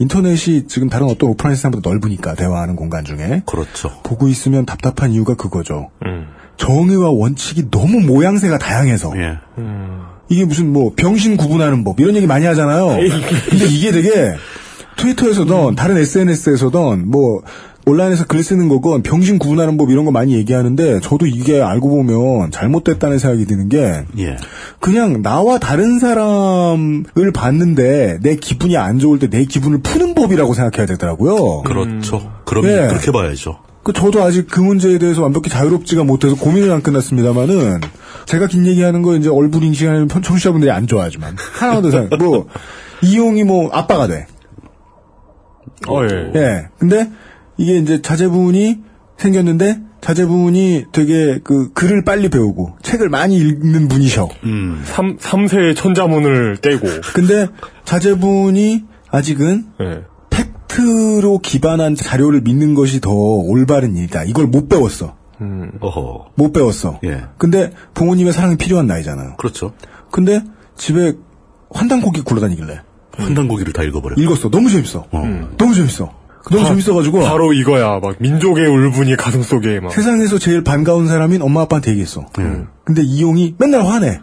[0.00, 3.92] 인터넷이 지금 다른 어떤 오프라인 세상보다 넓으니까 대화하는 공간 중에 그렇죠.
[4.02, 5.90] 보고 있으면 답답한 이유가 그거죠.
[6.04, 6.26] 음.
[6.56, 9.38] 정의와 원칙이 너무 모양새가 다양해서 예.
[10.28, 12.98] 이게 무슨 뭐 병신 구분하는 법 이런 얘기 많이 하잖아요.
[13.48, 14.34] 근데 이게 되게
[14.98, 17.42] 트위터에서든 다른 SNS에서든 뭐
[17.88, 22.50] 온라인에서 글 쓰는 거건 병신 구분하는 법 이런 거 많이 얘기하는데 저도 이게 알고 보면
[22.50, 24.36] 잘못됐다는 생각이 드는 게 예.
[24.80, 30.86] 그냥 나와 다른 사람을 봤는데 내 기분이 안 좋을 때 내 기분을 푸는 법이라고 생각해야
[30.86, 31.62] 되더라고요.
[31.62, 32.32] 그렇죠.
[32.44, 32.88] 그럼 네.
[32.88, 33.58] 그렇게 봐야죠.
[33.84, 37.80] 그 저도 아직 그 문제에 대해서 완벽히 자유롭지가 못해서 고민은 안 끝났습니다만은
[38.26, 42.18] 제가 긴 얘기하는 거 이제 얼굴 인식하는 편- 청취자분들이 안 좋아하지만 하나만 더 생각.
[42.18, 42.46] 뭐
[43.02, 44.26] 이용이 뭐 아빠가 돼.
[45.86, 46.32] 어, 예.
[46.34, 46.68] 예.
[46.78, 47.08] 근데
[47.58, 48.78] 이게 이제 자제분이
[49.18, 54.28] 생겼는데 자제분이 되게 그 글을 빨리 배우고 책을 많이 읽는 분이셔.
[54.44, 54.80] 음.
[54.84, 56.86] 3, 삼세의 천자문을 떼고.
[57.14, 57.48] 근데
[57.84, 60.04] 자제분이 아직은 예.
[60.30, 64.22] 팩트로 기반한 자료를 믿는 것이 더 올바른 일이다.
[64.24, 65.16] 이걸 못 배웠어.
[65.40, 65.72] 음.
[65.80, 66.30] 어허.
[66.36, 67.00] 못 배웠어.
[67.04, 67.22] 예.
[67.36, 69.34] 근데 부모님의 사랑이 필요한 나이잖아요.
[69.36, 69.72] 그렇죠.
[70.12, 70.42] 근데
[70.76, 71.14] 집에
[71.70, 72.80] 환단고기 굴러다니길래
[73.16, 74.14] 환단고기를 다 읽어버려.
[74.16, 74.48] 읽었어.
[74.48, 75.06] 너무 재밌어.
[75.10, 75.48] 어.
[75.58, 76.12] 너무 재밌어.
[76.50, 78.00] 너무 바- 재밌어가지고 바로 이거야.
[78.00, 79.92] 막 민족의 울분이 가슴 속에 막.
[79.92, 82.26] 세상에서 제일 반가운 사람인 엄마 아빠한테 얘기했어.
[82.84, 84.20] 근데 이용이 맨날 화내.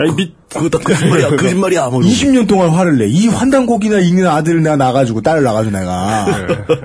[0.00, 1.30] 야, 이 미, 그거 다 거짓말이야.
[1.30, 1.88] 거짓말이야.
[1.88, 2.14] 뭐 이러고.
[2.14, 3.08] 20년 동안 화를 내.
[3.08, 6.26] 이 환단고기나 읽는 아들을 내가 낳아가지고 딸을 낳아가지고 내가.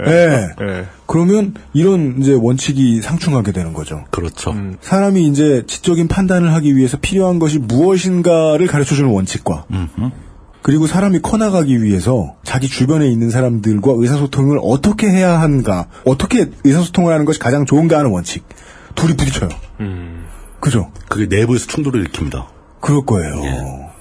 [0.08, 0.48] 예.
[0.62, 0.86] 예.
[1.06, 4.04] 그러면 이런 이제 원칙이 상충하게 되는 거죠.
[4.10, 4.56] 그렇죠.
[4.82, 9.88] 사람이 이제 지적인 판단을 하기 위해서 필요한 것이 무엇인가를 가르쳐주는 원칙과 음.
[10.64, 17.26] 그리고 사람이 커나가기 위해서 자기 주변에 있는 사람들과 의사소통을 어떻게 해야 하는가, 어떻게 의사소통을 하는
[17.26, 18.44] 것이 가장 좋은가 하는 원칙.
[18.96, 19.50] 둘이 부딪혀요.
[20.62, 20.92] 그죠?
[21.10, 22.46] 그게 내부에서 충돌을 일으킵니다.
[22.80, 23.92] 그럴 거예요.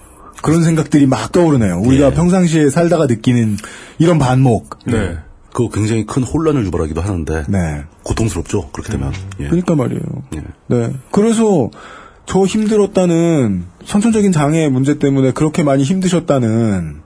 [0.40, 1.80] 그런 생각들이 막 떠오르네요.
[1.80, 2.14] 우리가 예.
[2.14, 3.56] 평상시에 살다가 느끼는
[3.98, 4.78] 이런 반목.
[4.86, 5.16] 네.
[5.52, 7.82] 그거 굉장히 큰 혼란을 유발하기도 하는데 네.
[8.04, 8.70] 고통스럽죠.
[8.70, 9.12] 그렇게 되면.
[9.40, 9.44] 예.
[9.44, 10.00] 그러니까 말이에요.
[10.36, 10.42] 예.
[10.68, 10.92] 네.
[11.10, 11.70] 그래서
[12.26, 17.02] 저 힘들었다는 선천적인 장애 문제 때문에 그렇게 많이 힘드셨다는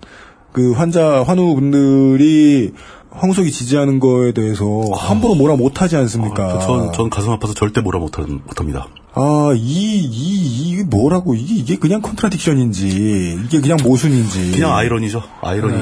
[0.53, 2.73] 그 환자 환우분들이
[3.11, 4.65] 황석이 지지하는 거에 대해서
[4.95, 6.59] 함부로 뭐라 못하지 않습니까?
[6.61, 8.89] 전, 전 가슴 아파서 절대 뭐라 못, 못합니다.
[9.15, 14.53] 아, 이, 이, 이게 뭐라고, 이게, 이게 그냥 컨트라딕션인지, 이게 그냥 모순인지.
[14.53, 15.23] 그냥 아이러니죠.
[15.41, 15.79] 아이러니.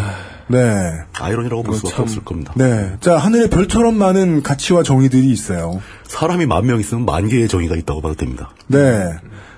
[0.48, 0.92] 네.
[1.18, 2.52] 아이러니라고 볼 수밖에 참- 없을 겁니다.
[2.56, 2.96] 네.
[3.00, 5.80] 자, 하늘에 별처럼 많은 가치와 정의들이 있어요.
[6.04, 8.50] 사람이 만 명 있으면 만 개의 정의가 있다고 봐도 됩니다.
[8.66, 9.04] 네.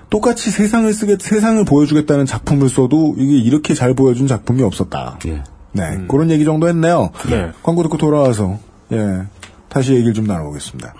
[0.09, 5.19] 똑같이 세상을 쓰겠, 세상을 보여주겠다는 작품을 써도 이게 이렇게 잘 보여준 작품이 없었다.
[5.25, 5.43] 예.
[5.73, 6.05] 네.
[6.07, 7.11] 그런 얘기 정도 했네요.
[7.29, 7.51] 네.
[7.61, 8.57] 광고 듣고 돌아와서,
[8.93, 9.23] 예.
[9.67, 10.93] 다시 얘기를 좀 나눠보겠습니다.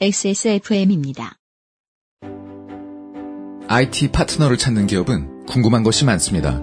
[0.00, 1.32] XSFM입니다.
[3.68, 6.62] IT 파트너를 찾는 기업은 궁금한 것이 많습니다.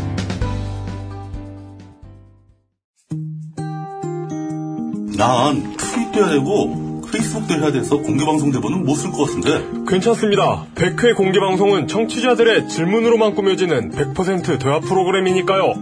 [5.17, 10.65] 난 트윗도 해야 되고 페이스북도 해야 돼서 공개방송 대본은 못 쓸 것 같은데 괜찮습니다.
[10.75, 15.73] 100회 공개 방송은 청취자들의 질문으로만 꾸며지는 100% 대화 프로그램이니까요.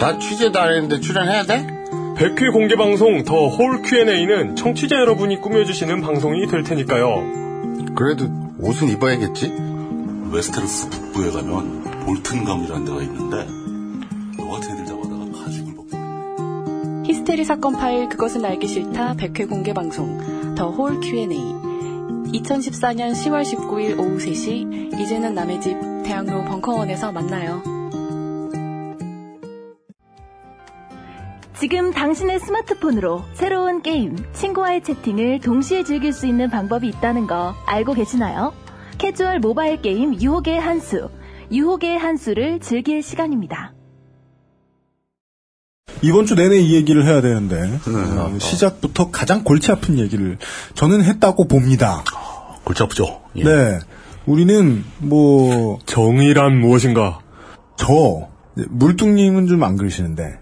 [0.00, 1.66] 나 취재도 안 했는데 출연해야 돼?
[2.16, 7.94] 100회 공개 방송 더 홀 Q&A는 청취자 여러분이 꾸며주시는 방송이 될 테니까요.
[7.94, 8.26] 그래도
[8.58, 9.52] 옷은 입어야겠지?
[10.32, 13.46] 웨스테로스 북부에 가면 볼튼 가문이라는 데가 있는데
[17.08, 23.98] 히스테리 사건 파일 그것은 알기 싫다 100회 공개 방송 the whole Q&A 2014년 10월 19일
[23.98, 27.62] 오후 3시 이제는 남의 집 대학로 벙커원에서 만나요.
[31.58, 37.94] 지금 당신의 스마트폰으로 새로운 게임, 친구와의 채팅을 동시에 즐길 수 있는 방법이 있다는 거 알고
[37.94, 38.52] 계시나요?
[38.98, 41.08] 캐주얼 모바일 게임 유혹의 한수,
[41.50, 43.77] 유혹의 한수를 즐길 시간입니다.
[46.02, 50.38] 이번 주 내내 이 얘기를 해야 되는데 어, 시작부터 가장 골치 아픈 얘기를
[50.74, 52.04] 저는 했다고 봅니다.
[52.64, 53.20] 골치 아프죠.
[53.36, 53.44] 예.
[53.44, 53.78] 네,
[54.26, 57.20] 우리는 뭐 정의란 무엇인가?
[57.76, 58.28] 저
[58.68, 60.38] 물뚱님은 좀 안 그러시는데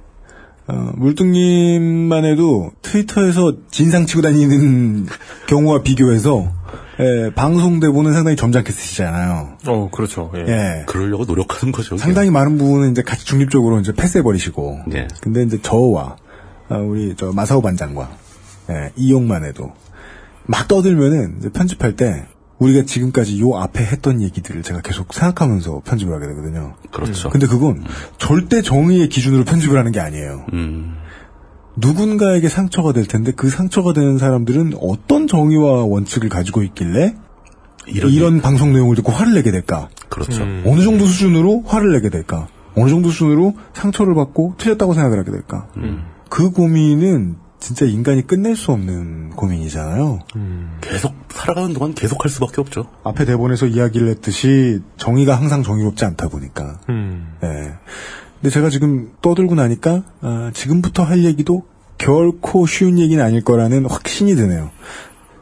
[0.68, 5.06] 어, 물뚱님만 해도 트위터에서 진상 치고 다니는
[5.48, 6.52] 경우와 비교해서
[6.98, 9.58] 예, 방송 대본은 상당히 점잖게 쓰시잖아요.
[9.66, 10.32] 어, 그렇죠.
[10.34, 10.40] 예.
[10.48, 10.84] 예.
[10.86, 11.96] 그러려고 노력하는 거죠.
[11.96, 14.80] 상당히 많은 부분은 이제 같이 중립적으로 이제 패스해버리시고.
[14.94, 15.08] 예.
[15.20, 16.16] 근데 이제 저와,
[16.68, 18.10] 아, 우리 저 마사오 반장과,
[18.70, 19.72] 예, 이용만 해도
[20.46, 22.26] 막 떠들면은 이제 편집할 때
[22.58, 26.74] 우리가 지금까지 요 앞에 했던 얘기들을 제가 계속 생각하면서 편집을 하게 되거든요.
[26.90, 27.28] 그렇죠.
[27.28, 27.84] 근데 그건
[28.16, 30.46] 절대 정의의 기준으로 편집을 하는 게 아니에요.
[30.54, 30.96] 음.
[31.76, 37.14] 누군가에게 상처가 될 텐데 그 상처가 되는 사람들은 어떤 정의와 원칙을 가지고 있길래
[37.86, 39.88] 이런, 방송 내용을 듣고 화를 내게 될까?
[40.08, 40.42] 그렇죠.
[40.42, 42.48] 어느 정도 수준으로 화를 내게 될까?
[42.74, 45.68] 어느 정도 수준으로 상처를 받고 틀렸다고 생각을 하게 될까?
[46.28, 50.20] 그 고민은 진짜 인간이 끝낼 수 없는 고민이잖아요.
[50.80, 52.86] 계속 살아가는 동안 계속 할 수밖에 없죠.
[53.04, 56.80] 앞에 대본에서 이야기를 했듯이 정의가 항상 정의롭지 않다 보니까.
[57.40, 57.74] 네.
[58.46, 61.64] 근데 제가 지금 떠들고 나니까 아, 지금부터 할 얘기도
[61.98, 64.70] 결코 쉬운 얘기는 아닐 거라는 확신이 드네요.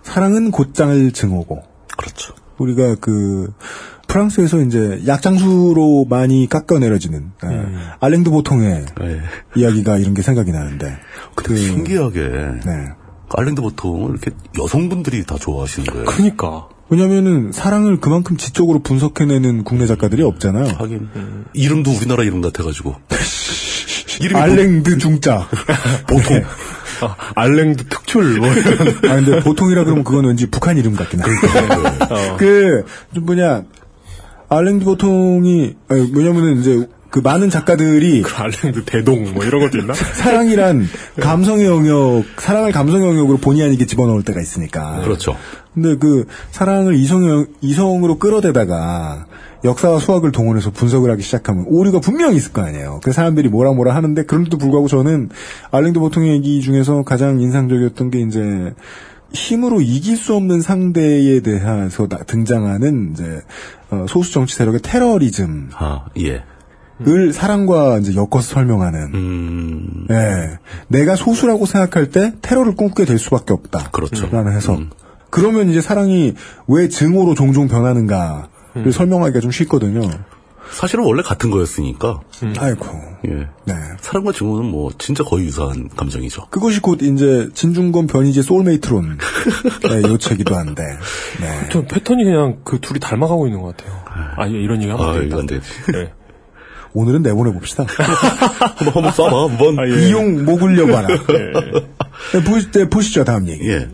[0.02, 1.62] 사랑은 곧장을 증오고.
[1.98, 2.34] 그렇죠.
[2.56, 3.52] 우리가 그
[4.08, 8.86] 프랑스에서 이제 약장수로 많이 깎아내려지는 아, 알랭드 보통의
[9.54, 10.96] 이야기가 이런 게 생각이 나는데.
[11.34, 12.20] 근데 신기하게
[12.64, 12.88] 네.
[13.36, 16.06] 알랭드 보통을 이렇게 여성분들이 다 좋아하시는 거예요.
[16.06, 16.70] 그니까.
[16.94, 20.74] 왜냐면은 사랑을 그만큼 지적으로 분석해내는 국내 작가들이 없잖아요.
[20.78, 21.08] 하긴
[21.52, 22.94] 이름도 우리나라 이름 같아가지고
[24.20, 25.48] 이름이 알랭드 중자
[26.06, 26.42] 보통
[27.00, 28.88] 아, 알랭드 특출 뭐 이런.
[29.10, 31.24] 아 근데 보통이라 그러면 그건 왠지 북한 이름 같긴 해.
[31.24, 32.36] 어.
[32.36, 33.64] 그좀 뭐냐
[34.48, 39.94] 알랭드 보통이 아니, 왜냐면은 이제 그 많은 작가들이 알랭드 대동 뭐 이런 것도 있나?
[40.18, 40.88] 사랑이란
[41.20, 45.00] 감성의 영역, 사랑을 감성의 영역으로 본의 아니게 집어넣을 때가 있으니까.
[45.04, 45.36] 그렇죠.
[45.74, 49.26] 근데 그 사랑을 이성 이성으로 끌어대다가
[49.62, 52.98] 역사와 수학을 동원해서 분석을 하기 시작하면 오류가 분명히 있을 거 아니에요.
[53.04, 55.30] 그 사람들이 뭐라 뭐라 하는데 그런데도 불구하고 저는
[55.70, 58.74] 알랭드 보통의 얘기 중에서 가장 인상적이었던 게 이제
[59.32, 63.40] 힘으로 이길 수 없는 상대에 대해서 나- 등장하는 이제
[63.90, 65.70] 어, 소수 정치 세력의 테러리즘.
[65.74, 66.42] 아, 예.
[67.06, 69.14] 을 사랑과 이제 엮어서 설명하는.
[69.14, 70.06] 음.
[70.10, 70.58] 예.
[70.88, 73.90] 내가 소수라고 생각할 때 테러를 꿈꾸게 될 수밖에 없다.
[73.90, 74.28] 그렇죠.
[74.30, 74.80] 라는 해석.
[75.30, 76.34] 그러면 이제 사랑이
[76.68, 78.44] 왜 증오로 종종 변하는가를
[78.76, 78.90] 음.
[78.90, 80.08] 설명하기가 좀 쉽거든요.
[80.70, 82.20] 사실은 원래 같은 거였으니까.
[82.58, 82.86] 아이고.
[83.28, 83.48] 예.
[83.64, 83.74] 네.
[84.00, 86.46] 사랑과 증오는 뭐 진짜 거의 유사한 감정이죠.
[86.50, 89.18] 그것이 곧 이제 진중권 변희재 soulmate론
[89.90, 90.82] 의 요체기도 한데.
[91.40, 91.68] 네.
[91.70, 94.00] 좀 패턴이 그냥 그 둘이 닮아가고 있는 것 같아요.
[94.36, 95.38] 아, 예, 이런 얘기 하면 아, 안 이거 되겠다.
[95.40, 95.68] 안 되지.
[95.92, 96.12] 네.
[96.94, 97.84] 오늘은 내보내 봅시다.
[98.76, 99.88] 한번, 한번 쏴봐, 한번.
[100.02, 101.08] 이용 목 울려봐라.
[101.08, 103.68] 네, 보시, 네, 보시죠, 다음 얘기.
[103.68, 103.88] 예.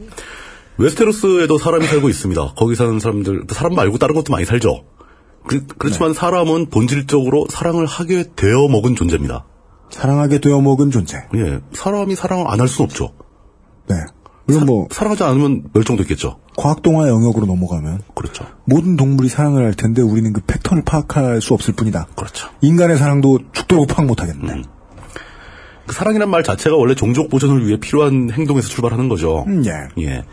[0.77, 2.53] 웨스테로스에도 사람이 살고 있습니다.
[2.57, 4.85] 거기 사는 사람들, 사람 말고 다른 것도 많이 살죠.
[5.47, 9.47] 그, 렇지만 사람은 본질적으로 사랑을 하게 되어 먹은 존재입니다.
[9.91, 11.17] 사랑하게 되어 먹은 존재.
[11.35, 11.61] 예.
[11.73, 13.13] 사람이 사랑을 안 할 수는 없죠.
[13.89, 13.97] 네.
[14.51, 16.41] 물론 뭐 사랑하지 않으면 멸종됐겠죠.
[16.57, 18.47] 과학 동화 영역으로 넘어가면 그렇죠.
[18.65, 22.09] 모든 동물이 사랑을 할 텐데 우리는 그 패턴을 파악할 수 없을 뿐이다.
[22.17, 22.49] 그렇죠.
[22.61, 24.63] 인간의 사랑도 죽도록 파악 못 하겠네.
[25.87, 29.45] 그 사랑이란 말 자체가 원래 종족 보존을 위해 필요한 행동에서 출발하는 거죠.
[29.49, 30.03] 음, 예.
[30.03, 30.25] 예.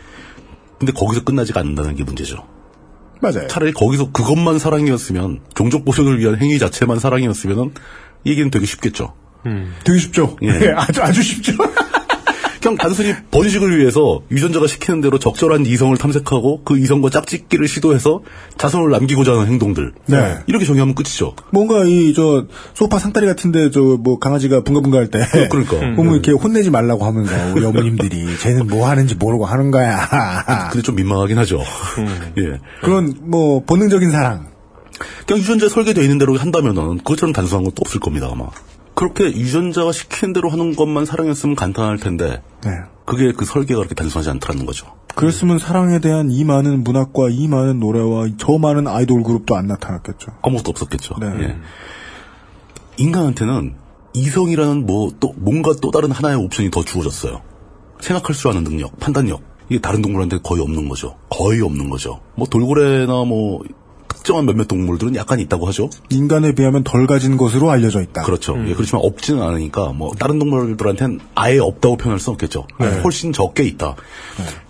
[0.78, 2.36] 근데 거기서 끝나지가 않는다는 게 문제죠.
[3.20, 3.48] 맞아요.
[3.48, 7.72] 차라리 거기서 그것만 사랑이었으면 종족 보존을 위한 행위 자체만 사랑이었으면은
[8.24, 9.14] 이 얘기는 되게 쉽겠죠.
[9.84, 10.36] 되게 쉽죠.
[10.42, 10.48] 예.
[10.48, 11.52] 예, 아주 아주 쉽죠.
[12.60, 18.20] 그냥 단순히 번식을 위해서 유전자가 시키는 대로 적절한 이성을 탐색하고 그 이성과 짝짓기를 시도해서
[18.56, 19.92] 자손을 남기고자 하는 행동들.
[20.06, 20.38] 네.
[20.46, 21.34] 이렇게 정의하면 끝이죠.
[21.52, 25.20] 뭔가 이 저 소파 상다리 같은데 저 뭐 강아지가 붕가붕가 할때
[25.50, 25.78] 그러니까.
[25.96, 30.68] 보면 이렇게 혼내지 말라고 하면서 우리 어머님들이 쟤는 뭐 하는지 모르고 하는 거야.
[30.70, 31.62] 근데 좀 민망하긴 하죠.
[32.38, 32.58] 예.
[32.82, 34.48] 그런 뭐 본능적인 사랑.
[35.26, 38.46] 그냥 유전자 설계되어 있는 대로 한다면은 그것처럼 단순한 것도 없을 겁니다 아마.
[38.98, 42.70] 그렇게 유전자가 시키는 대로 하는 것만 사랑이었으면 간단할 텐데 네.
[43.04, 44.88] 그게 그 설계가 그렇게 단순하지 않다는 거죠.
[45.14, 50.32] 그랬으면 사랑에 대한 이 많은 문학과 이 많은 노래와 저 많은 아이돌 그룹도 안 나타났겠죠.
[50.42, 51.14] 아무것도 없었겠죠.
[51.20, 51.26] 네.
[51.44, 51.56] 예.
[52.96, 53.76] 인간한테는
[54.14, 57.40] 이성이라는 뭐 또 뭔가 또 다른 하나의 옵션이 더 주어졌어요.
[58.00, 59.42] 생각할 줄 아는 능력, 판단력.
[59.68, 61.14] 이게 다른 동물한테 거의 없는 거죠.
[61.28, 62.20] 거의 없는 거죠.
[62.34, 63.62] 뭐 돌고래나 뭐
[64.28, 65.88] 특정한 몇몇 동물들은 약간 있다고 하죠.
[66.10, 68.24] 인간에 비하면 덜 가진 것으로 알려져 있다.
[68.24, 68.62] 그렇죠.
[68.66, 72.66] 예, 그렇지만 없지는 않으니까 뭐 다른 동물들한테는 아예 없다고 표현할 수는 없겠죠.
[72.78, 73.00] 네.
[73.00, 73.96] 훨씬 적게 있다.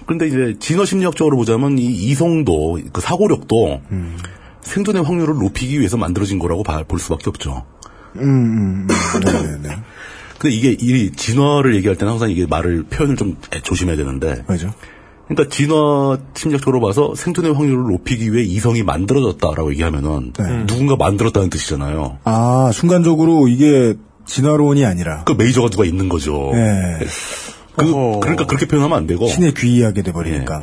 [0.06, 4.16] 그런데 이제 진화 심리학적으로 보자면 이 이성도 그 사고력도 음.
[4.60, 7.64] 생존의 확률을 높이기 위해서 만들어진 거라고 봐- 볼 수밖에 없죠.
[8.14, 9.20] 음, 음, 음.
[9.24, 9.76] 네네네.
[10.38, 14.44] 근데 이게 이 진화를 얘기할 때는 항상 이게 말을 표현을 좀 조심해야 되는데.
[14.46, 14.72] 왜죠?
[15.28, 20.66] 그러니까 진화 심리학적으로 봐서 생존의 확률을 높이기 위해 이성이 만들어졌다라고 얘기하면은 네.
[20.66, 22.18] 누군가 만들었다는 뜻이잖아요.
[22.24, 23.94] 아, 순간적으로 이게
[24.26, 25.24] 진화론이 아니라.
[25.24, 26.50] 그 메이저가 누가 있는 거죠.
[26.54, 26.98] 예.
[27.76, 29.26] 그, 그러니까 그렇게 표현하면 안 되고.
[29.26, 30.62] 신에 귀의하게 돼버리니까.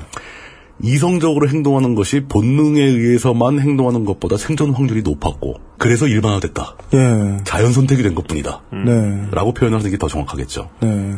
[0.83, 6.75] 이성적으로 행동하는 것이 본능에 의해서만 행동하는 것보다 생존 확률이 높았고, 그래서 일반화됐다.
[6.93, 7.37] 예.
[7.45, 8.61] 자연 선택이 된 것뿐이다.
[8.85, 9.27] 네.
[9.31, 10.69] 라고 표현하는 게 더 정확하겠죠.
[10.81, 11.15] 네.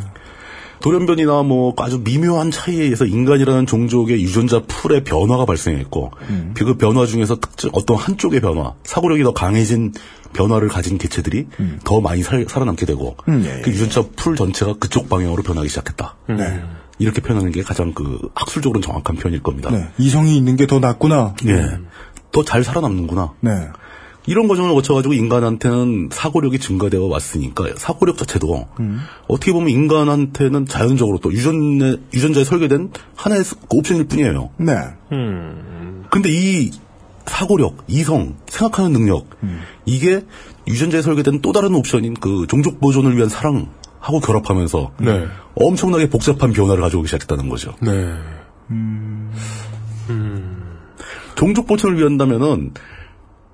[0.81, 6.11] 돌연변이나 뭐 아주 미묘한 차이에 의해서 인간이라는 종족의 유전자 풀의 변화가 발생했고
[6.55, 9.93] 그 변화 중에서 특정 어떤 한쪽의 변화, 사고력이 더 강해진
[10.33, 11.47] 변화를 가진 개체들이
[11.83, 16.15] 더 많이 살, 살아남게 되고 음, 예, 그 유전자 풀 전체가 그쪽 방향으로 변하기 시작했다.
[16.29, 16.61] 네.
[16.99, 19.69] 이렇게 표현하는 게 가장 그 학술적으로는 정확한 표현일 겁니다.
[19.71, 19.87] 네.
[19.97, 21.35] 이성이 있는 게 더 낫구나.
[21.47, 21.77] 예.
[22.31, 23.33] 더 잘 살아남는구나.
[23.39, 23.51] 네.
[24.27, 28.99] 이런 과정을 거쳐가지고 인간한테는 사고력이 증가되어 왔으니까 사고력 자체도 음.
[29.27, 34.49] 어떻게 보면 인간한테는 자연적으로 또 유전에, 유전자에 설계된 하나의 스- 그 옵션일 뿐이에요.
[34.57, 34.73] 네.
[36.09, 36.71] 근데 이
[37.25, 39.27] 사고력, 이성, 생각하는 능력,
[39.85, 40.23] 이게
[40.67, 45.25] 유전자에 설계된 또 다른 옵션인 그 종족 보존을 위한 사랑하고 결합하면서 네.
[45.55, 47.73] 엄청나게 복잡한 변화를 가져오기 시작했다는 거죠.
[47.81, 48.13] 네.
[51.35, 52.71] 종족 보존을 위한다면은,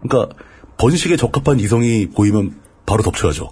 [0.02, 0.36] 그러니까
[0.84, 2.56] 번식에 적합한 이성이 보이면
[2.86, 3.50] 바로 덮쳐야죠.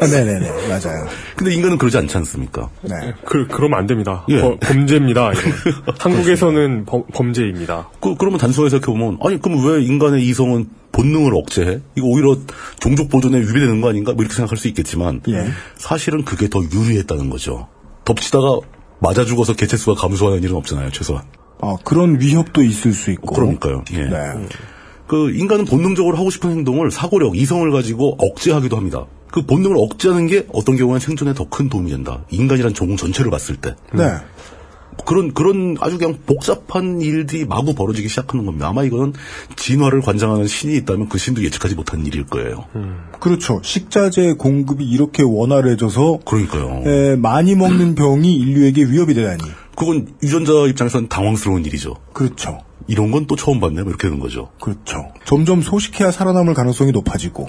[0.00, 0.50] 아, 네네네.
[0.68, 1.06] 맞아요.
[1.36, 2.70] 근데 인간은 그러지 않지 않습니까?
[2.82, 3.12] 네.
[3.26, 4.24] 그, 그러면 안 됩니다.
[4.30, 4.40] 예.
[4.40, 5.30] 버- 범죄입니다.
[5.98, 7.90] 한국에서는 범, 범죄입니다.
[8.00, 11.80] 그, 그러면 단순하게 생각해 보면, 아니, 그럼 왜 인간의 이성은 본능을 억제해?
[11.96, 12.36] 이거 오히려
[12.80, 14.12] 종족 보존에 위배되는 거 아닌가?
[14.12, 15.46] 뭐 이렇게 생각할 수 있겠지만, 예.
[15.76, 17.68] 사실은 그게 더 유리했다는 거죠.
[18.06, 18.60] 덮치다가
[19.00, 21.24] 맞아 죽어서 개체수가 감소하는 일은 없잖아요, 최소한.
[21.60, 23.34] 아, 그런 위협도 있을 수 있고.
[23.34, 23.84] 그러니까요.
[23.92, 24.04] 예.
[24.04, 24.18] 네.
[25.06, 29.06] 그 인간은 본능적으로 하고 싶은 행동을 사고력, 이성을 가지고 억제하기도 합니다.
[29.30, 32.24] 그 본능을 억제하는 게 어떤 경우에는 생존에 더 큰 도움이 된다.
[32.30, 33.74] 인간이란 종 전체를 봤을 때.
[33.92, 34.04] 네.
[35.04, 38.68] 그런 그런 아주 그냥 복잡한 일들이 마구 벌어지기 시작하는 겁니다.
[38.68, 39.12] 아마 이거는
[39.54, 42.64] 진화를 관장하는 신이 있다면 그 신도 예측하지 못한 일일 거예요.
[43.20, 43.60] 그렇죠.
[43.62, 46.82] 식자재 공급이 이렇게 원활해져서 그러니까요.
[46.86, 49.42] 에, 많이 먹는 병이 인류에게 위협이 되다니.
[49.76, 51.94] 그건 유전자 입장에서는 당황스러운 일이죠.
[52.12, 52.58] 그렇죠.
[52.88, 53.82] 이런 건 또 처음 봤네.
[53.82, 54.50] 뭐 이렇게 되는 거죠.
[54.60, 55.08] 그렇죠.
[55.24, 57.48] 점점 소식해야 살아남을 가능성이 높아지고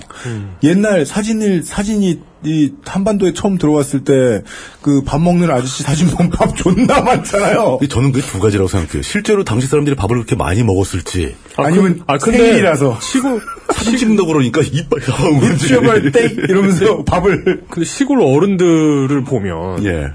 [0.64, 4.42] 옛날 사진을 사진이 이 한반도에 처음 들어왔을 때
[4.82, 7.80] 그 밥 먹는 아저씨 사진 보면 밥 존나 많잖아요.
[7.88, 9.04] 저는 그게 두 가지라고 생각해요.
[9.04, 13.40] 실제로 당시 사람들이 밥을 그렇게 많이 먹었을지 아 니면 아, 근데 생일이라서 시골
[13.76, 20.08] 사진 찍는다고 그러니까 이빨 나오는지 슈발 땡 이러면서 밥을 근데 시골 어른들을 보면 예.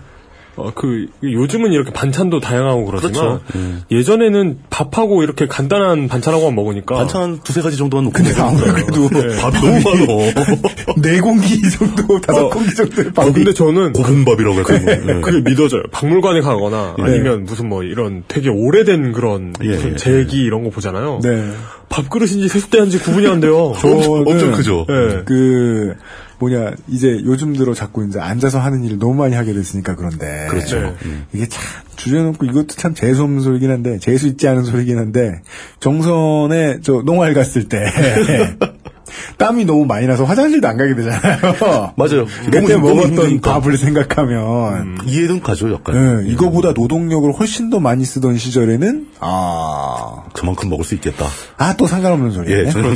[0.57, 3.41] 어, 그 요즘은 이렇게 반찬도 다양하고 그러지만 그렇죠.
[3.55, 3.83] 음.
[3.91, 4.59] 예전에는
[4.91, 9.37] 밥하고 이렇게 간단한 반찬하고만 먹으니까 반찬 한 두세 가지 정도만 놓고 근데 아무래도 네.
[9.37, 11.03] 밥이 너무 많어.
[11.03, 14.79] 네 공기 정도 다섯 공기 정도의 밥이 어, 근데 저는 고분밥이라고 할까?
[14.79, 15.21] 네.
[15.21, 15.83] 그게 믿어져요.
[15.93, 17.05] 박물관에 가거나 네.
[17.05, 21.21] 아니면 무슨 뭐 이런 되게 오래된 그런 예, 무슨 예, 제기 이런 거 보잖아요.
[21.23, 21.53] 네.
[21.89, 23.75] 밥그릇인지 세숫대인지 구분이 안 돼요.
[23.81, 24.87] 저는 엄청 크죠.
[24.89, 25.23] 예.
[25.25, 25.95] 그
[26.39, 30.81] 뭐냐 이제 요즘 들어 자꾸 이제 앉아서 하는 일을 너무 많이 하게 됐으니까 그런데 그렇죠.
[30.81, 30.95] 네.
[31.05, 31.27] 음.
[31.33, 31.63] 이게 참
[32.03, 35.41] 주제놓고 이것도 참 재수 없는 소리긴 한데 재수 있지 않은 소리긴 한데
[35.79, 37.79] 정선에 저 농활 갔을 때
[39.39, 41.93] 땀이 너무 많이 나서 화장실도 안 가게 되잖아요.
[41.97, 42.27] 맞아요.
[42.45, 43.41] 그때 먹었던.
[43.41, 46.25] 밥을 생각하면 이해는 가죠, 약간.
[46.27, 51.27] 예, 이거보다 노동력을 훨씬 더 많이 쓰던 시절에는 아, 그만큼 먹을 수 있겠다.
[51.59, 52.61] 아 또 상관없는 소리네.
[52.67, 52.95] 예, 저는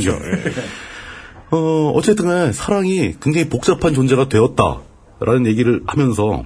[1.51, 6.43] 어, 어쨌든 사랑이 굉장히 복잡한 존재가 되었다라는 얘기를 하면서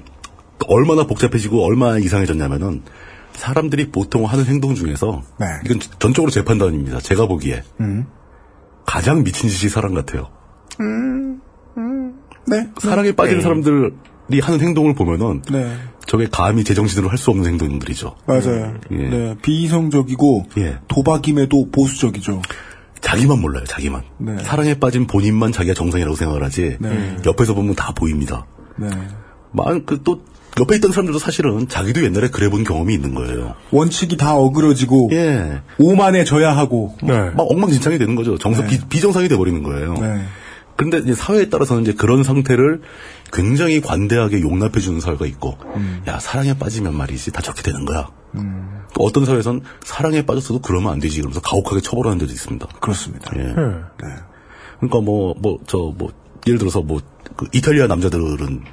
[0.67, 2.81] 얼마나 복잡해지고 얼마나 이상해졌냐면은
[3.33, 5.45] 사람들이 보통 하는 행동 중에서 네.
[5.65, 6.99] 이건 전적으로 제 판단입니다.
[6.99, 8.05] 제가 보기에 음.
[8.85, 10.29] 가장 미친 짓이 사랑 같아요.
[12.47, 12.67] 네.
[12.79, 15.77] 사랑에 빠진 사람들이 하는 행동을 보면은 네.
[16.07, 18.15] 저게 감히 제정신으로 할 수 없는 행동들이죠.
[18.25, 18.75] 맞아요.
[18.91, 18.95] 예.
[18.95, 20.79] 네, 비이성적이고 예.
[20.87, 22.41] 도박임에도 보수적이죠.
[22.99, 24.03] 자기만 몰라요, 자기만.
[24.17, 24.37] 네.
[24.39, 26.77] 사랑에 빠진 본인만 자기가 정상이라고 생각을 하지.
[26.79, 27.17] 네.
[27.25, 28.45] 옆에서 보면 다 보입니다.
[28.77, 28.89] 네.
[29.51, 30.21] 만, 그, 또,
[30.59, 33.55] 옆에 있던 사람들도 사실은 자기도 옛날에 그래 본 경험이 있는 거예요.
[33.71, 35.61] 원칙이 다 어그러지고 예.
[35.77, 36.95] 오만해져야 하고.
[37.01, 37.13] 네.
[37.31, 38.37] 막 엉망진창이 되는 거죠.
[38.37, 38.79] 정서 네.
[38.89, 39.93] 비, 정상이 돼 버리는 거예요.
[39.93, 40.25] 네.
[40.75, 42.81] 그런데 이제 사회에 따라서는 이제 그런 상태를
[43.31, 46.01] 굉장히 관대하게 용납해 주는 사회가 있고, 음.
[46.07, 48.09] 야, 사랑에 빠지면 말이지, 다 저렇게 되는 거야.
[48.93, 52.67] 또 어떤 사회에선 사랑에 빠졌어도 그러면 안 되지, 그러면서 가혹하게 처벌하는 데도 있습니다.
[52.79, 53.31] 그렇습니다.
[53.37, 53.43] 예.
[53.43, 54.15] 네.
[54.79, 56.11] 그러니까 뭐, 뭐, 저, 뭐,
[56.47, 56.99] 예를 들어서 뭐,
[57.37, 58.63] 그 이탈리아 남자들은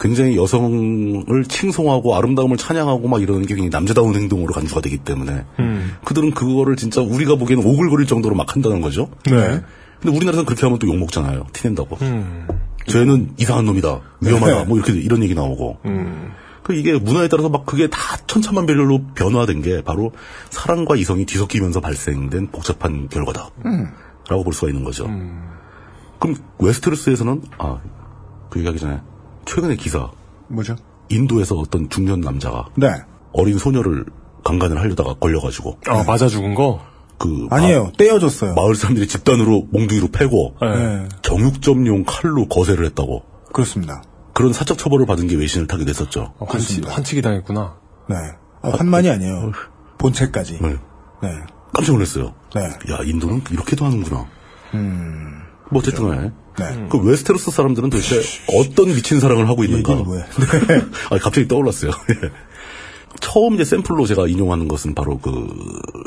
[0.00, 5.96] 굉장히 여성을 칭송하고 아름다움을 찬양하고 막 이러는 게 굉장히 남자다운 행동으로 간주가 되기 때문에 음.
[6.04, 9.08] 그들은 그거를 진짜 우리가 보기에는 오글거릴 정도로 막 한다는 거죠.
[9.26, 9.60] 네.
[10.00, 11.46] 근데 우리나라에서는 그렇게 하면 또 욕 먹잖아요.
[11.52, 11.96] 티낸다고.
[12.02, 12.46] 음.
[12.86, 14.00] 쟤는 이상한 놈이다.
[14.20, 14.54] 위험하다.
[14.58, 14.64] 네.
[14.64, 15.78] 뭐 이렇게 이런 얘기 나오고.
[15.86, 16.32] 음.
[16.62, 20.12] 그 이게 문화에 따라서 막 그게 다 천차만별로 변화된 게 바로
[20.50, 23.50] 사랑과 이성이 뒤섞이면서 발생된 복잡한 결과다.
[24.28, 25.04] 라고 볼 수가 있는 거죠.
[26.18, 27.78] 그럼 웨스테로스에서는 아,
[28.48, 28.98] 그 얘기하기 전에
[29.44, 30.10] 최근에 기사
[30.48, 30.76] 뭐죠?
[31.08, 32.88] 인도에서 어떤 중년 남자가 네.
[33.32, 34.04] 어린 소녀를
[34.44, 36.80] 강간을 하려다가 걸려가지고 아, 맞아 죽은 거?
[37.18, 37.92] 그 아니에요.
[37.96, 38.54] 떼어졌어요.
[38.54, 41.08] 마, 마을 사람들이 집단으로 몽둥이로 패고 네.
[41.22, 43.22] 정육점용 칼로 거세를 했다고
[43.52, 44.02] 그렇습니다.
[44.32, 46.34] 그런 사적 처벌을 받은 게 외신을 타게 됐었죠.
[46.38, 47.76] 어, 환치, 환치기 당했구나.
[48.08, 48.16] 네.
[48.62, 49.52] 어, 한만이 아니에요.
[49.98, 50.58] 본체까지.
[50.60, 50.76] 네.
[51.22, 51.28] 네.
[51.72, 52.34] 깜짝 놀랐어요.
[52.54, 52.62] 네.
[52.62, 54.26] 야 인도는 이렇게도 하는구나.
[54.74, 55.42] 음.
[55.70, 56.86] 뭐 어쨌든 간에 네.
[56.88, 58.22] 그 웨스테로스 사람들은 도대체
[58.52, 59.94] 어떤 미친 사랑을 하고 있는가?
[59.94, 60.24] 뭐야?
[61.10, 61.90] 아 갑자기 떠올랐어요.
[62.10, 62.30] 예.
[63.20, 65.48] 처음 이제 샘플로 제가 인용하는 것은 바로 그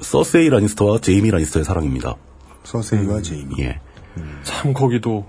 [0.04, 2.16] 서세이 라니스터와 제이미 라니스터의 사랑입니다.
[2.64, 3.56] 서세이와 제이미.
[3.60, 3.80] 예.
[4.44, 5.26] 참 거기도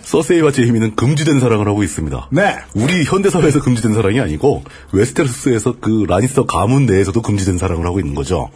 [0.00, 2.28] 서세이와 제이미는 금지된 사랑을 하고 있습니다.
[2.32, 2.56] 네.
[2.74, 8.14] 우리 현대 사회에서 금지된 사랑이 아니고 웨스테로스에서 그 라니스터 가문 내에서도 금지된 사랑을 하고 있는
[8.14, 8.50] 거죠.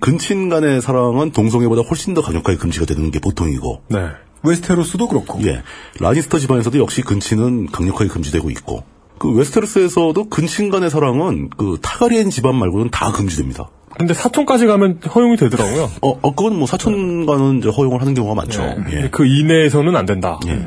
[0.00, 4.10] 근친 간의 사랑은 동성애보다 훨씬 더 강력하게 금지가 되는 게 보통이고, 네.
[4.42, 5.40] 웨스테로스도 그렇고.
[5.44, 5.62] 예,
[6.00, 8.84] 라니스터 집안에서도 역시 근친은 강력하게 금지되고 있고,
[9.18, 13.68] 그 웨스테로스에서도 근친 간의 사랑은 그 타가리엔 집안 말고는 다 금지됩니다.
[13.98, 15.90] 근데 사촌까지 가면 허용이 되더라고요.
[16.02, 18.62] 어, 어, 그건 뭐 사촌과는 이제 허용을 하는 경우가 많죠.
[18.62, 18.68] 네.
[18.68, 18.94] 예.
[18.94, 20.38] 근데 그 이내에서는 안 된다.
[20.46, 20.64] 예.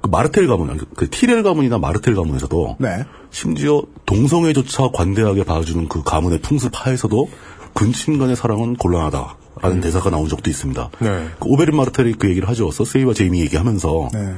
[0.00, 3.04] 그 마르텔 가문, 그 티렐 가문이나 마르텔 가문에서도 네.
[3.30, 7.28] 심지어 동성애조차 관대하게 봐주는 그 가문의 풍습 하에서도
[7.74, 10.90] 근친 간의 사랑은 곤란하다 라는 대사가 나온 적도 있습니다.
[11.00, 11.28] 네.
[11.38, 12.70] 그 오베린 마르텔이 그 얘기를 하죠.
[12.70, 14.36] 서세이와 제이미 얘기하면서 네.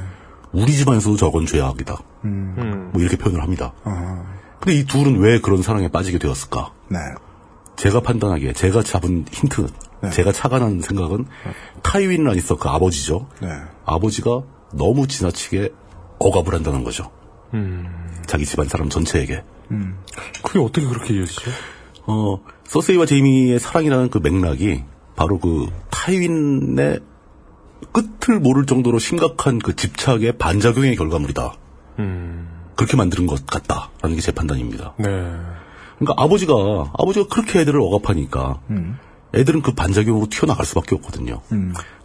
[0.51, 1.97] 우리 집안에서도 저건 죄악이다.
[2.25, 2.89] 음.
[2.93, 3.73] 뭐 이렇게 표현을 합니다.
[3.83, 4.25] 어.
[4.59, 6.73] 근데 이 둘은 왜 그런 사랑에 빠지게 되었을까?
[6.89, 6.97] 네.
[7.75, 9.67] 제가 판단하기에 제가 잡은 힌트,
[10.01, 10.09] 네.
[10.09, 11.25] 제가 착안한 생각은
[11.81, 13.27] 타이윈 라니스터 그 아버지죠.
[13.41, 13.49] 네.
[13.85, 14.43] 아버지가
[14.73, 15.71] 너무 지나치게
[16.19, 17.11] 억압을 한다는 거죠.
[17.53, 17.85] 음.
[18.25, 19.43] 자기 집안 사람 전체에게.
[20.43, 21.51] 그게 어떻게 그렇게 이어지죠?
[22.07, 24.83] 어, 서세이와 제이미의 사랑이라는 그 맥락이
[25.15, 26.99] 바로 그 타이윈의
[27.91, 31.53] 끝을 모를 정도로 심각한 그 집착의 반작용의 결과물이다.
[32.75, 34.93] 그렇게 만드는 것 같다라는 게 제 판단입니다.
[34.97, 35.05] 네.
[35.97, 36.53] 그러니까 아버지가
[36.97, 38.59] 아버지가 그렇게 애들을 억압하니까
[39.33, 41.41] 애들은 그 반작용으로 튀어나갈 수밖에 없거든요.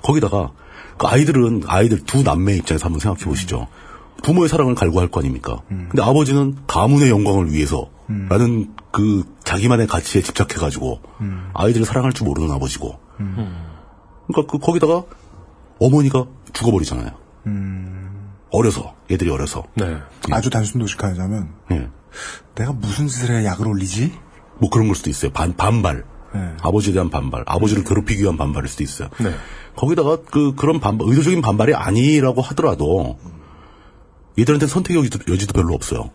[0.03, 0.53] 거기다가
[0.97, 3.67] 그 아이들은 아이들 두 남매 입장에서 한번 생각해 보시죠.
[4.23, 5.61] 부모의 사랑을 갈구할 거 아닙니까?
[5.69, 7.89] 근데 아버지는 가문의 영광을 위해서
[8.29, 11.01] 라는 그 자기만의 가치에 집착해가지고
[11.55, 12.99] 아이들을 사랑할 줄 모르는 아버지고.
[13.17, 15.05] 그러니까 그 거기다가
[15.79, 17.11] 어머니가 죽어버리잖아요.
[18.51, 19.65] 어려서 애들이 어려서.
[19.75, 19.99] 네.
[20.31, 21.89] 아주 단순 도식하자면 예.
[22.57, 24.13] 내가 무슨 짓을 해야 약을 올리지?
[24.59, 25.31] 뭐 그런 걸 수도 있어요.
[25.31, 26.05] 반 반발.
[26.35, 26.57] 네.
[26.63, 29.09] 아버지에 대한 반발, 아버지를 괴롭히기 위한 반발일 수도 있어요.
[29.19, 29.35] 네.
[29.75, 33.19] 거기다가 그 그런 반발, 의도적인 반발이 아니라고 하더라도
[34.37, 36.11] 이들한테 선택의 여지도, 여지도 별로 없어요.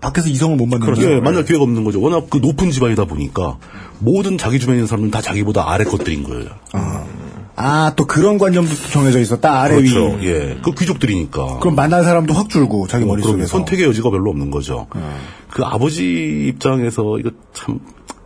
[0.00, 1.02] 밖에서 이성을 못 만나는 그렇죠.
[1.02, 1.14] 거죠.
[1.16, 2.00] 예, 만날 기회가 없는 거죠.
[2.00, 3.58] 워낙 그 높은 집안이다 보니까
[3.98, 6.48] 모든 자기 주변에 있는 사람들은 다 자기보다 아래 것들인 거예요.
[7.60, 9.60] 아, 또 그런 관념도 정해져 있었다.
[9.60, 10.16] 아래 그렇죠.
[10.20, 10.28] 위.
[10.28, 11.58] 예, 그 귀족들이니까.
[11.58, 13.58] 그럼 만날 사람도 확 줄고 자기 뭐 그럼 머릿속에서.
[13.58, 14.86] 선택의 여지가 별로 없는 거죠.
[15.50, 17.80] 그 아버지 입장에서 이거 참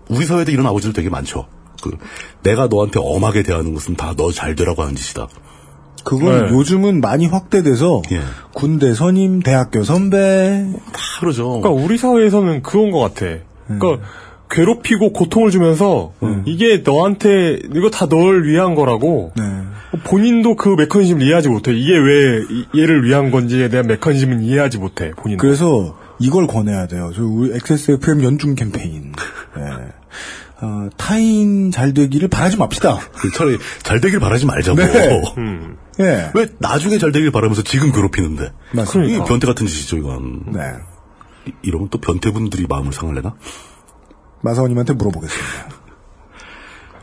[0.08, 1.46] 우리 사회도 이런 아버지들 되게 많죠.
[1.82, 1.96] 그
[2.42, 5.26] 내가 너한테 엄하게 대하는 것은 다 너 잘 되라고 하는 짓이다.
[6.04, 6.52] 그건 네.
[6.52, 8.20] 요즘은 많이 확대돼서 예.
[8.52, 11.60] 군대 선임, 대학교 선배, 다 그러죠.
[11.60, 13.26] 그러니까 우리 사회에서는 그건 것 같아.
[13.68, 14.06] 그러니까
[14.50, 16.12] 괴롭히고 고통을 주면서
[16.44, 19.42] 이게 너한테 이거 다 널 위한 거라고 네.
[20.04, 21.72] 본인도 그 메커니즘을 이해하지 못해.
[21.72, 25.12] 이게 왜 이- 얘를 위한 건지에 대한 메커니즘은 이해하지 못해.
[25.16, 25.38] 본인.
[25.38, 27.10] 그래서 이걸 권해야 돼요.
[27.14, 29.12] 저 우리 XSFM 연중 캠페인.
[29.56, 29.62] 예.
[30.64, 32.98] 어, 타인 잘 되기를 바라지 맙시다.
[33.14, 34.76] 그 차라리 잘 되길 바라지 말자고.
[34.76, 35.22] 네.
[35.38, 35.76] 음.
[36.00, 36.30] 예.
[36.34, 38.52] 왜 나중에 잘 되길 바라면서 지금 괴롭히는데?
[38.72, 39.12] 맞습니다.
[39.14, 40.44] 이게 변태 같은 짓이죠, 이건.
[40.52, 40.60] 네.
[41.46, 43.34] 이- 이러면 또 변태분들이 마음을 상할래나?
[44.42, 45.82] 마사오님한테 물어보겠습니다.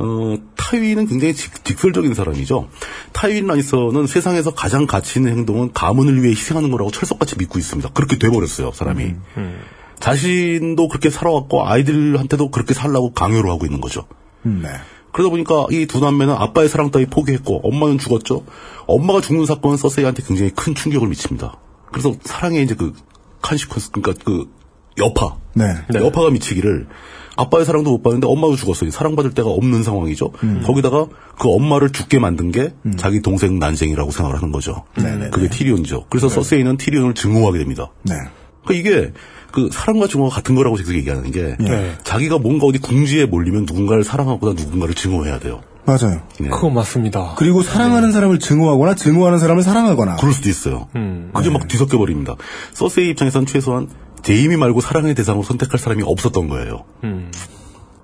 [0.02, 2.70] 어, 타윈은 굉장히 직, 직설적인 사람이죠.
[3.12, 7.90] 타윈 라니서는 세상에서 가장 가치 있는 행동은 가문을 위해 희생하는 거라고 철석같이 믿고 있습니다.
[7.90, 9.14] 그렇게 돼버렸어요, 사람이.
[10.00, 14.06] 자신도 그렇게 살아왔고 아이들한테도 그렇게 살라고 강요를 하고 있는 거죠.
[14.46, 14.70] 음, 네.
[15.12, 18.44] 그러다 보니까 이 두 남매는 아빠의 사랑 따위 포기했고 엄마는 죽었죠.
[18.86, 21.58] 엄마가 죽는 사건은 서세이한테 굉장히 큰 충격을 미칩니다.
[21.92, 22.94] 그래서 사랑의 이제 그
[23.42, 24.50] 칸시퀀스 그러니까 그
[24.98, 25.66] 여파 네.
[25.94, 26.88] 여파가 미치기를
[27.38, 28.92] 아빠의 사랑도 못 받는데 엄마도 죽었어요.
[28.92, 30.32] 사랑받을 데가 없는 상황이죠.
[30.66, 31.08] 거기다가
[31.40, 34.84] 그 엄마를 죽게 만든 게 자기 동생 난생이라고 생각을 하는 거죠.
[35.32, 36.06] 그게 티리온이죠.
[36.10, 37.92] 그래서 서세이는 티리온을 증오하게 됩니다.
[38.04, 38.16] 네.
[38.66, 39.14] 그러니까 이게
[39.52, 41.96] 그 사랑과 증오가 같은 거라고 계속 얘기하는 게 네.
[42.04, 45.62] 자기가 뭔가 어디 궁지에 몰리면 누군가를 사랑하거나 누군가를 증오해야 돼요.
[45.86, 46.22] 맞아요.
[46.40, 46.50] 네.
[46.50, 47.34] 그건 맞습니다.
[47.38, 50.18] 그리고 사랑하는 사람을 증오하거나 증오하는 사람을 사랑하거나.
[50.18, 50.88] 그럴 수도 있어요.
[50.96, 51.32] 음.
[51.34, 52.36] 그게 막 뒤섞여 버립니다.
[52.74, 53.88] 서세이 입장에선 최소한
[54.22, 56.84] 제이미 말고 사랑의 대상으로 선택할 사람이 없었던 거예요.
[57.04, 57.32] 음.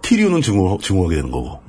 [0.02, 1.60] 티리오는 증오, 증오하게 되는 거고.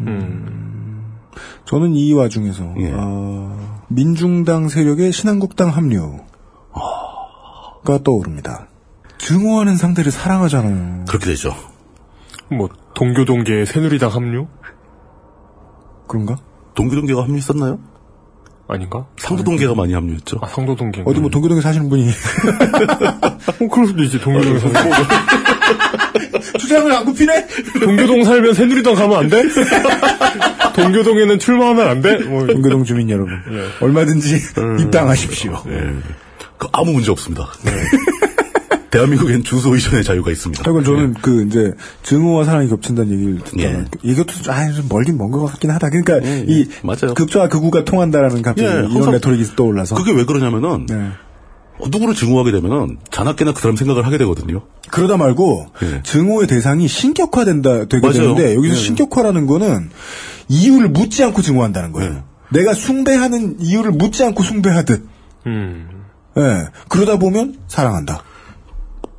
[1.67, 2.93] 저는 이 와중에서 예.
[2.95, 6.21] 어, 민중당 세력의 신한국당 합류
[7.85, 8.69] 가 떠오릅니다.
[9.19, 11.05] 증오하는 상대를 사랑하잖아요.
[11.09, 11.55] 그렇게 되죠.
[12.51, 14.47] 뭐 동교동계 새누리당 합류
[16.09, 16.37] 그런가?
[16.75, 17.79] 동교동계가 합류했었나요?
[18.69, 19.07] 아닌가?
[19.19, 20.39] 상도동계가 많이 합류했죠.
[20.43, 21.03] 아 상도동계.
[21.07, 24.21] 어디 뭐 동교동에 사시는 분이 어, 그럴 수도 있지.
[24.21, 24.69] 동교동에서
[26.59, 27.47] 주장을 안 굽히네?
[27.81, 29.45] 동교동 살면 새누리당 가면 안 돼?
[30.75, 32.19] 동교동에는 출마하면 안 돼?
[32.25, 33.33] 뭐 동교동 주민 여러분
[33.81, 34.41] 얼마든지
[34.81, 35.63] 입당하십시오.
[36.59, 37.49] 그 아무 문제 없습니다.
[38.91, 40.63] 대한민국엔 주소 이전의 자유가 있습니다.
[40.65, 41.73] 하여간 저는 그 이제
[42.03, 43.85] 증오와 사랑이 겹친다는 얘기를 듣다가 예.
[44.03, 45.91] 이것도 좀, 아, 좀 멀긴 먼 것 같긴 하다.
[45.91, 46.45] 그러니까 예, 예.
[46.47, 47.15] 이 맞아요.
[47.15, 51.11] 극좌와 극우가 통한다라는 갑자기 예, 이런 레토릭이 떠올라서 그게 왜 그러냐면은 네.
[51.79, 54.63] 어, 누구를 증오하게 되면은 자나깨나 그 사람 생각을 하게 되거든요.
[54.91, 56.03] 그러다 말고 예.
[56.03, 58.13] 증오의 대상이 신격화된다 되게 맞아요.
[58.35, 58.79] 되는데 여기서 예.
[58.79, 59.91] 신격화라는 거는
[60.49, 62.13] 이유를 묻지 않고 증오한다는 거예요.
[62.13, 62.23] 예.
[62.59, 65.05] 내가 숭배하는 이유를 묻지 않고 숭배하듯.
[65.47, 65.89] 음.
[66.39, 66.69] 예.
[66.89, 68.23] 그러다 보면 사랑한다.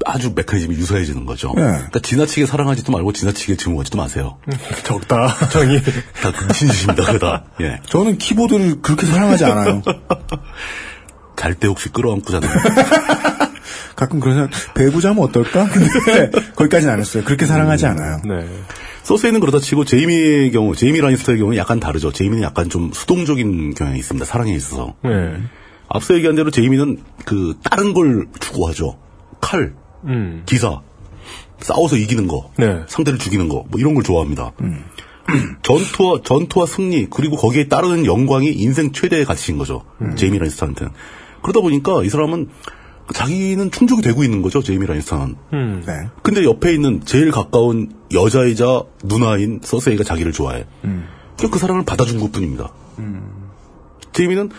[0.09, 1.53] 아주 메커니즘이 유사해지는 거죠.
[1.57, 1.61] 예.
[1.61, 4.37] 그러니까 지나치게 사랑하지도 말고 지나치게 증오하지도 마세요.
[4.83, 5.81] 적다 정이.
[6.21, 7.11] 다 극친 짓입니다.
[7.11, 7.43] 그다.
[7.61, 7.79] 예.
[7.87, 9.81] 저는 키보드를 그렇게 사랑하지 않아요.
[11.35, 12.47] 잘 때 혹시 끌어안고 자는
[13.95, 15.67] 가끔 그런 생각, 배구 자면 어떨까?
[15.69, 17.23] 근데 거기까지는 안 했어요.
[17.23, 18.21] 그렇게 사랑하지 않아요.
[18.27, 18.47] 네.
[19.03, 22.11] 소스에는 그렇다 치고 제이미의 경우, 제이미 라니스터의 경우는 약간 다르죠.
[22.11, 24.25] 제이미는 약간 좀 수동적인 경향이 있습니다.
[24.25, 24.95] 사랑에 있어서.
[25.03, 25.09] 네.
[25.89, 28.97] 앞서 얘기한 대로 제이미는 그 다른 걸 추구하죠.
[29.39, 29.73] 칼,
[30.07, 30.43] 음.
[30.45, 30.81] 기사,
[31.59, 32.83] 싸워서 이기는 거, 네.
[32.87, 34.53] 상대를 죽이는 거, 뭐 이런 걸 좋아합니다.
[35.61, 39.83] 전투와 전투와 승리 그리고 거기에 따르는 영광이 인생 최대의 가치인 거죠.
[40.15, 40.93] 제이미 라니스터한테는.
[41.41, 42.49] 그러다 보니까 이 사람은
[43.13, 45.35] 자기는 충족이 되고 있는 거죠, 제이미 라니스터는.
[45.53, 45.83] 음.
[45.85, 46.09] 네.
[46.23, 50.65] 근데 옆에 있는 제일 가까운 여자이자 누나인 서세이가 자기를 좋아해.
[50.85, 51.07] 음.
[51.39, 52.71] 그그 사랑을 받아준 것 뿐입니다.
[54.13, 54.49] 제이미는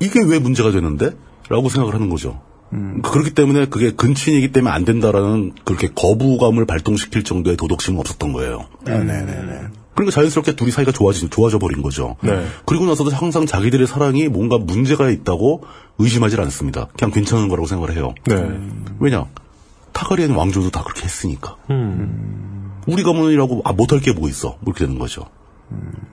[0.00, 1.12] 이게 왜 문제가 되는데?
[1.48, 2.40] 라고 생각을 하는 거죠.
[2.72, 3.00] 음.
[3.02, 8.66] 그렇기 때문에 그게 근친이기 때문에 안 된다라는 그렇게 거부감을 발동시킬 정도의 도덕심은 없었던 거예요.
[8.86, 9.60] 아, 네네네.
[9.94, 12.16] 그러니까 자연스럽게 둘이 사이가 좋아지, 좋아져 버린 거죠.
[12.20, 12.46] 네.
[12.66, 15.64] 그리고 나서도 항상 자기들의 사랑이 뭔가 문제가 있다고
[15.98, 16.86] 의심하지 않습니다.
[16.96, 18.14] 그냥 괜찮은 거라고 생각을 해요.
[18.26, 18.48] 네.
[19.00, 19.26] 왜냐?
[19.92, 21.56] 타가리엔 왕조도 다 그렇게 했으니까.
[21.70, 22.70] 음.
[22.86, 24.50] 우리 가문이라고 아, 못할 게 뭐 있어.
[24.60, 25.24] 뭐 이렇게 되는 거죠.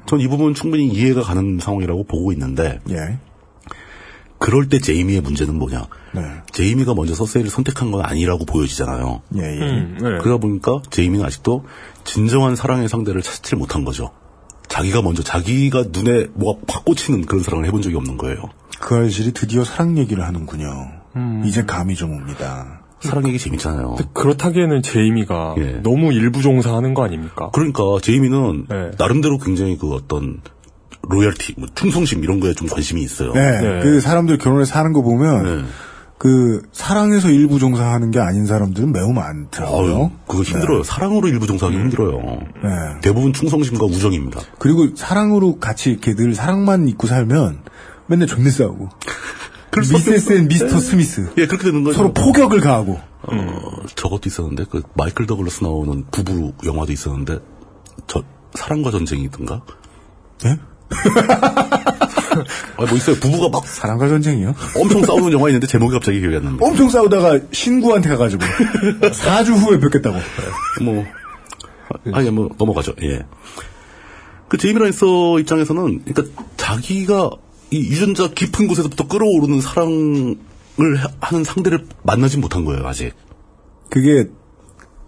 [0.07, 3.19] 전이 부분은 충분히 이해가 가는 상황이라고 보고 있는데 예.
[4.45, 5.87] 그럴 때 제이미의 문제는 뭐냐?
[6.13, 6.21] 네.
[6.51, 9.23] 제이미가 먼저 서세이를 선택한 건 아니라고 보여지잖아요.
[9.37, 9.59] 예, 예.
[9.59, 10.19] 음, 네.
[10.21, 11.65] 그러다 보니까 제이미는 아직도
[12.03, 14.11] 진정한 사랑의 상대를 찾지 못한 거죠.
[14.67, 18.37] 자기가 먼저 자기가 눈에 뭐가 팍 꽂히는 그런 사랑을 해본 적이 없는 거예요.
[18.79, 20.91] 그 아저씨이 드디어 사랑 얘기를 하는군요.
[21.15, 21.41] 음.
[21.43, 22.81] 이제 감이 좀 옵니다.
[22.99, 23.95] 사랑 얘기 재밌잖아요.
[24.13, 25.71] 그렇다기에는 제이미가 예.
[25.81, 27.49] 너무 일부 종사하는 거 아닙니까?
[27.51, 28.91] 그러니까 제이미는 네.
[28.99, 30.41] 나름대로 굉장히 그 어떤
[31.09, 33.33] loyalty, 뭐 충성심 이런 거에 좀 관심이 있어요.
[33.33, 33.79] 네.
[33.81, 35.65] 그 사람들 결혼해서 사는 거 보면 네.
[36.17, 39.95] 그 사랑에서 일부 종사하는 게 아닌 사람들은 매우 많더라고요.
[39.95, 40.83] 아유, 그거 힘들어요.
[40.83, 42.19] 사랑으로 일부 종사하기 힘들어요.
[42.63, 42.69] 네.
[43.01, 44.39] 대부분 충성심과 우정입니다.
[44.57, 47.59] 그리고 사랑으로 같이 이렇게 늘 사랑만 믿고 살면
[48.07, 48.89] 맨날 존내 싸우고.
[49.77, 50.33] Mrs.
[50.33, 50.79] and Mr.
[50.79, 51.29] Smith.
[51.37, 51.97] 예, 그렇게 되는 거죠.
[51.97, 52.97] 서로 포격을 가하고.
[53.23, 57.39] 어, 저것도 있었는데 그 마이클 더글러스 나오는 부부 영화도 있었는데
[58.07, 58.23] 저
[58.53, 59.61] 사랑과 전쟁이든가.
[60.45, 60.59] 예?
[62.77, 63.15] 아, 뭐 있어요.
[63.17, 64.53] 부부가 막 사랑과 전쟁이요?
[64.77, 66.65] 엄청 싸우는 영화 있는데 제목이 갑자기 기억이 안 납니다.
[66.65, 70.17] 엄청 싸우다가 신구한테 가가지고 4주 후에 뵙겠다고.
[70.83, 71.05] 뭐
[72.13, 72.93] 아니 뭐 넘어가죠.
[73.03, 73.21] 예.
[74.49, 77.29] 그 제이미 라이서 입장에서는 그러니까 자기가
[77.71, 80.35] 이 유전자 깊은 곳에서부터 끌어오르는 사랑을
[80.97, 83.13] 하- 하는 상대를 만나진 못한 거예요 아직.
[83.89, 84.25] 그게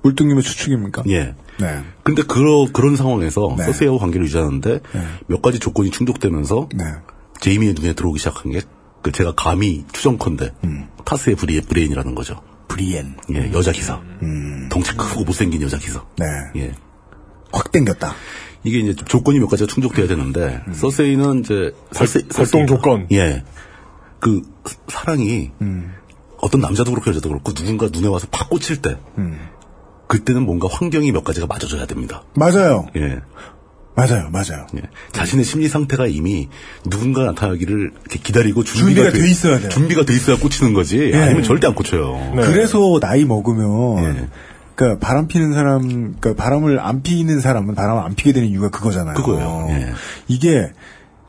[0.04, 1.04] 물뚝님의 추측입니까?
[1.10, 1.36] 예.
[1.60, 1.84] 네.
[2.04, 3.66] 근데 그러, 그런 상황에서 네.
[3.66, 4.80] 서세이하고 관계를 유지하는데
[5.28, 6.84] 몇 가지 조건이 충족되면서 네.
[7.40, 8.62] 제이미의 눈에 들어오기 시작한 게
[9.08, 10.54] 그 제가 감히 추정컨대
[11.06, 12.42] 타스의 브리, 브레인이라는 거죠.
[12.68, 13.16] 브리엔.
[13.34, 14.02] 예, 여자 기사.
[14.22, 14.68] 음.
[14.70, 16.04] 덩치 크고 못생긴 여자 기사.
[16.18, 16.26] 네.
[16.58, 16.76] 예.
[17.54, 18.14] 확 땡겼다.
[18.66, 20.74] 이게 이제 조건이 몇 가지가 충족돼야 되는데 음.
[20.74, 23.08] 서세이는 이제 서세, 활동 조건.
[23.14, 23.46] 예.
[24.20, 24.42] 그
[24.90, 25.94] 사랑이 음.
[26.42, 29.40] 어떤 남자도 그렇고 여자도 그렇고 누군가 눈에 와서 팍 꽂힐 때 음.
[30.08, 32.24] 그때는 뭔가 환경이 몇 가지가 맞아줘야 됩니다.
[32.36, 32.88] 맞아요.
[32.96, 33.20] 예.
[33.96, 34.30] 맞아요.
[34.30, 34.68] 맞아요.
[34.78, 34.82] 예.
[35.12, 36.50] 자신의 심리 상태가 이미
[36.88, 39.70] 누군가 나타나기를 기다리고 준비가, 준비가 돼 있어야 돼요.
[39.70, 41.12] 준비가 돼 있어야 꽂히는 거지.
[41.12, 41.18] 예.
[41.18, 42.34] 아니면 절대 안 꽂혀요.
[42.44, 44.30] 그래서 나이 먹으면 예.
[44.76, 45.82] 그러니까 바람 피는 사람,
[46.20, 49.16] 그러니까 바람을 안 피는 사람은 바람을 안 피게 되는 이유가 그거잖아요.
[49.16, 49.68] 그거예요.
[49.72, 49.94] 예.
[50.28, 50.72] 이게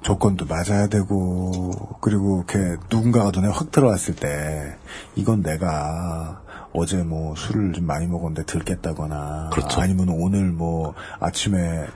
[0.03, 4.77] 조건도 맞아야 되고 그리고 이렇게 누군가가 눈에 확 들어왔을 때
[5.17, 6.43] 이건 내가
[6.73, 9.81] 어제 뭐 술을 좀 많이 먹었는데 들겠다거나 그렇죠.
[9.81, 11.87] 아니면 오늘 뭐 아침에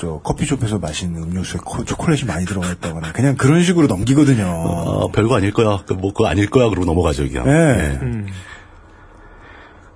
[0.00, 4.44] 저 커피숍에서 마신 음료수에 코- 초콜릿이 많이 들어가 있다거나 그냥 그런 식으로 넘기거든요.
[4.46, 5.82] 아, 별거 아닐 거야.
[5.86, 6.68] 그 뭐 그거 아닐 거야.
[6.68, 7.44] 그러고 넘어가죠, 그냥.
[7.44, 7.98] 네.
[8.02, 8.26] 음.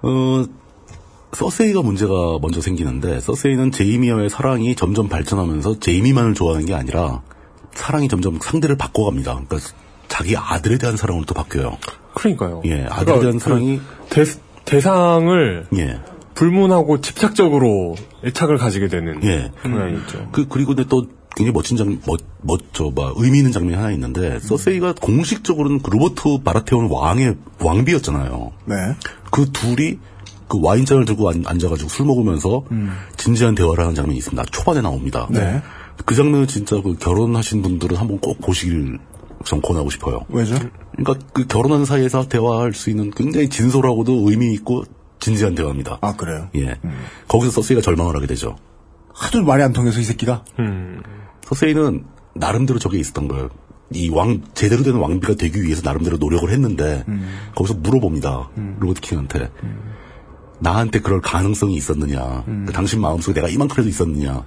[0.03, 0.45] 어,
[1.33, 7.23] 서세이가 문제가 먼저 생기는데 서세이는 제이미와의 사랑이 점점 발전하면서 제이미만을 좋아하는 게 아니라
[7.75, 9.33] 사랑이 점점 상대를 바꿔갑니다.
[9.35, 9.59] 그러니까
[10.09, 11.77] 자기 아들에 대한 사랑으로 또 바뀌어요.
[12.17, 12.63] 그러니까요.
[12.65, 14.25] 예, 아들에 그러니까 대한 그 사랑이 대,
[14.65, 16.01] 대상을 예,
[16.35, 17.95] 불문하고 집착적으로
[18.25, 19.53] 애착을 가지게 되는 예.
[19.99, 20.29] 있죠.
[20.33, 21.07] 그 그리고 근데 또
[21.37, 26.43] 굉장히 멋진 장, 멋, 멋져, 막 의미 있는 장면이 하나 있는데 서세이가 공식적으로는 그 로버트
[26.43, 28.53] 바라테온 왕의 왕비였잖아요.
[28.65, 28.75] 네.
[29.31, 29.99] 그 둘이
[30.49, 32.65] 그 와인잔을 들고 앉, 앉아가지고 술 먹으면서
[33.19, 34.45] 진지한 대화를 하는 장면이 있습니다.
[34.51, 35.29] 초반에 나옵니다.
[35.31, 35.61] 네.
[36.07, 38.99] 그 장면은 진짜 그 결혼하신 분들은 한번 꼭 보시길
[39.45, 40.21] 전 권하고 싶어요.
[40.29, 40.57] 왜죠?
[40.97, 44.85] 그러니까 그 결혼한 사이에서 대화할 수 있는 굉장히 진솔하고도 의미 있고
[45.21, 45.99] 진지한 대화입니다.
[46.01, 46.49] 아 그래요?
[46.57, 46.79] 예.
[47.29, 48.57] 거기서 서세이가 절망을 하게 되죠.
[49.13, 51.03] 하도 말이 안 통해서 이 새끼가 음.
[51.43, 52.05] 서세이는
[52.35, 53.49] 나름대로 저게 있었던 거예요.
[53.93, 57.05] 이 왕, 제대로 된 왕비가 되기 위해서 나름대로 노력을 했는데,
[57.55, 58.51] 거기서 물어봅니다.
[58.81, 59.51] 로버트 킹한테.
[60.59, 62.45] 나한테 그럴 가능성이 있었느냐.
[62.67, 64.45] 그 당신 마음속에 내가 이만큼이라도 있었느냐.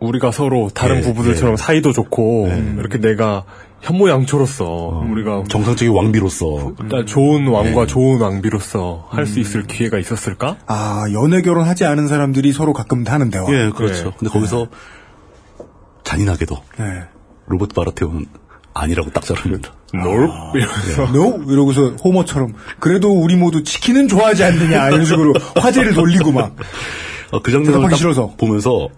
[0.00, 1.56] 우리가 서로 다른 예, 부부들처럼 예.
[1.56, 2.48] 사이도 좋고
[2.78, 3.44] 이렇게 내가
[3.82, 4.64] 현모양초로서
[5.10, 7.86] 우리가 정상적인 왕비로서 일단 좋은 왕과 예.
[7.86, 10.56] 좋은 왕비로서 할수 있을 기회가 있었을까?
[10.66, 13.44] 아 연애 결혼하지 않은 사람들이 서로 가끔 하는 대화.
[13.50, 14.12] 예, 그렇죠.
[14.18, 14.66] 근데 거기서
[16.04, 16.84] 잔인하게도 네.
[17.46, 18.26] 로버트 바라테오는
[18.74, 19.72] 아니라고 딱 자릅니다.
[19.92, 21.42] 놀 이러면서 no?
[21.50, 26.56] 이러고서 호머처럼 그래도 우리 모두 치킨은 좋아하지 않느냐 이런 식으로 화제를 돌리고 막
[27.30, 28.34] 어, 그 장면을 딱 싫어서.
[28.36, 28.88] 보면서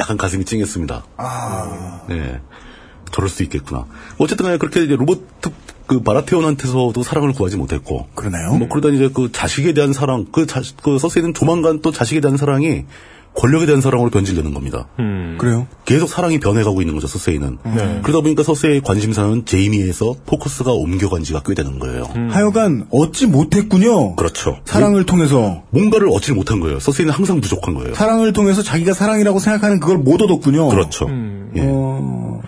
[0.00, 1.04] 약간 가슴이 찡했습니다.
[1.16, 2.40] 아, 네.
[3.12, 3.86] 저럴 수 있겠구나.
[4.18, 5.50] 어쨌든 간에 그렇게 이제 로버트
[5.86, 8.08] 그 바라테온한테서도 사랑을 구하지 못했고.
[8.14, 8.54] 그러나요?
[8.54, 12.36] 뭐 그러다 이제 그 자식에 대한 사랑, 그 자, 그 서세이는 조만간 또 자식에 대한
[12.36, 12.84] 사랑이
[13.34, 14.88] 권력에 대한 사랑으로 변질되는 겁니다.
[15.38, 15.66] 그래요?
[15.84, 17.58] 계속 사랑이 변해가고 있는 거죠, 서세이는.
[17.64, 18.00] 네.
[18.02, 22.08] 그러다 보니까 서세이의 관심사는 제이미에서 포커스가 옮겨간 지가 꽤 되는 거예요.
[22.30, 24.16] 하여간 얻지 못했군요.
[24.16, 24.56] 그렇죠.
[24.64, 26.80] 사랑을 통해서 뭔가를 얻지 못한 거예요.
[26.80, 27.94] 서세이는 항상 부족한 거예요.
[27.94, 30.68] 사랑을 통해서 자기가 사랑이라고 생각하는 그걸 못 얻었군요.
[30.68, 31.06] 그렇죠.
[31.56, 31.60] 예.
[31.62, 32.40] 어.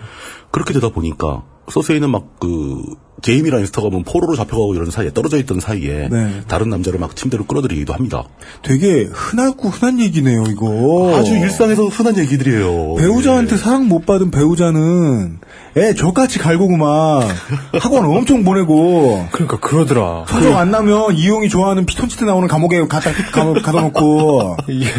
[0.51, 6.07] 그렇게 되다 보니까 서세이는 막그 제이미 라니스터가 뭐 포로로 잡혀가고 이런 사이에 떨어져 있던 사이에
[6.09, 6.41] 네.
[6.47, 8.23] 다른 남자를 막 침대로 끌어들이기도 합니다.
[8.63, 11.15] 되게 흔하고 흔한 얘기네요, 이거.
[11.17, 12.95] 아주 일상에서 흔한 얘기들이에요.
[12.95, 15.39] 배우자한테 사랑 못 받은 배우자는
[15.77, 17.27] 애 저같이 갈고구만
[17.79, 20.25] 학원 엄청 보내고 그러니까 그러더라.
[20.27, 24.89] 성적 안 나면 이용이 좋아하는 피톤치드 나오는 감옥에 갖다 가, 가다 놓고 이게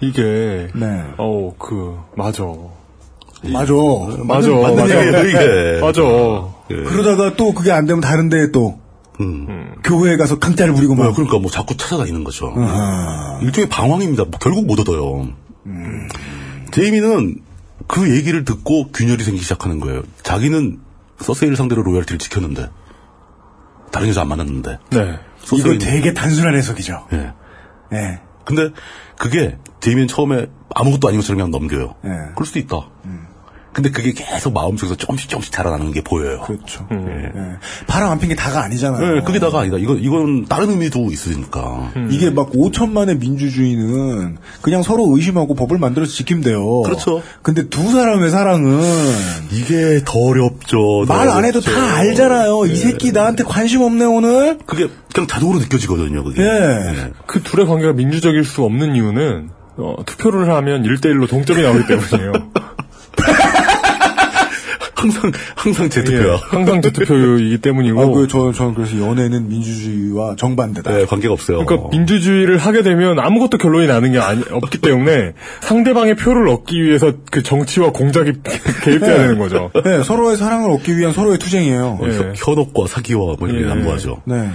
[0.00, 1.04] 이게 네.
[1.16, 2.44] 어그 맞아.
[3.44, 3.72] 맞아
[4.24, 4.50] 맞아.
[4.50, 4.90] 맞는.
[4.90, 5.80] 얘기예요, 이게.
[5.80, 6.02] 맞아.
[6.68, 8.80] 그러다가 또 그게 안 되면 다른 데에 또
[9.20, 9.74] 음.
[9.84, 12.52] 교회에 가서 강짜를 부리고 막 그러니까 뭐 자꾸 찾아다니는 거죠.
[12.56, 13.38] 아하.
[13.42, 14.24] 일종의 방황입니다.
[14.24, 15.28] 뭐 결국 못 얻어요.
[16.72, 17.36] 제이미는
[17.86, 20.02] 그 얘기를 듣고 균열이 생기기 시작하는 거예요.
[20.22, 20.78] 자기는
[21.20, 22.68] 서세이를 상대로 로열티를 지켰는데
[23.90, 24.78] 다른 여자 안 만났는데.
[24.90, 25.18] 네.
[25.54, 27.06] 이거 되게 단순한 해석이죠.
[27.14, 27.32] 예.
[27.94, 28.20] 예.
[28.44, 28.70] 근데
[29.18, 31.94] 그게 제이미는 처음에 아무것도 아닌 것처럼 그냥 넘겨요.
[32.04, 32.10] 예.
[32.34, 32.76] 그럴 수도 있다.
[33.72, 36.40] 근데 그게 계속 마음속에서 조금씩 조금씩 자라나는 게 보여요.
[36.40, 36.86] 그렇죠.
[36.90, 36.96] 예.
[36.96, 37.30] 예.
[37.86, 39.14] 바람 안 핀 게 다가 아니잖아요.
[39.14, 39.76] 네, 그게 다가 아니다.
[39.78, 41.92] 이건, 이건 다른 의미도 있으니까.
[42.10, 46.82] 이게 막 5천만의 민주주의는 그냥 서로 의심하고 법을 만들어서 지키면 돼요.
[46.82, 47.22] 그렇죠.
[47.42, 48.80] 근데 두 사람의 사랑은
[49.52, 51.04] 이게 더 어렵죠.
[51.06, 51.60] 더말안 해도.
[51.60, 52.66] 다 알잖아요.
[52.66, 54.58] 이 새끼 나한테 관심 없네 오늘.
[54.66, 56.42] 그게 그냥 자동으로 느껴지거든요, 그게.
[56.42, 57.12] 예.
[57.26, 62.32] 그 둘의 관계가 민주적일 수 없는 이유는 어, 투표를 하면 1대1로 동점이 나오기 때문이에요.
[64.98, 66.34] 항상 항상 제 투표야.
[66.34, 68.00] 예, 항상 제 투표이기 때문이고.
[68.00, 70.92] 아, 그, 저, 저는 그래서 연애는 민주주의와 정반대다.
[70.92, 71.64] 네, 관계가 없어요.
[71.64, 77.12] 그러니까 민주주의를 하게 되면 아무것도 결론이 나는 게 아니, 없기 때문에 상대방의 표를 얻기 위해서
[77.30, 78.32] 그 정치와 공작이
[78.84, 79.70] 개입돼야 되는 거죠.
[79.84, 81.98] 네, 서로의 사랑을 얻기 위한 서로의 투쟁이에요.
[82.00, 83.68] 어, 혀- 현혹과 사기와 뭐 이런 게 예.
[83.68, 84.22] 난무하죠.
[84.24, 84.50] 네.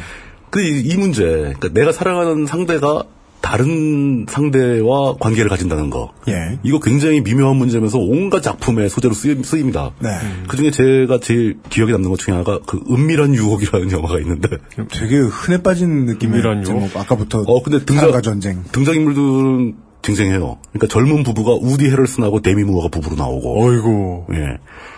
[0.49, 3.03] 그이 문제, 그러니까 내가 사랑하는 상대가
[3.44, 6.14] 다른 상대와 관계를 가진다는 거.
[6.30, 6.57] 예.
[6.64, 9.91] 이거 굉장히 미묘한 문제면서 온갖 작품의 소재로 쓰임, 쓰입니다.
[9.99, 10.10] 네.
[10.48, 14.48] 그 중에 제가 제일 기억에 남는 것 중에 하나가 그 은밀한 유혹이라는 영화가 있는데.
[14.90, 16.65] 되게 흔해 빠진 느낌의 은밀한 유혹?
[16.65, 16.98] 제목.
[16.98, 18.64] 아까부터 어, 근데 등장, 전쟁.
[18.72, 20.58] 등장인물들은 쟁쟁해요.
[20.72, 23.66] 그러니까 젊은 부부가 우디 헤럴슨하고 데미 무어가 부부로 나오고.
[23.66, 24.26] 어이구.
[24.34, 24.58] 예.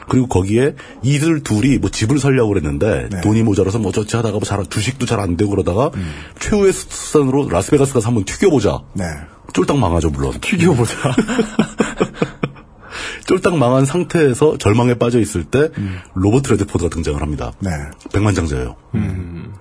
[0.10, 0.74] 그리고 거기에
[1.04, 3.22] 이들 둘이 뭐 집을 살려고 그랬는데 네.
[3.22, 6.12] 돈이 모자라서 뭐 어쩌지 하다가 뭐 잘, 주식도 잘 안 되고 그러다가 음.
[6.40, 8.82] 최후의 수단으로 라스베가스 가서 한번 튀겨보자.
[8.94, 9.06] 네.
[9.54, 10.34] 쫄딱 망하죠, 물론.
[10.42, 11.16] 튀겨보자.
[13.26, 15.70] 쫄딱 망한 상태에서 절망에 빠져 있을 때
[16.14, 17.52] 로버트 레드포드가 등장을 합니다.
[17.60, 17.72] 네.
[18.14, 18.76] 백만장자예요.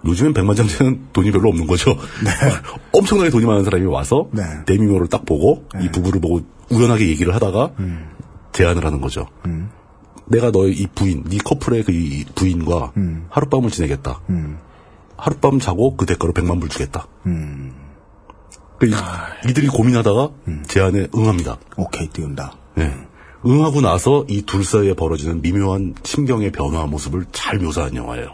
[0.05, 1.97] 요즘엔 백만장자는 돈이 별로 없는 거죠.
[2.93, 4.43] 엄청나게 돈이 많은 사람이 와서 네.
[4.67, 7.71] 데미 무어를 딱 보고 이 부부를 보고 우연하게 얘기를 하다가
[8.53, 9.27] 제안을 하는 거죠.
[10.27, 12.93] 내가 너의 이 부인, 네 커플의 그 이 부인과
[13.31, 14.21] 하룻밤을 지내겠다.
[15.17, 17.07] 하룻밤 자고 그 대가로 백만 불 주겠다.
[18.79, 18.93] 그 이,
[19.49, 20.31] 이들이 고민하다가
[20.67, 21.59] 제안에 응합니다.
[21.77, 22.57] 오케이, 띄운다.
[22.79, 22.93] 예.
[23.47, 28.29] 응하고 나서 이 둘 사이에 벌어지는 미묘한 심경의 변화 모습을 잘 묘사한 영화예요.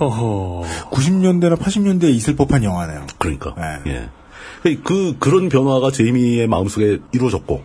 [0.00, 0.64] 허허.
[0.90, 3.06] 90년대나 80년대에 있을 법한 영화네요.
[3.18, 3.54] 그러니까.
[3.84, 4.10] 네.
[4.66, 4.78] 예.
[4.82, 7.62] 그, 그런 변화가 제이미의 마음속에 이루어졌고.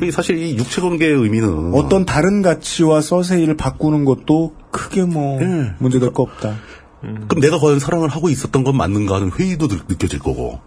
[0.00, 1.48] 그 사실 이 육체 관계의 의미는.
[1.48, 1.70] 음.
[1.74, 5.74] 어떤 다른 가치와 서세이를 바꾸는 것도 크게 뭐 예.
[5.78, 6.56] 문제될 거 없다.
[7.00, 10.58] 그럼 내가 과연 사랑을 하고 있었던 건 맞는가 하는 회의도 느, 느껴질 거고.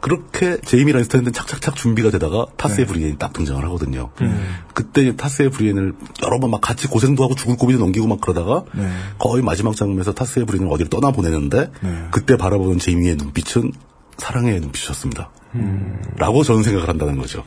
[0.00, 4.10] 그렇게 제이미 라니스터는 착착착 준비가 되다가 타스의 브리엔이 딱 등장을 하거든요.
[4.74, 5.92] 그때 타스의 브리엔을
[6.24, 8.88] 여러 번 막 같이 고생도 하고 죽을 고비도 넘기고 막 그러다가 네.
[9.18, 11.70] 거의 마지막 장면에서 타스의 브리엔을 어디로 떠나 보내는데
[12.10, 13.72] 그때 바라보는 제이미의 눈빛은
[14.18, 15.30] 사랑의 눈빛이었습니다.
[16.16, 17.44] 라고 저는 생각을 한다는 거죠.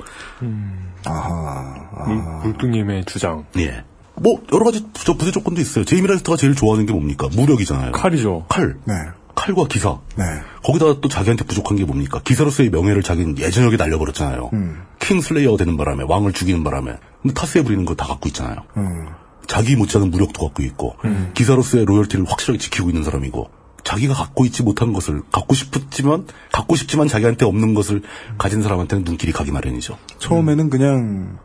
[1.05, 2.41] 아하.
[2.43, 3.45] 물뚝님의 주장.
[3.57, 3.83] 예.
[4.15, 5.85] 뭐 여러 가지 부재, 부재 조건도 있어요.
[5.85, 7.27] 제이미 라니스터가 제일 좋아하는 게 뭡니까?
[7.35, 7.93] 무력이잖아요.
[7.93, 8.45] 칼이죠.
[8.47, 8.75] 칼.
[8.85, 8.93] 네.
[9.35, 9.99] 칼과 기사.
[10.15, 10.23] 네.
[10.63, 12.21] 거기다가 또 자기한테 부족한 게 뭡니까?
[12.23, 14.49] 기사로서의 명예를 자기는 예전역에 날려버렸잖아요.
[14.53, 14.83] 음.
[14.99, 16.93] 킹슬레이어가 되는 바람에, 왕을 죽이는 바람에.
[17.21, 18.57] 근데 타스에 부리는 거 다 갖고 있잖아요.
[18.77, 19.07] 음.
[19.47, 20.95] 자기 못지않은 무력도 갖고 있고,
[21.33, 23.49] 기사로서의 로열티를 확실하게 지키고 있는 사람이고,
[23.83, 28.01] 자기가 갖고 있지 못한 것을, 갖고 싶지만, 갖고 싶지만 자기한테 없는 것을
[28.37, 29.97] 가진 사람한테는 눈길이 가기 마련이죠.
[30.19, 31.37] 처음에는 그냥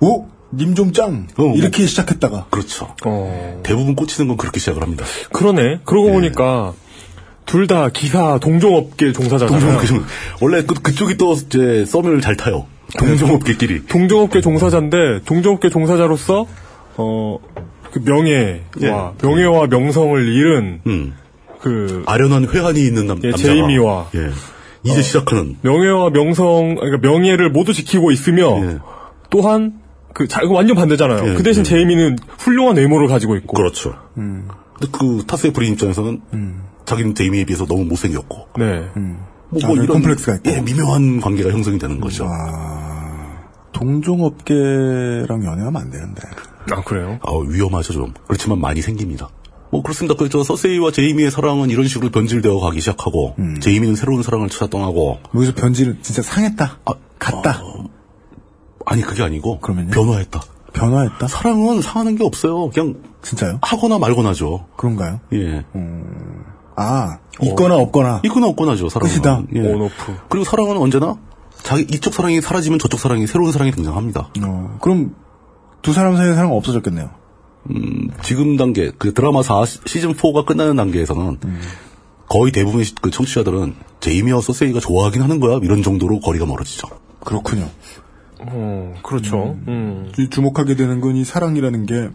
[0.00, 1.28] 오, 님좀 짱.
[1.36, 2.94] 어, 이렇게 시작했다가 그렇죠.
[3.04, 3.60] 어.
[3.62, 5.04] 대부분 꽂히는 건 그렇게 시작을 합니다.
[5.32, 5.80] 그러네.
[5.84, 6.72] 그러고 보니까
[7.46, 9.48] 둘 다 기사 동종업계 종사자잖아요.
[9.60, 10.04] 동종업계 중,
[10.40, 12.66] 원래 그, 그쪽이 또 이제 썸을 잘 타요.
[12.98, 13.86] 동종업계끼리.
[13.86, 16.46] 동종업계 종사자인데 동종업계 종사자로서
[16.96, 17.38] 어
[17.92, 21.12] 그 명예와 명예와 명성을 잃은
[21.60, 24.30] 그 아련한 회한이 있는 남, 예, 남자가 제이미와 예.
[24.82, 28.78] 이제 시작하는 명예와 명성 그러니까 명예를 모두 지키고 있으며
[29.28, 29.74] 또한
[30.14, 31.30] 그 자, 이거 완전 반대잖아요.
[31.30, 31.68] 예, 그 대신 예.
[31.68, 33.94] 제이미는 훌륭한 외모를 가지고 있고 그렇죠.
[34.14, 36.20] 근데 그 타스의 브린 입장에서는
[36.90, 38.88] 자기는 제이미에 비해서 너무 못생겼고 네.
[38.94, 40.50] 뭐, 아, 뭐 네, 이런 콤플렉스가 있고.
[40.50, 42.26] 예, 미묘한 관계가 형성이 되는 거죠.
[43.72, 46.22] 동종업계랑 연애하면 안 되는데.
[46.72, 47.18] 아 그래요?
[47.22, 48.12] 아, 위험하죠 좀.
[48.26, 49.28] 그렇지만 많이 생깁니다.
[49.70, 50.16] 뭐 그렇습니다.
[50.16, 55.54] 그저 서세이와 제이미의 사랑은 이런 식으로 변질되어 가기 시작하고 제이미는 새로운 사랑을 찾아 떠나고 여기서
[55.54, 56.78] 변질은 진짜 상했다.
[57.18, 57.62] 갔다.
[58.86, 60.40] 아 니 그게 아니고 변화했다.
[60.72, 61.28] 변화했다.
[61.28, 62.70] 사랑은 상하는 게 없어요.
[62.70, 63.58] 그냥 진짜요?
[63.62, 64.66] 하거나 말거나죠.
[64.76, 65.20] 그런가요?
[65.32, 65.64] 예.
[66.76, 68.20] 아 있거나 없거나.
[68.24, 68.88] 있거나 없거나죠.
[68.88, 69.12] 사랑은.
[69.14, 69.42] 끝이다.
[69.54, 69.60] 예.
[69.60, 69.92] 온오프.
[70.28, 71.16] 그리고 사랑은 언제나
[71.62, 74.30] 자기 이쪽 사랑이 사라지면 저쪽 사랑이 새로운 사랑이 등장합니다.
[74.44, 75.14] 어, 그럼
[75.82, 77.10] 두 사람 사이의 사랑 없어졌겠네요.
[77.70, 81.38] 음, 지금 단계 그 드라마 4 시즌 4가 끝나는 단계에서는
[82.28, 86.88] 거의 대부분의 시- 그 청취자들은 제이미와 소세이가 좋아하긴 하는 거야 이런 정도로 거리가 멀어지죠.
[87.24, 87.68] 그렇군요.
[88.40, 89.56] 어, 그렇죠.
[89.68, 90.10] 음.
[90.14, 92.08] 주- 주목하게 되는 건 이 사랑이라는 게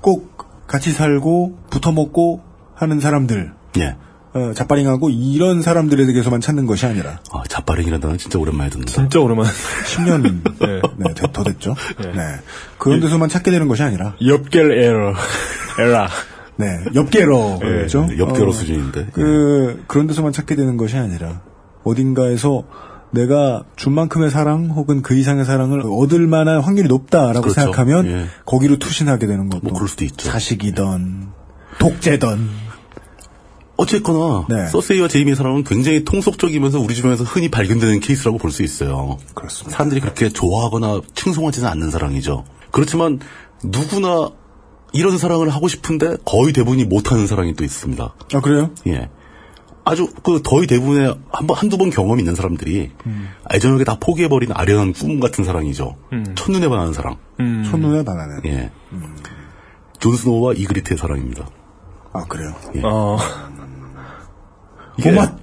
[0.00, 2.40] 꼭 같이 살고 붙어 먹고
[2.78, 3.96] 하는 사람들, 예.
[4.34, 8.92] 어, 자빠링하고 이런 사람들에 대해서만 찾는 것이 아니라 아, 자빠링이라는 단어 진짜 오랜만에 듣는다.
[8.92, 9.48] 진짜 오랜만에
[9.86, 10.42] 10년
[10.98, 11.74] 네, 되- 더 됐죠.
[11.98, 12.12] 네.
[12.76, 15.14] 그런 데서만 찾게 되는 것이 아니라 엽겔 에러
[15.80, 16.08] 에라.
[16.56, 18.06] 네, 엽계로 그렇죠.
[18.12, 19.08] 예, 엽계로 수준인데.
[19.12, 21.40] 그 그런 데서만 찾게 되는 것이 아니라
[21.84, 22.64] 어딘가에서
[23.12, 27.54] 내가 준 만큼의 사랑 혹은 그 이상의 사랑을 얻을 만한 확률이 높다라고 그렇죠.
[27.60, 28.26] 생각하면 예.
[28.44, 30.28] 거기로 투신하게 되는 것도 뭐 그럴 수도 있죠.
[30.28, 31.28] 자식이던
[31.78, 32.67] 독재던
[33.78, 34.66] 어쨌거나 네.
[34.66, 39.18] 서세이와 제이미의 사랑은 굉장히 통속적이면서 우리 주변에서 흔히 발견되는 케이스라고 볼 수 있어요.
[39.34, 39.76] 그렇습니다.
[39.76, 42.44] 사람들이 그렇게 좋아하거나 칭송하지는 않는 사랑이죠.
[42.72, 43.20] 그렇지만
[43.62, 44.30] 누구나
[44.92, 48.14] 이런 사랑을 하고 싶은데 거의 대부분이 못하는 사랑이 또 있습니다.
[48.34, 48.70] 아 그래요?
[48.88, 49.08] 예.
[49.84, 52.90] 아주 그 거의 대부분의 한번 한두 번 경험 있는 사람들이
[53.52, 55.96] 애저녁에 다 포기해버린 아련한 꿈 같은 사랑이죠.
[56.34, 57.16] 첫눈에 반하는 사랑.
[57.38, 58.40] 첫눈에 반하는.
[58.46, 58.70] 예.
[60.00, 61.48] 존 스노우와 이그리트의 사랑입니다.
[62.12, 62.54] 아 그래요.
[62.74, 62.80] 예.
[62.82, 63.16] 어.
[65.02, 65.38] 고맛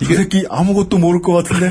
[0.00, 1.70] 이 새끼 아무것도 모를 것 같은데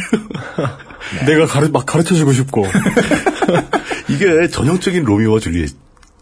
[1.26, 2.66] 내가 가르, 막 가르쳐 주고 싶고.
[4.10, 5.76] 이게 전형적인 로미오와 줄리엣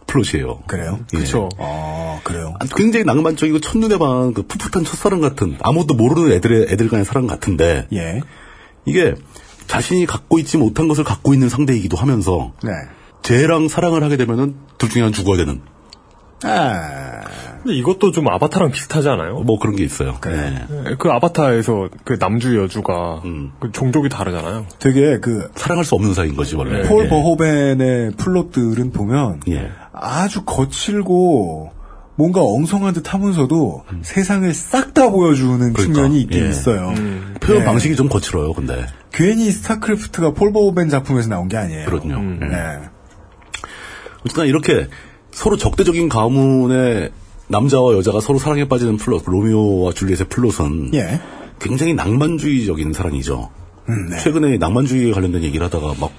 [0.08, 0.64] 플롯이에요.
[0.68, 1.00] 그래요?
[1.12, 1.50] 그렇죠.
[1.60, 2.54] 아 그래요.
[2.76, 7.88] 굉장히 낭만적이고 첫눈에 반한 그 풋풋한 첫사랑 같은 아무것도 모르는 애들의 애들 간의 사랑 같은데
[7.94, 8.22] 예.
[8.86, 9.16] 이게
[9.68, 12.72] 자신이 갖고 있지 못한 것을 갖고 있는 상대이기도 하면서 네.
[13.22, 15.62] 쟤랑 사랑을 하게 되면은 둘 중에 한 죽어야 되는
[16.44, 17.22] 아.
[17.68, 19.42] 근데 이것도 좀 아바타랑 비슷하지 않아요?
[19.42, 20.18] 뭐 그런 게 있어요.
[20.24, 20.66] 네.
[20.70, 23.52] 네, 그 아바타에서 그 남주 여주가 음.
[23.60, 24.68] 그 종족이 다르잖아요.
[24.80, 26.84] 되게 그 사랑할 수 없는 사이인 거지 원래.
[26.84, 26.88] 네.
[26.88, 27.10] 폴 예.
[27.10, 29.70] 버호벤의 플롯들은 보면 예.
[29.92, 31.74] 아주 거칠고
[32.16, 36.50] 뭔가 엉성한 듯 하면서도 세상을 싹 다 보여주는 측면이 있긴 예.
[36.50, 36.94] 있어요.
[37.42, 37.66] 표현 네.
[37.66, 38.54] 방식이 좀 거칠어요.
[38.54, 41.86] 근데 괜히 스타크래프트가 폴 버호벤 작품에서 나온 게 아니에요.
[41.86, 42.22] 그렇군요.
[42.48, 42.80] 네.
[44.22, 44.88] 어쨌든 이렇게
[45.32, 47.12] 서로 적대적인 가문의
[47.48, 51.22] 남자와 여자가 서로 사랑에 빠지는 플롯, 로미오와 줄리엣의 플롯은 예.
[51.60, 53.50] 굉장히 낭만주의적인 사랑이죠.
[53.90, 54.18] 음, 네.
[54.20, 56.12] 최근에 낭만주의에 관련된 얘기를 하다가 막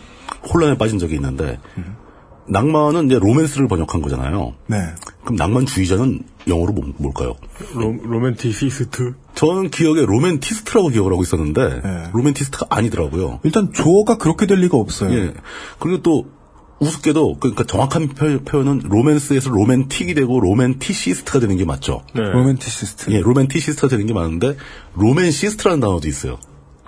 [0.52, 1.96] 혼란에 빠진 적이 있는데 음.
[2.50, 4.54] 낭만은 이제 로맨스를 번역한 거잖아요.
[4.68, 4.78] 네.
[5.22, 7.34] 그럼 낭만주의자는 영어로 뭐- 뭘까요?
[7.74, 9.12] 로, 로맨티시스트?
[9.34, 12.04] 저는 기억에 로맨티스트라고 기억을 하고 있었는데 네.
[12.14, 13.40] 로맨티스트가 아니더라고요.
[13.42, 15.12] 일단 조어가 그렇게 될 리가 없어요.
[15.12, 15.34] 예.
[15.78, 16.24] 그리고 또
[16.80, 22.02] 우습게도 그러니까 정확한 표- 표현은 로맨스에서 로맨틱이 되고 로맨티시스트가 되는 게 맞죠.
[22.14, 22.22] 네.
[22.22, 23.10] 로맨티시스트.
[23.12, 24.56] 예, 로맨티시스트가 되는 게 맞는데
[24.94, 26.38] romancist라는 단어도 있어요.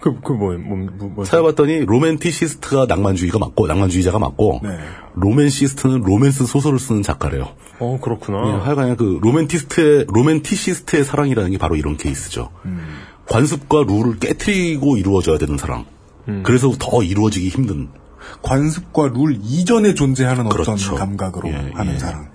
[0.01, 1.25] 그, 그 뭐, 뭐, 뭐, 뭐.
[1.25, 4.71] 찾아봤더니 로맨티시스트가 낭만주의가 맞고 낭만주의자가 맞고 네.
[5.15, 7.49] romancist는 로맨스 소설을 쓰는 작가래요.
[7.81, 8.39] 어, 그렇구나.
[8.47, 12.51] 예, 하여간 그 로맨티스트의 로맨티시스트의 사랑이라는 게 바로 이런 케이스죠.
[13.29, 15.85] 관습과 룰을 깨트리고 이루어져야 되는 사랑.
[16.45, 17.89] 그래서 더 이루어지기 힘든
[18.43, 20.73] 관습과 룰 이전에 존재하는 그렇죠.
[20.73, 21.99] 어떤 감각으로 예, 하는 예.
[21.99, 22.31] 사랑.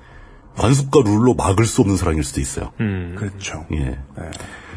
[0.57, 2.71] 관습과 룰로 막을 수 없는 사랑일 수도 있어요.
[2.79, 3.15] 음.
[3.17, 3.65] 그렇죠.
[3.73, 3.99] 예.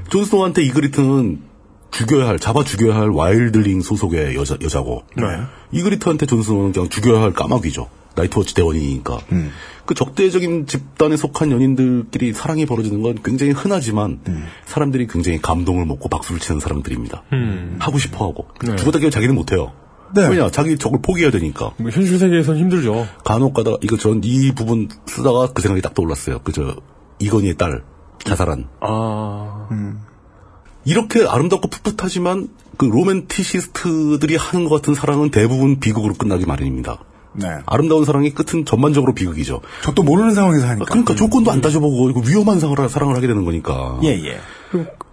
[0.09, 1.43] 존 스노우한테 이그리트는
[1.91, 5.05] 죽여야 할, 잡아 죽여야 할 wildling 소속의 여자, 여자고.
[5.17, 5.25] 네.
[5.73, 7.89] 이그리트한테 존 스노우는 그냥 죽여야 할 까마귀죠.
[8.15, 9.19] 나이트워치 대원이니까.
[9.33, 9.53] 음.
[9.87, 14.45] 그 적대적인 집단에 속한 연인들끼리 사랑이 벌어지는 건 굉장히 흔하지만 음.
[14.67, 17.23] 사람들이 굉장히 감동을 먹고 박수를 치는 사랑들입니다.
[17.33, 17.77] 음.
[17.79, 18.49] 하고 싶어 하고.
[18.63, 18.77] 네.
[18.77, 19.73] 죽었다 깨면 자기는 못해요.
[20.15, 20.29] 네.
[20.29, 20.51] 왜냐?
[20.51, 21.73] 자기 적을 포기해야 되니까.
[21.79, 23.07] 뭐 현실 세계에선 힘들죠.
[23.25, 26.41] 간혹 가다가, 이거 전 이 부분 쓰다가 그 생각이 딱 떠올랐어요.
[26.45, 26.77] 그 저,
[27.19, 27.83] 이건희의 딸,
[28.25, 28.67] 자살한.
[28.81, 29.69] 아.
[30.85, 36.99] 이렇게 아름답고 풋풋하지만 그 로맨티시스트들이 하는 것 같은 사랑은 대부분 비극으로 끝나기 마련입니다.
[37.35, 37.49] 네.
[37.67, 39.61] 아름다운 사랑의 끝은 전반적으로 비극이죠.
[39.83, 40.87] 저도 모르는 상황에서 하니까.
[40.87, 44.01] 그러니까 조건도 안 따져보고 이거 위험한 사랑을, 사랑을 하게 되는 거니까.
[44.05, 44.41] 예, 예.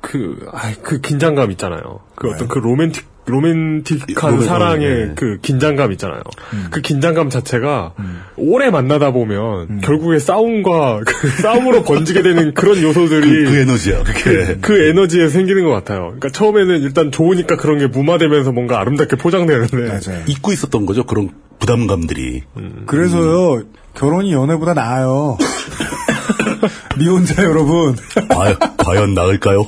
[0.05, 1.99] 그, 그, 아, 그 긴장감 있잖아요.
[2.15, 2.33] 그 네.
[2.33, 5.11] 어떤 그 로맨틱, 로맨틱한 로맨- 사랑의 예.
[5.15, 6.21] 그 긴장감 있잖아요.
[6.53, 6.67] 음.
[6.69, 7.93] 그 긴장감 자체가
[8.37, 14.57] 오래 만나다 보면 결국에 싸움과 그 싸움으로 번지게 되는 그런 요소들이 그, 그 에너지야, 그게.
[14.61, 16.01] 그 에너지에 생기는 것 같아요.
[16.17, 20.23] 그러니까 처음에는 일단 좋으니까 그런 게 무마되면서 뭔가 아름답게 포장되는데 맞아요.
[20.27, 22.43] 잊고 있었던 거죠, 그런 부담감들이.
[22.85, 23.63] 그래서요,
[23.95, 25.37] 결혼이 연애보다 나아요.
[26.97, 27.95] 미혼자 여러분.
[28.29, 29.65] 과연, 과연 나을까요?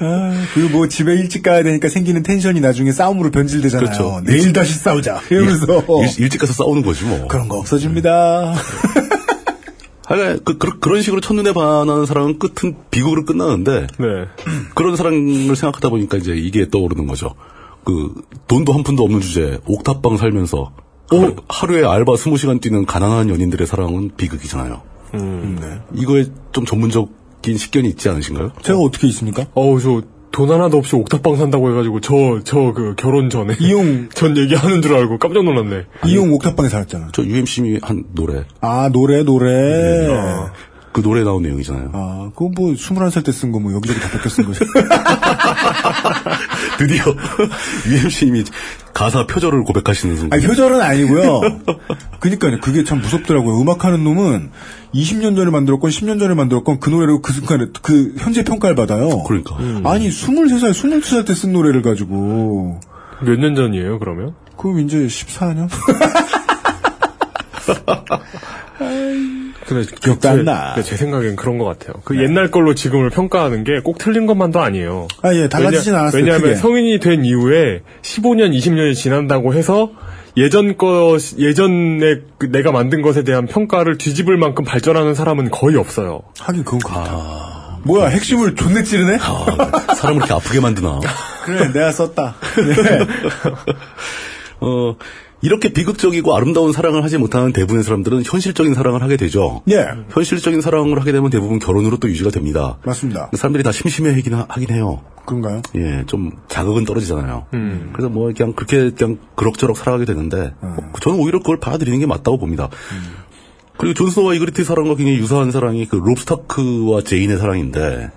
[0.00, 3.86] 아, 그리고 뭐 집에 일찍 가야 되니까 생기는 텐션이 나중에 싸움으로 변질되잖아요.
[3.86, 4.20] 그렇죠.
[4.24, 5.20] 내일 다시 싸우자.
[5.30, 5.84] 이러면서.
[6.16, 7.26] 일, 일찍 가서 싸우는 거지, 뭐.
[7.26, 8.54] 그런 거 없어집니다.
[10.08, 14.06] 하여간 그, 그, 런 식으로 첫눈에 반하는 사랑은 끝은 비극으로 끝나는데 네.
[14.74, 17.34] 그런 사랑을 생각하다 보니까 이제 이게 떠오르는 거죠.
[17.84, 18.14] 그
[18.46, 20.72] 돈도 한 푼도 없는 주제 옥탑방 살면서
[21.10, 24.80] 하루, 하루에 알바 20시간 뛰는 가난한 연인들의 사랑은 비극이잖아요.
[25.14, 25.58] 음.
[25.60, 26.00] 네.
[26.00, 27.10] 이거에 좀 전문적
[27.46, 28.52] 인 식견이 있지 않으신가요?
[28.62, 29.46] 제가 어 떻게 있습니까?
[29.54, 33.56] 어우, 저, 돈 하나도 없이 옥탑방 산다고 해가지고, 저, 저, 그, 결혼 전에.
[33.60, 34.08] 이용.
[34.14, 35.84] 전 얘기하는 줄 알고 깜짝 놀랐네.
[36.06, 37.08] 이용 옥탑방에 살았잖아.
[37.12, 40.06] 저 UMC님이 한 노래 아, 노래, 노래.
[40.92, 41.90] 그 노래 나온 내용이잖아요.
[41.92, 44.60] 아, 그거 뭐, 21살 때 쓴 거 뭐, 여기저기 다 뺏겨 쓴 거지.
[46.78, 47.04] 드디어
[47.86, 48.44] UMC님이
[48.94, 50.38] 가사 표절을 고백하시는 순간.
[50.38, 51.40] 아니, 표절은 아니고요.
[52.20, 52.58] 그니까요.
[52.60, 53.60] 그게 참 무섭더라고요.
[53.60, 54.50] 음악하는 놈은
[54.94, 59.22] 20년 전에 만들었건 10년 전에 만들었건 그 노래를 그 순간에 그 현재 평가를 받아요.
[59.24, 59.56] 그러니까.
[59.84, 62.80] 아니, 23살, 22살 때 쓴 노래를 가지고.
[63.22, 64.34] 몇 년 전이에요, 그러면?
[64.56, 65.68] 그럼 이제 14년?
[69.68, 70.74] 근데 기억도 안 나.
[70.76, 72.00] 제, 제 생각엔 그런 것 같아요.
[72.04, 75.08] 그 옛날 걸로 지금을 평가하는 게 꼭 틀린 것만도 아니에요.
[75.22, 76.54] 아, 예, 달라지진 왜냐- 않았어요, 왜냐하면 크게.
[76.56, 79.90] 성인이 된 이후에 15년, 20년이 지난다고 해서
[80.36, 86.22] 예전 거, 예전에 그 내가 만든 것에 대한 평가를 뒤집을 만큼 발전하는 사람은 거의 없어요.
[86.40, 87.78] 하긴 그건 그렇다.
[87.84, 89.18] 뭐야, 핵심을 존내 찌르네?
[89.20, 91.00] 아, 사람을 이렇게 아프게 만드나.
[91.44, 92.36] 그래, 내가 썼다.
[92.56, 93.06] 네.
[94.60, 94.96] 어,
[95.40, 99.62] 이렇게 비극적이고 아름다운 사랑을 하지 못하는 대부분의 사람들은 현실적인 사랑을 하게 되죠.
[99.70, 99.86] 예.
[100.10, 102.78] 현실적인 사랑을 하게 되면 대부분 결혼으로 또 유지가 됩니다.
[102.84, 103.30] 맞습니다.
[103.34, 105.00] 사람들이 다 심심해 하긴, 하- 하긴 해요.
[105.26, 105.60] 그런가요?
[105.76, 107.46] 예, 좀 자극은 떨어지잖아요.
[107.54, 107.90] 음.
[107.92, 112.38] 그래서 뭐 그냥 그렇게 그냥 그럭저럭 살아가게 되는데 어, 저는 오히려 그걸 받아들이는 게 맞다고
[112.38, 112.68] 봅니다.
[113.76, 118.10] 그리고 존스노와 이그리트의 사랑과 굉장히 유사한 사랑이 그 롭스타크와 제인의 사랑인데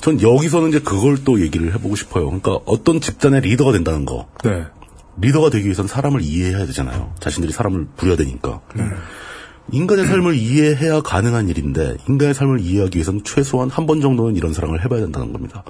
[0.00, 2.24] 전 여기서는 이제 그걸 또 얘기를 해보고 싶어요.
[2.26, 4.28] 그러니까 어떤 집단의 리더가 된다는 거.
[4.42, 4.64] 네.
[5.20, 7.12] 리더가 되기 위해서는 사람을 이해해야 되잖아요.
[7.20, 8.60] 자신들이 사람을 부려야 되니까.
[9.72, 14.84] 인간의 삶을 이해해야 가능한 일인데 인간의 삶을 이해하기 위해서는 최소한 한 번 정도는 이런 사랑을
[14.84, 15.64] 해봐야 된다는 겁니다.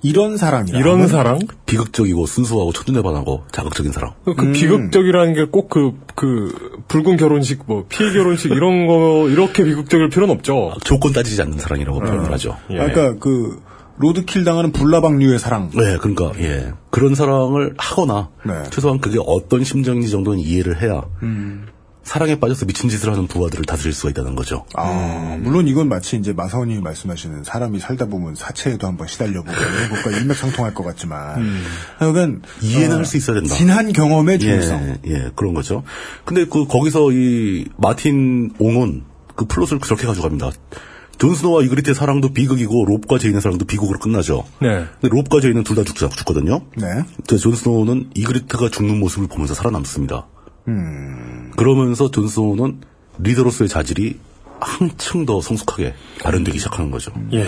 [0.00, 0.78] 이런 사랑이라.
[0.78, 1.40] 이런 사랑?
[1.66, 4.14] 비극적이고 순수하고 첫눈에 반하고 자극적인 사랑.
[4.24, 4.52] 그 음.
[4.52, 10.32] 비극적이라는 게 꼭 그, 그, 붉은 결혼식, 뭐, 피해 결혼식, 이런 거, 이렇게 비극적일 필요는
[10.36, 10.74] 없죠.
[10.84, 12.56] 조건 따지지 않는 사랑이라고 표현을 하죠.
[12.70, 12.74] 예.
[12.76, 13.60] 그러니까 그,
[13.98, 15.70] 로드킬 당하는 불나방류의 사랑.
[15.74, 18.52] 네, 그러니까 예 그런 사랑을 하거나 네.
[18.70, 21.66] 최소한 그게 어떤 심정인지 정도는 이해를 해야 음.
[22.08, 24.64] 사랑에 빠져서 미친 짓을 하는 부하들을 다스릴 수가 있다는 거죠.
[24.74, 30.72] 아, 물론 이건 마치 이제 마사오님이 말씀하시는 사람이 살다 보면 사체에도 한번 시달려보고 것과 일맥상통할
[30.72, 31.60] 것 같지만,
[31.98, 33.54] 하여간 이해는 어, 할수 있어야 된다.
[33.54, 34.98] 진한 경험의 중요성.
[35.06, 35.82] 예, 예, 그런 거죠.
[36.24, 39.04] 근데 그 거기서 이 마틴 옹은
[39.36, 40.50] 그 플롯을 그렇게 가져갑니다.
[41.18, 44.44] 존 스노와 이그리트의 사랑도 비극이고 롭과 제인의 사랑도 비극으로 끝나죠.
[44.60, 44.84] 네.
[45.00, 46.62] 근데 롭과 제인은 둘 다 죽거든요.
[46.76, 46.86] 네.
[47.16, 50.26] 근데 존 스노우는 이그리트가 죽는 모습을 보면서 살아남습니다.
[50.68, 51.52] 음.
[51.56, 52.80] 그러면서 존 스노우는
[53.18, 54.18] 리더로서의 자질이
[54.60, 57.12] 한층 더 성숙하게 발현되기 시작하는 거죠.
[57.32, 57.44] 예.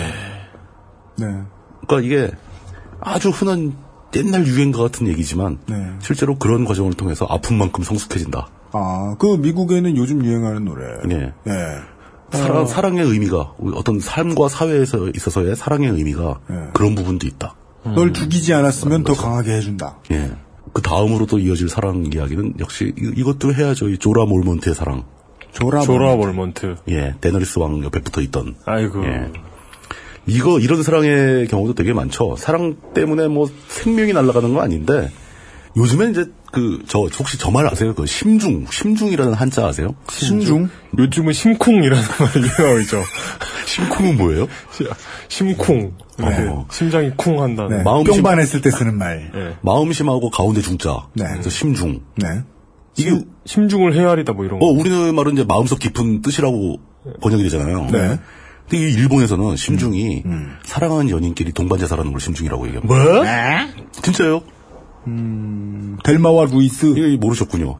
[1.17, 1.25] 네.
[1.87, 2.31] 그러니까 이게
[2.99, 3.73] 아주 흔한
[4.15, 5.75] 옛날 유행과 같은 얘기지만 네.
[6.01, 8.47] 실제로 그런 과정을 통해서 아픈 만큼 성숙해진다.
[8.73, 10.85] 아, 그 미국에는 요즘 유행하는 노래.
[11.09, 11.33] 예.
[11.47, 11.51] 예.
[12.31, 12.65] 사랑, 어.
[12.65, 16.55] 사랑의 의미가 어떤 삶과 사회에서 있어서의 사랑의 의미가 예.
[16.73, 17.55] 그런 부분도 있다.
[17.83, 19.97] 널 죽이지 않았으면 더 강하게 해준다.
[20.11, 20.31] 예.
[20.73, 23.89] 그 다음으로 또 이어질 사랑 이야기는 역시 이, 것도 해야죠.
[23.89, 25.03] 이 조라 몰몬트의 사랑.
[25.51, 26.77] 조라, 조라 몰먼트.
[26.89, 28.55] 예, 데너리스 왕 옆에 붙어 있던.
[28.65, 29.03] 아이고.
[29.05, 29.31] 예.
[30.27, 32.35] 이거 이런 사랑의 경우도 되게 많죠.
[32.37, 35.11] 사랑 때문에 뭐 생명이 날아가는 건 아닌데
[35.77, 37.93] 요즘에 이제 그 저 혹시 저 말 아세요?
[37.95, 39.95] 그 심중 심중이라는 한자 아세요?
[40.09, 40.69] 심중?
[40.97, 43.03] 요즘은 심쿵이라는 말이 유행어이죠.
[43.65, 44.47] 심쿵은 뭐예요?
[45.29, 45.93] 심쿵.
[46.17, 46.47] 네.
[46.49, 46.67] 어.
[46.71, 47.77] 심장이 쿵 한다는.
[47.77, 47.83] 네.
[47.83, 49.31] 마음 뿅 반했을 때 쓰는 말.
[49.33, 49.55] 예.
[49.61, 51.07] 마음 심하고 가운데 중자.
[51.13, 51.23] 네.
[51.31, 52.01] 그래서 심중.
[52.17, 52.27] 네.
[52.97, 53.11] 이게
[53.45, 54.65] 심중을 헤아리다 뭐 이런 거.
[54.65, 56.79] 어 우리는 말은 이제 마음속 깊은 뜻이라고
[57.21, 57.87] 번역이 되잖아요.
[57.91, 58.19] 네.
[58.69, 60.23] 근데 이 일본에서는 심중이
[60.63, 62.93] 사랑하는 연인끼리 동반자 사라는 걸 심중이라고 얘기합니다.
[62.93, 63.23] 뭐?
[63.23, 63.69] 네.
[64.01, 64.41] 진짜요?
[65.07, 66.93] 음, 델마와 루이스.
[66.97, 67.77] 예, 모르셨군요.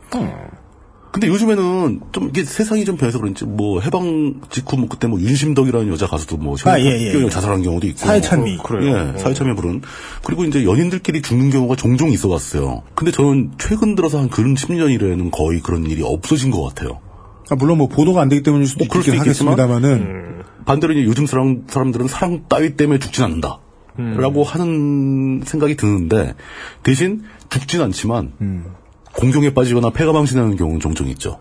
[1.11, 5.89] 근데 요즘에는 좀 이게 세상이 좀 변해서 그런지 뭐 해방 직후 뭐 그때 뭐 윤심덕이라는
[5.89, 7.29] 여자 가수도 뭐 아, 예, 예, 예.
[7.29, 8.55] 자살한 경우도 있고 사회찬미.
[8.55, 9.13] 뭐, 그래요.
[9.13, 9.81] 예, 사회찬미 부른
[10.23, 12.83] 그리고 이제 연인들끼리 죽는 경우가 종종 있어 왔어요.
[12.95, 17.01] 근데 저는 최근 들어서 한 근은 10년 이래는 거의 그런 일이 없어진 것 같아요.
[17.49, 21.63] 아, 물론 뭐 보도가 안 되기 때문일 수도 그럴 있긴 하겠습니다만은 반대로 이제 요즘 사람,
[21.67, 23.59] 사람들은 사랑 따위 때문에 죽진 않는다.
[23.99, 24.17] 음.
[24.17, 26.35] 라고 하는 생각이 드는데,
[26.83, 28.65] 대신 죽진 않지만, 음.
[29.13, 31.39] 공경에 빠지거나 폐가 망신하는 경우는 종종 있죠.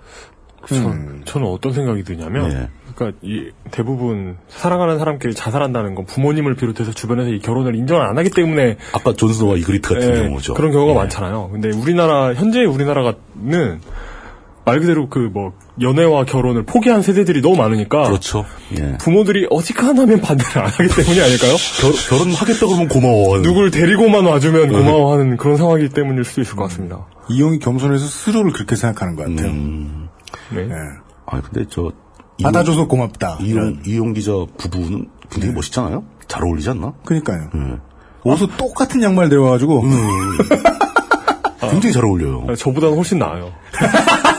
[0.67, 2.69] 전, 저는 어떤 생각이 드냐면, 예.
[2.95, 8.31] 그러니까 이 대부분 사랑하는 사람끼리 자살한다는 건 부모님을 비롯해서 주변에서 이 결혼을 인정을 안 하기
[8.31, 10.55] 때문에 아까 존스와 이그리트 같은 예, 경우죠.
[10.55, 10.97] 그런 경우가 예.
[10.97, 11.49] 많잖아요.
[11.51, 13.81] 근데 우리나라 현재 우리나라는
[14.65, 18.45] 말 그대로 그 뭐 연애와 결혼을 포기한 세대들이 너무 많으니까 그렇죠.
[18.79, 18.99] 예.
[18.99, 21.57] 부모들이 어지간하면 반대를 안 하기 때문이 아닐까요?
[21.81, 23.41] 결, 혼하겠다 그러면 고마워.
[23.43, 27.07] 누굴 데리고만 와주면 고마워하는 그런 상황이기 때문일 수도 있을 것 같습니다.
[27.29, 29.53] 이용이 겸손해서 스스로를 그렇게 생각하는 것 같아요.
[30.51, 30.69] 네.
[31.27, 31.91] 아 근데 저
[32.43, 33.39] 받아줘서 고맙다.
[33.41, 36.05] 이용 이용 기자 부부는 굉장히 멋있잖아요.
[36.29, 36.93] 잘 어울리지 않나?
[37.05, 37.51] 그러니까요.
[37.55, 37.79] 예.
[38.25, 39.83] 옷도 똑같은 양말 데워가지고
[41.71, 42.47] 굉장히 잘 어울려요.
[42.49, 43.53] 아, 저보다는 훨씬 나아요.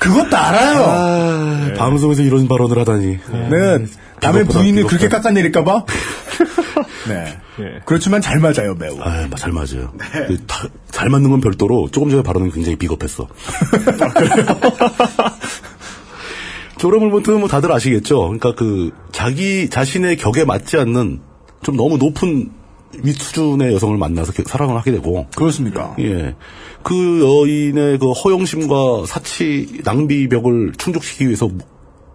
[0.00, 0.82] 그것도 알아요.
[0.82, 3.18] 아, 방송에서 이런 발언을 하다니.
[3.50, 3.78] 내가
[4.20, 4.84] 남의 비겁하다, 부인을.
[4.84, 5.84] 그렇게 깎아내릴까봐.
[7.08, 7.38] 네.
[7.84, 8.98] 그렇지만 잘 맞아요 매우.
[9.00, 9.92] 아, 잘 맞아요.
[10.26, 13.28] 그 다- 잘 맞는 건 별도로 조금 전에 발언은 굉장히 비겁했어.
[16.78, 18.20] 조라물먼트는 뭐 다들 아시겠죠?
[18.22, 21.20] 그러니까 그 자기 자신의 격에 맞지 않는
[21.62, 22.50] 좀 너무 높은
[23.02, 25.94] 윗 수준의 여성을 만나서 겨- 사랑을 하게 되고 그렇습니까?
[26.00, 26.34] 예.
[26.82, 31.48] 그 여인의 그 허영심과 사치 낭비벽을 충족시키기 위해서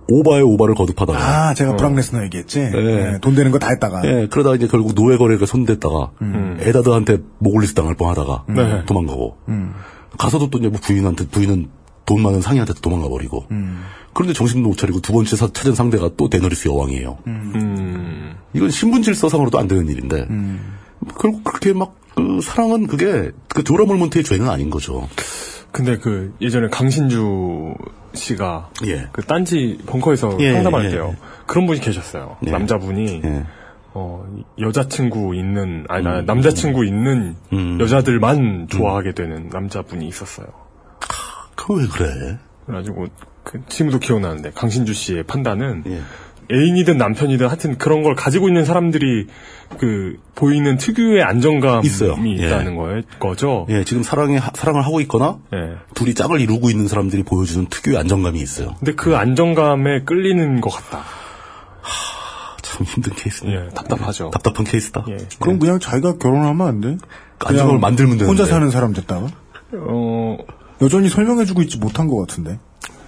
[0.08, 1.18] 오바에 오바를 거듭하다가
[1.50, 2.60] 아 제가 브록 레스너 얘기했지.
[2.60, 2.70] 예.
[2.70, 4.02] 네, 돈 되는 거 다 했다가.
[4.06, 6.12] 예, 그러다가 이제 결국 노예 거래가 손댔다가
[6.60, 8.54] 에다드한테 모글리스 당할 뻔 하다가 음.
[8.56, 8.84] 네.
[8.86, 9.74] 도망가고 음.
[10.18, 11.70] 가서도 또 이제 뭐 부인한테 부인은
[12.06, 13.82] 돈 많은 상인한테 도망가 버리고 음.
[14.16, 17.18] 그런데 정신도 못 차리고 두 번째 사- 찾은 상대가 또 데너리스 여왕이에요.
[17.28, 18.36] 음.
[18.54, 20.78] 이건 신분 질서상으로도 안 되는 일인데 음.
[21.20, 25.06] 결국 그렇게 막 그 사랑은 그게 그 조라몰몬트의 죄는 아닌 거죠.
[25.74, 27.74] 근데 그 예전에 강신주
[28.14, 29.10] 씨가 예.
[29.12, 31.10] 그 딴지 벙커에서 예, 상담할 예, 때요.
[31.14, 31.18] 예.
[31.46, 32.38] 그런 분이 계셨어요.
[32.48, 32.52] 예.
[32.52, 33.44] 남자분이 예.
[33.94, 34.26] 어,
[34.62, 36.10] 여자친구 있는 아니 음.
[36.10, 37.36] 나 남자친구 있는
[37.82, 40.48] 여자들만 좋아하게 되는 남자분이 있었어요.
[41.58, 42.38] 그 왜 그래?
[42.66, 43.08] 그래가지고
[43.46, 46.02] 그 지금도 기억나는데 강신주 씨의 판단은 예.
[46.54, 49.28] 애인이든 남편이든 하여튼 그런 걸 가지고 있는 사람들이
[49.80, 52.16] 그 보이는 특유의 안정감이 있어요.
[52.24, 52.46] 예.
[52.48, 53.66] 있다는 거예요, 거죠.
[53.70, 55.78] 예, 지금 사랑에 하- 사랑을 하고 있거나 예.
[55.96, 58.76] 둘이 짝을 이루고 있는 사람들이 보여주는 특유의 안정감이 있어요.
[58.80, 61.04] 근데 그 안정감에 끌리는 것 같다.
[62.62, 63.52] 참 힘든 케이스네.
[63.54, 64.32] 예, 답답하죠.
[64.32, 65.06] 답답한 케이스다.
[65.40, 66.98] 그럼 그냥 자기가 결혼하면 안 돼?
[67.40, 68.26] 안정을 그냥 만들면 되는데.
[68.28, 69.28] 혼자 사는 사람 됐다가?
[69.74, 70.38] 어,
[70.82, 72.60] 여전히 설명해주고 있지 못한 것 같은데.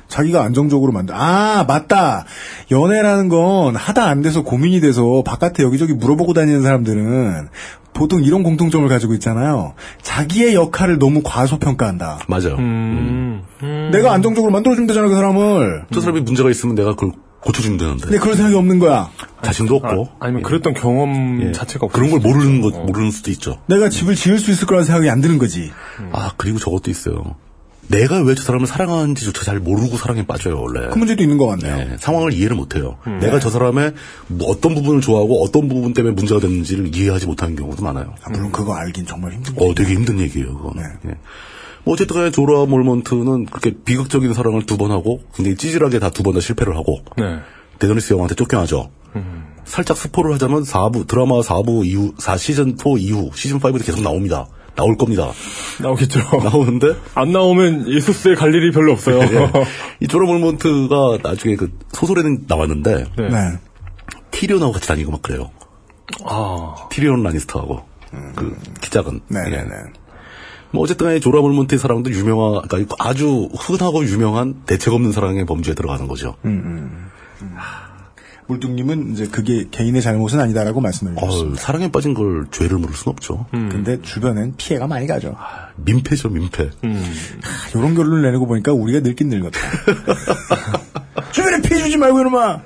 [0.07, 1.15] 자기가 안정적으로 만들.
[1.15, 2.25] 아 맞다.
[2.71, 7.49] 연애라는 건 하다 안 돼서 고민이 돼서 바깥에 여기저기 물어보고 다니는 사람들은
[7.93, 9.73] 보통 이런 공통점을 가지고 있잖아요.
[10.01, 12.19] 자기의 역할을 너무 과소평가한다.
[12.27, 12.55] 맞아요.
[12.59, 13.43] 음.
[13.91, 15.85] 내가 안정적으로 만들어주면 되잖아 그 사람을.
[15.91, 17.11] 저 사람이 문제가 있으면 내가 그걸
[17.41, 18.03] 고쳐주면 되는데.
[18.03, 19.09] 근데 그럴 생각이 없는 거야.
[19.41, 20.09] 자신도 없고.
[20.19, 21.51] 아, 니면 그랬던 경험 예.
[21.51, 23.59] 자체가 없 그런 걸 모르는 것, 모르는 수도 있죠.
[23.67, 25.71] 내가 집을 지을 수 있을 거라는 생각이 안 드는 거지.
[26.11, 27.35] 아, 그리고 저것도 있어요.
[27.87, 30.87] 내가 왜 저 사람을 사랑하는지조차 잘 모르고 사랑에 빠져요, 원래.
[30.89, 31.77] 그 문제도 있는 것 같네요.
[31.77, 32.97] 네, 상황을 이해를 못해요.
[33.07, 33.19] 음.
[33.19, 33.93] 내가 저 사람의
[34.27, 38.13] 뭐 어떤 부분을 좋아하고 어떤 부분 때문에 문제가 됐는지를 이해하지 못하는 경우도 많아요.
[38.23, 40.83] 아, 물론 그거 알긴 정말 힘든 어, 되게 힘든 얘기예요, 그거는.
[41.07, 41.11] 예.
[41.85, 46.23] 뭐 어쨌든 간에 조라 몰먼트는 그렇게 비극적인 사랑을 두 번 하고 굉장히 찌질하게 다 두
[46.23, 47.23] 번 다 실패를 하고 네.
[47.79, 48.91] 데너리스 여왕한테 쫓겨나죠.
[49.63, 54.47] 살짝 스포를 하자면 4부 드라마 4부 이후 4 시즌 4 이후 시즌 5도 계속 나옵니다.
[54.77, 55.31] 나올 겁니다.
[55.81, 56.19] 나오겠죠.
[56.43, 59.19] 나오는데 안 나오면 예수스에 갈 일이 별로 없어요.
[59.33, 59.51] 예.
[59.99, 63.29] 이 조라 몰먼트가 나중에 그 소설에는 나왔는데 네.
[63.29, 63.59] 네.
[64.31, 65.49] 티리온하고 같이 다니고 막 그래요.
[66.23, 66.75] 아.
[66.89, 67.83] 티리온 라니스터하고
[68.35, 69.21] 그 기작은.
[69.27, 69.69] 네네 네.
[70.71, 75.73] 뭐 어쨌든 간에 조라 몰몬트의 사랑도 유명한 그러니까 아주 흔하고 유명한 대책 없는 사랑의 범주에
[75.73, 76.35] 들어가는 거죠.
[76.45, 77.09] 음,
[77.41, 77.57] 음.
[78.47, 81.49] 물뚱님은 이제 그게 개인의 잘못은 아니다라고 말씀을 해주셨습니다.
[81.51, 83.45] 어휴, 사랑에 빠진 걸 죄를 물을 순 없죠.
[83.51, 85.35] 근데 주변엔 피해가 많이 가죠.
[85.75, 86.69] 민폐죠, 민폐.
[87.75, 89.59] 이런 결론을 내놓고 보니까 우리가 늙긴 늙었다.
[91.31, 92.61] 주변에 피해 주지 말고 이놈아.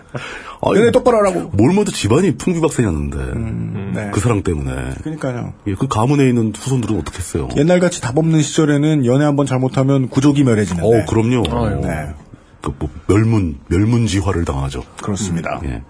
[0.64, 1.50] 너네 똑바로 하라고.
[1.54, 4.12] 몰몬트 집안이 풍비박산이었는데 네.
[4.14, 4.94] 그 사랑 때문에.
[5.02, 5.54] 그러니까요.
[5.68, 7.50] 예, 그 가문에 있는 후손들은 어떻게 했어요?
[7.58, 10.86] 옛날같이 답 없는 시절에는 연애 한번 잘못하면 구족이 멸해지는데.
[10.88, 11.82] 어, 그럼요.
[11.82, 12.14] 네.
[12.62, 14.84] 그 뭐, 멸문, 멸문지화를 당하죠.
[15.02, 15.60] 그렇습니다.
[15.66, 15.84] 예.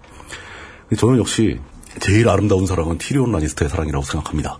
[0.95, 1.59] 저는 역시
[1.99, 4.59] 제일 아름다운 사랑은 티리온 라니스터의 사랑이라고 생각합니다.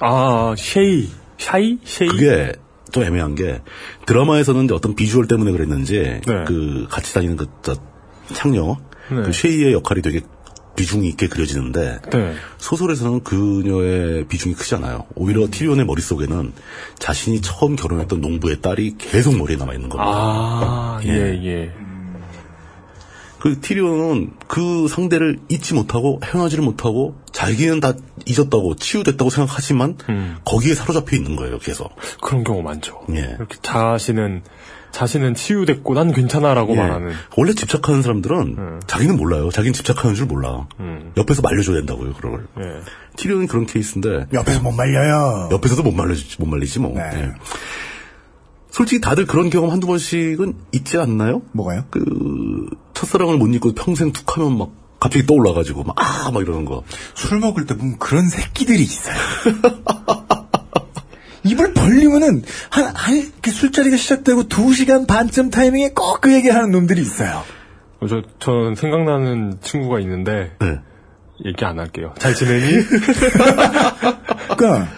[0.00, 2.08] 아, 쉐이, 샤이, 쉐이.
[2.08, 2.52] 그게
[2.92, 3.60] 좀 애매한 게
[4.06, 6.44] 드라마에서는 어떤 비주얼 때문에 그랬는지 네.
[6.46, 7.74] 그 같이 다니는 그 저,
[8.32, 8.76] 창녀
[9.10, 9.22] 네.
[9.22, 10.20] 그 쉐이의 역할이 되게
[10.76, 12.34] 비중이 있게 그려지는데 네.
[12.58, 15.06] 소설에서는 그녀의 비중이 크지 않아요.
[15.14, 16.52] 오히려 티리온의 머릿속에는
[16.98, 20.10] 자신이 처음 결혼했던 농부의 딸이 계속 머리에 남아 있는 겁니다.
[20.12, 21.10] 아, 예,
[21.44, 21.72] 예.
[23.44, 27.92] 그 티리온은 그 상대를 잊지 못하고 헤어나지를 못하고 자기는 다
[28.24, 29.98] 잊었다고 치유됐다고 생각하지만
[30.46, 31.58] 거기에 사로잡혀 있는 거예요.
[31.58, 31.94] 계속.
[32.22, 33.02] 그런 경우 많죠.
[33.10, 33.36] 예.
[33.36, 34.44] 이렇게 자신은
[34.94, 36.76] 자신은 치유됐고 난 괜찮아라고 예.
[36.76, 37.12] 말하는.
[37.36, 39.50] 원래 집착하는 사람들은 자기는 몰라요.
[39.50, 40.68] 자기는 집착하는 줄 몰라.
[40.78, 41.12] 음.
[41.16, 42.12] 옆에서 말려줘야 된다고요.
[42.14, 42.46] 그런 걸.
[42.60, 42.80] 예.
[43.16, 45.48] 티리온이 그런 케이스인데 옆에서 못 말려요.
[45.50, 46.92] 옆에서도 못 말리지, 못 말리지 뭐.
[46.94, 47.02] 네.
[47.12, 47.32] 예.
[48.70, 51.42] 솔직히 다들 그런 경험 한두 번씩은 있지 않나요?
[51.52, 51.84] 뭐가요?
[51.90, 56.84] 그 첫사랑을 못 잊고 평생 툭 하면 막 갑자기 떠올라가지고 막 아막 이러는 거.
[57.14, 59.16] 술 먹을 때 보면 그런 새끼들이 있어요.
[61.44, 66.70] 입을 벌리면은 한, 한, 이렇게 술자리가 시작되고 두 시간 반쯤 타이밍에 꼭 그 얘기를 하는
[66.70, 67.42] 놈들이 있어요.
[68.00, 70.52] 어, 저, 전 생각나는 친구가 있는데.
[70.60, 70.78] 네.
[71.44, 72.14] 얘기 안 할게요.
[72.18, 72.62] 잘 지내니?
[74.56, 74.88] 그러니까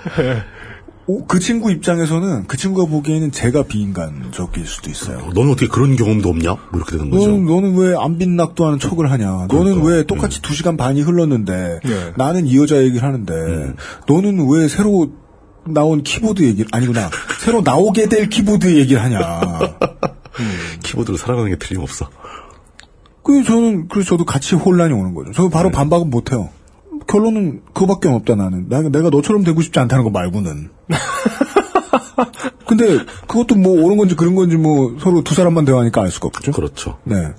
[1.08, 5.30] 오, 그 친구 입장에서는 그 친구가 보기에는 제가 비인간적일 수도 있어요.
[5.34, 6.50] 너는 어떻게 그런 경험도 없냐?
[6.50, 7.28] 뭐 이렇게 되는 거죠.
[7.28, 9.46] 너는, 너는 왜안 빛낙도 하는 척을 하냐?
[9.48, 12.12] 너는 왜 똑같이 두 시간 반이 흘렀는데 네.
[12.16, 13.34] 나는 이 여자 얘기를 하는데
[14.08, 15.12] 너는 왜 새로
[15.68, 17.10] 나온 키보드 얘기를 아니구나
[17.40, 19.40] 새로 나오게 될 키보드 얘기를 하냐?
[20.82, 22.08] 키보드로 살아가는 게 틀림없어.
[23.22, 25.32] 그 저는 그래서 저도 같이 혼란이 오는 거죠.
[25.32, 26.50] 저 바로 반박은 못 해요.
[27.06, 28.68] 결론은 그거밖에 없다 나는.
[28.68, 30.70] 나, 내가 너처럼 되고 싶지 않다는 거 말고는.
[32.66, 36.52] 근데 그것도 뭐 옳은 건지 그런 건지 뭐 서로 두 사람만 대화하니까 알 수가 없죠.
[36.52, 36.98] 그렇죠.
[37.04, 37.32] 네.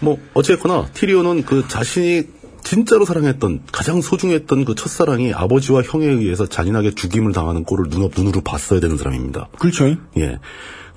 [0.00, 2.24] 뭐 어쨌거나 티리온은 그 자신이
[2.62, 8.40] 진짜로 사랑했던 가장 소중했던 그 첫사랑이 아버지와 형에 의해서 잔인하게 죽임을 당하는 꼴을 눈앞 눈으로
[8.40, 9.48] 봤어야 되는 사람입니다.
[9.58, 9.96] 그렇죠.
[10.16, 10.38] 예.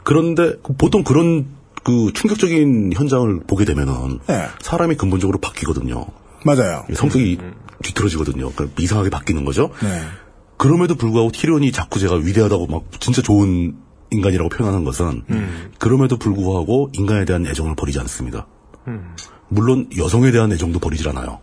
[0.03, 1.47] 그런데 그 보통 그런
[1.83, 4.47] 그 충격적인 현장을 보게 되면은 네.
[4.61, 6.05] 사람이 근본적으로 바뀌거든요.
[6.45, 6.85] 맞아요.
[6.93, 7.39] 성격이
[7.83, 8.51] 뒤틀어지거든요.
[8.51, 9.69] 그러니까 이상하게 바뀌는 거죠.
[9.81, 10.01] 네.
[10.57, 13.75] 그럼에도 불구하고 티리온이 자꾸 제가 위대하다고 막 진짜 좋은
[14.11, 15.23] 인간이라고 표현하는 것은
[15.79, 18.47] 그럼에도 불구하고 인간에 대한 애정을 버리지 않습니다.
[19.49, 21.39] 물론 여성에 대한 애정도 버리질 않아요.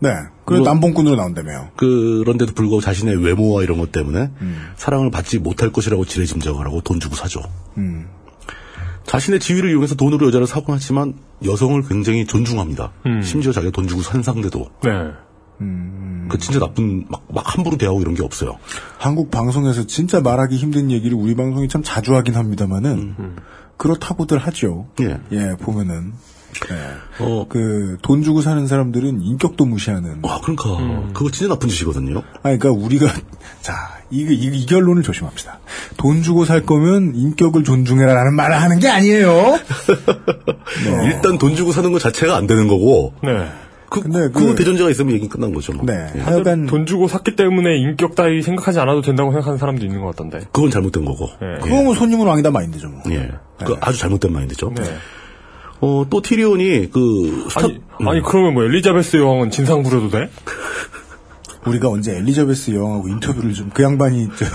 [0.00, 0.10] 네.
[0.46, 1.70] 뭐- 남봉꾼으로 나온다며요.
[1.76, 4.68] 그런데도 불구하고 자신의 외모와 이런 것 때문에 음.
[4.76, 7.40] 사랑을 받지 못할 것이라고 지레짐작을 하고 돈 주고 사죠.
[7.76, 8.06] 음.
[9.06, 11.14] 자신의 지위를 이용해서 돈으로 여자를 사곤 하지만
[11.44, 12.92] 여성을 굉장히 존중합니다.
[13.22, 14.68] 심지어 자기가 돈 주고 산 상대도.
[14.84, 14.90] 네.
[16.28, 18.58] 그 진짜 나쁜 막, 막 함부로 대하고 이런 게 없어요.
[18.98, 23.36] 한국 방송에서 진짜 말하기 힘든 얘기를 우리 방송이 참 자주 하긴 합니다만은
[23.78, 24.88] 그렇다고들 하죠.
[25.00, 25.18] 예.
[25.32, 26.12] 예, 보면은
[26.70, 27.24] 예.
[27.24, 27.46] 어.
[27.48, 30.20] 그 돈 주고 사는 사람들은 인격도 무시하는.
[30.24, 32.18] 아, 그러니까 그거 진짜 나쁜 짓이거든요.
[32.18, 33.06] 아, 그러니까 우리가
[33.60, 33.74] 자,
[34.10, 35.58] 이, 이, 이 결론을 조심합시다.
[35.96, 39.58] 돈 주고 살 거면 인격을 존중해라라는 말을 하는 게 아니에요.
[40.84, 41.06] 네.
[41.06, 43.14] 일단 돈 주고 사는 것 자체가 안 되는 거고.
[43.22, 43.48] 네.
[43.90, 45.72] 그, 근데 그, 그- 대전제가 있으면 얘기 끝난 거죠.
[45.72, 45.84] 뭐.
[45.86, 46.12] 네.
[46.14, 46.20] 예.
[46.20, 50.40] 하여간 돈 주고 샀기 때문에 인격 따위 생각하지 않아도 된다고 생각하는 사람도 있는 것 같던데.
[50.52, 51.28] 그건 잘못된 거고.
[51.42, 51.60] 예.
[51.62, 52.88] 그거 뭐 손님은 왕이다 마인드죠.
[52.88, 53.00] 뭐.
[53.10, 53.30] 예.
[53.64, 54.72] 그 아주 잘못된 마인드죠.
[54.76, 54.84] 네.
[55.80, 60.28] 어, 또 티리온이 그 스타 아니, 아니 그러면 뭐 엘리자베스 여왕은 진상 부려도 돼?
[61.66, 64.46] 우리가 언제 엘리자베스 여왕하고 인터뷰를 좀 그 양반이 저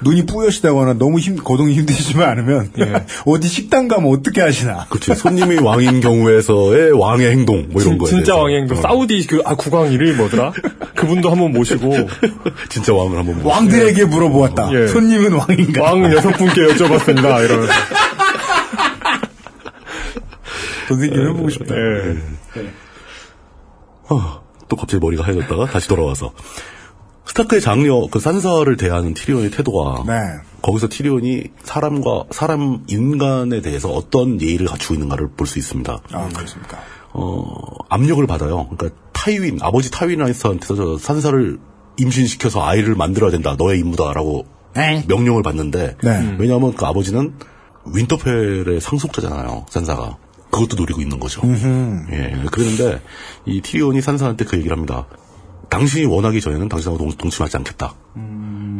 [0.00, 2.72] 눈이 뿌여시다거나 너무 힘 거동이 힘드시지만 않으면
[3.24, 4.86] 어디 식당 가면 어떻게 하시나?
[4.88, 5.14] 그렇지.
[5.14, 8.42] 손님이 왕인 경우에서의 왕의 행동 뭐 이런 진, 거에 진짜 대해서.
[8.42, 8.78] 왕의 행동.
[8.78, 8.80] 어.
[8.80, 10.52] 사우디 그, 아, 국왕 이름이 뭐더라?
[10.94, 11.92] 그분도 한번 모시고.
[12.68, 13.48] 진짜 왕을 한번 모시고.
[13.48, 14.70] 왕들에게 물어보았다.
[14.72, 14.86] 예.
[14.88, 15.82] 손님은 왕인가?
[15.84, 17.44] 왕 여섯 분께 여쭤봤습니다.
[17.44, 17.72] 이러면서.
[20.88, 21.74] 선생님 해보고 싶다.
[21.76, 22.16] 예.
[24.08, 26.32] 어, 또 갑자기 머리가 하얘졌다가 다시 돌아와서
[27.26, 30.14] 스타크의 장녀 그 산사를 대하는 티리온의 태도가 네.
[30.62, 36.00] 거기서 티리온이 사람과 사람 인간에 대해서 어떤 예의를 갖추고 있는가를 볼 수 있습니다.
[36.12, 36.78] 아, 그렇습니까?
[37.12, 37.44] 어,
[37.88, 38.68] 압력을 받아요.
[38.68, 41.58] 그러니까 타이윈 아버지 타이윈 라이스한테서 저 산사를
[41.98, 43.56] 임신시켜서 아이를 만들어야 된다.
[43.58, 44.46] 너의 임무다라고
[45.08, 46.36] 명령을 받는데 네.
[46.38, 47.34] 왜냐하면 그 아버지는
[47.86, 49.66] 윈터펠의 상속자잖아요.
[49.70, 50.18] 산사가
[50.50, 51.42] 그것도 노리고 있는 거죠.
[51.42, 52.06] 음흠.
[52.12, 53.02] 예, 그런데
[53.44, 55.06] 이 티리온이 산사한테 그 얘기를 합니다.
[55.68, 57.94] 당신이 원하기 전에는 당신하고 동, 동침하지 않겠다.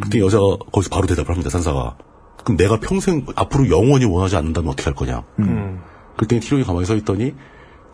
[0.01, 1.51] 그때 여자가 거기서 바로 대답을 합니다.
[1.51, 1.97] 산사가.
[2.45, 5.25] 그럼 내가 평생 앞으로 영원히 원하지 않는다면 어떻게 할 거냐.
[5.41, 5.81] 음.
[6.17, 7.35] 그때 티리온이 가만히 서 있더니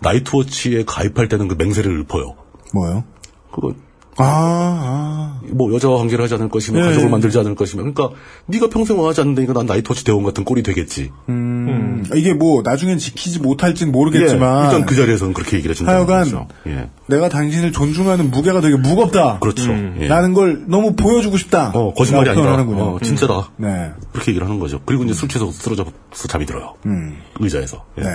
[0.00, 2.36] 나이트워치에 가입할 때는 그 맹세를 읊어요.
[2.74, 3.04] 뭐요?
[3.50, 3.74] 그거
[4.16, 6.86] 아, 뭐 여자와 관계를 하지 않을 것이며 네.
[6.88, 8.10] 가족을 만들지 않을 것이며 그러니까
[8.46, 11.10] 네가 평생 원하지 않는다니까 난 나이터치 대원 같은 꼴이 되겠지.
[11.28, 16.24] 음, 이게 뭐 나중엔 지키지 못할진 모르겠지만 예, 일단 그 자리에서는 그렇게 얘기를 해준다는 하여간
[16.24, 16.48] 거죠.
[16.66, 16.90] 예.
[17.06, 19.38] 내가 당신을 존중하는 무게가 되게 무겁다.
[19.38, 19.72] 그렇죠.
[20.00, 20.08] 예.
[20.08, 21.70] 라는 걸 너무 보여주고 싶다.
[21.74, 22.62] 어, 거짓말이 아니라.
[22.62, 23.50] 어, 진짜다.
[23.56, 23.92] 네.
[24.12, 24.80] 그렇게 얘기를 하는 거죠.
[24.84, 25.90] 그리고 이제 술 취해서 쓰러져서
[26.28, 26.74] 잠이 들어요.
[26.86, 27.16] 음.
[27.40, 27.84] 의자에서.
[27.98, 28.02] 예.
[28.02, 28.10] 네.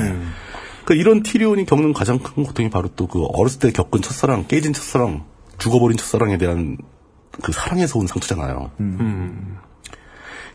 [0.85, 4.73] 그러니까 이런 티리온이 겪는 가장 큰 고통이 바로 또 그 어렸을 때 겪은 첫사랑, 깨진
[4.73, 5.23] 첫사랑,
[5.57, 6.77] 죽어버린 첫사랑에 대한
[7.43, 8.71] 그 사랑에서 온 상처잖아요.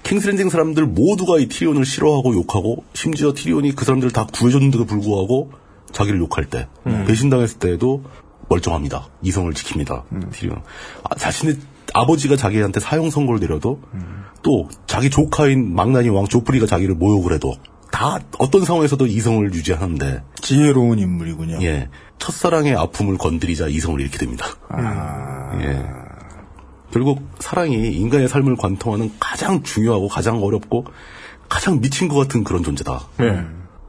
[0.03, 5.53] 킹스랜딩 사람들 모두가 이 티리온을 싫어하고 욕하고 심지어 티리온이 그 사람들을 다 구해줬는데도 불구하고
[5.93, 6.69] 자기를 욕할 때
[7.07, 8.03] 배신당했을 때에도
[8.49, 9.09] 멀쩡합니다.
[9.23, 10.31] 이성을 지킵니다.
[10.33, 10.63] 티리온.
[11.05, 11.57] 아, 자신의
[11.95, 13.81] 아버지가 자기한테 사형 선고를 내려도
[14.43, 17.55] 또 자기 조카인 망나니 왕 조프리가 자기를 모욕을 해도
[17.93, 21.63] 다 어떤 상황에서도 이성을 유지하는데 지혜로운 인물이군요.
[21.63, 21.89] 예.
[22.23, 24.47] 첫사랑의 아픔을 건드리자 이성을 잃게 됩니다.
[25.61, 25.85] 예.
[26.93, 30.87] 결국 사랑이 인간의 삶을 관통하는 가장 중요하고 가장 어렵고
[31.49, 33.01] 가장 미친 것 같은 그런 존재다.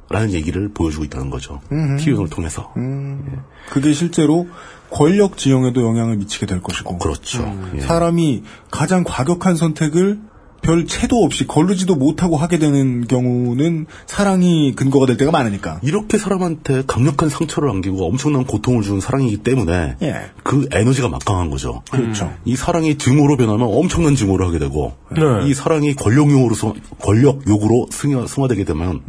[0.10, 1.62] 라는 얘기를 보여주고 있다는 거죠.
[1.72, 1.98] 음흠.
[1.98, 2.74] 티리온을 통해서.
[2.78, 4.48] 음, 그게 실제로
[4.90, 6.98] 권력 지형에도 영향을 미치게 될 것이고.
[6.98, 7.56] 그렇죠.
[7.76, 7.82] 예.
[7.82, 10.20] 사람이 가장 과격한 선택을
[10.64, 15.80] 별 채도 없이 거르지도 못하고 하게 되는 경우는 사랑이 근거가 될 때가 많으니까.
[15.84, 20.16] 이렇게 사람한테 강력한 상처를 안기고 엄청난 고통을 주는 사랑이기 때문에 예.
[20.42, 21.84] 그 에너지가 막강한 거죠.
[21.92, 22.34] 그렇죠.
[22.46, 25.22] 이 사랑이 증오로 변하면 엄청난 증오를 하게 되고 네.
[25.48, 29.02] 이 사랑이 권력용으로 승- 권력욕으로 승화, 승화되게 되면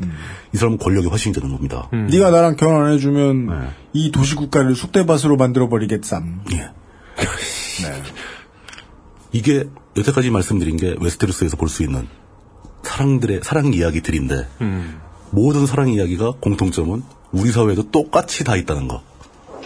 [0.52, 1.88] 이 사람은 권력의 화신이 되는 겁니다.
[1.92, 3.54] 네가 나랑 결혼 안 해주면 네.
[3.92, 6.40] 이 도시국가를 쑥대밭으로 만들어 버리겠삼.
[6.52, 6.56] 예.
[6.56, 8.02] 네.
[9.32, 9.64] 이게
[9.96, 12.06] 여태까지 말씀드린 게 웨스테로스에서 볼 수 있는
[12.82, 14.46] 사랑들의 사랑 이야기들인데
[15.30, 17.02] 모든 사랑 이야기가 공통점은
[17.32, 19.02] 우리 사회에도 똑같이 다 있다는 거.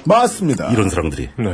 [0.05, 0.71] 맞습니다.
[0.73, 1.29] 이런 사람들이.
[1.39, 1.45] 네.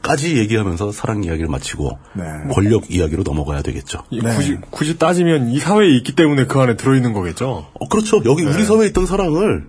[0.00, 2.24] 까지 얘기하면서 사랑 이야기를 마치고 네.
[2.54, 4.04] 권력 이야기로 넘어가야 되겠죠.
[4.08, 7.66] 이 굳이, 굳이 따지면 이 사회에 있기 때문에 그 안에 들어있는 거겠죠?
[7.74, 8.22] 어, 그렇죠.
[8.24, 8.50] 여기 네.
[8.54, 9.66] 우리 사회에 있던 사랑을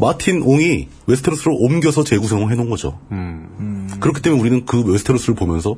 [0.00, 2.98] 마틴 옹이 웨스테로스로 옮겨서 재구성을 해놓은 거죠.
[3.12, 3.88] 음.
[4.00, 5.76] 그렇기 때문에 우리는 그 웨스테로스를 보면서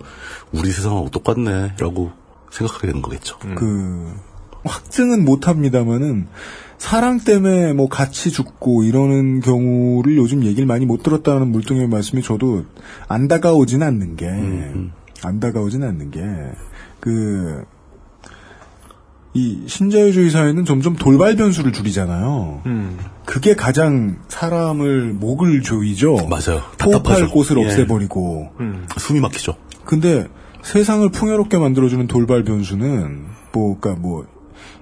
[0.52, 2.12] 우리 세상하고 똑같네라고
[2.50, 3.38] 생각하게 되는 거겠죠.
[3.56, 4.14] 그
[4.64, 6.28] 확증은 못합니다만은
[6.78, 12.64] 사랑 때문에 뭐 같이 죽고 이러는 경우를 요즘 얘기를 많이 못 들었다는 물뚱의 말씀이 저도
[13.08, 14.26] 안 다가오진 않는 게
[15.24, 16.20] 안 다가오진 않는 게
[17.02, 17.64] 그
[19.34, 22.62] 이 신자유주의 사회는 점점 돌발 변수를 줄이잖아요.
[22.66, 22.98] 음.
[23.24, 26.16] 그게 가장 사람을 목을 조이죠.
[26.28, 26.62] 맞아요.
[26.76, 27.30] 답답하죠.
[27.30, 27.64] 곳을 예.
[27.64, 28.50] 없애버리고.
[28.98, 29.56] 숨이 막히죠.
[29.84, 30.26] 근데
[30.62, 34.26] 세상을 풍요롭게 만들어주는 돌발 변수는 뭐, 그니까 뭐,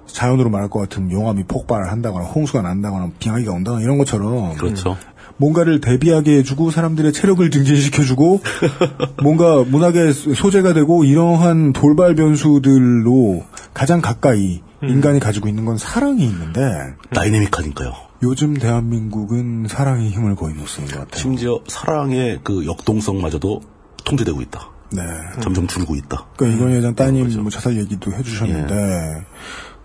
[0.06, 4.96] 자연으로 말할 것 같으면 용암이 폭발을 한다거나 홍수가 난다거나 빙하기가 온다거나 이런 것처럼 그렇죠.
[5.40, 8.42] 뭔가를 대비하게 해주고 사람들의 체력을 증진시켜주고
[9.22, 16.60] 뭔가 문학의 소재가 되고 이러한 돌발 변수들로 가장 가까이 인간이 가지고 있는 건 사랑이 있는데
[17.14, 17.92] 다이내믹하니까요.
[18.22, 21.20] 요즘 대한민국은 사랑의 힘을 거의 못 쓰는 것 같아요.
[21.20, 23.62] 심지어 사랑의 그 역동성마저도
[24.04, 24.70] 통제되고 있다.
[24.92, 25.02] 네.
[25.40, 26.26] 점점 줄고 있다.
[26.36, 29.24] 그러니까 이건 예전 따님 뭐 자살 얘기도 해주셨는데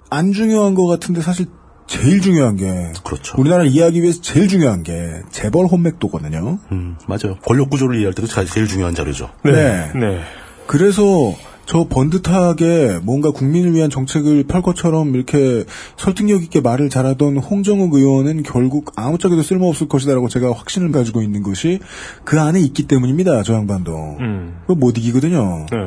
[0.10, 1.46] 안 중요한 것 같은데 사실
[1.88, 3.40] 제일 중요한 게 그렇죠.
[3.40, 6.60] 우리나라 이해하기 위해서 제일 중요한 게 재벌 혼맥도거든요.
[6.72, 7.38] 음, 맞아요.
[7.44, 9.30] 권력 구조를 이해할 때도 제일 중요한 자료죠.
[9.44, 9.92] 네.
[9.96, 10.20] 네.
[10.68, 11.34] 그래서
[11.66, 15.66] 저 번듯하게 뭔가 국민을 위한 정책을 펼 것처럼 이렇게
[15.98, 21.80] 설득력 있게 말을 잘하던 홍정욱 의원은 결국 아무짝에도 쓸모없을 것이다라고 제가 확신을 가지고 있는 것이
[22.24, 23.44] 그 안에 있기 때문입니다.
[23.44, 24.18] 저 양반도.
[24.20, 24.60] 음.
[24.62, 25.66] 그거 못 이기거든요.
[25.72, 25.78] 네.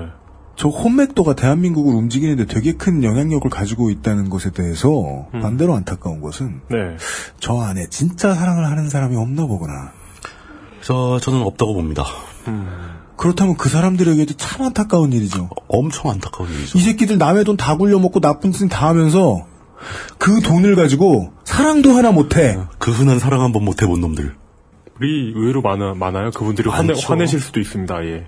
[0.59, 6.97] 저 혼맥도가 대한민국을 움직이는데 되게 큰 영향력을 가지고 있다는 것에 대해서 반대로 안타까운 것은 네.
[7.39, 9.93] 저 안에 진짜 사랑을 하는 사람이 없나 보구나.
[10.83, 12.05] 저, 저는 없다고 봅니다.
[13.17, 15.49] 그렇다면 그 사람들에게도 참 안타까운 일이죠.
[15.69, 16.77] 엄청 안타까운 일이죠.
[16.77, 19.47] 이 새끼들 남의 돈 다 굴려먹고 나쁜 짓 다 하면서
[20.19, 22.59] 그 돈을 가지고 사랑도 하나 못해.
[22.79, 24.35] 그 흔한 사랑 한 번 못 해본 놈들.
[25.01, 26.33] 우리 의외로 많아, 많아요.
[26.33, 26.95] 그분들이 화내.
[27.07, 28.27] 화내실 수도 있습니다, 예.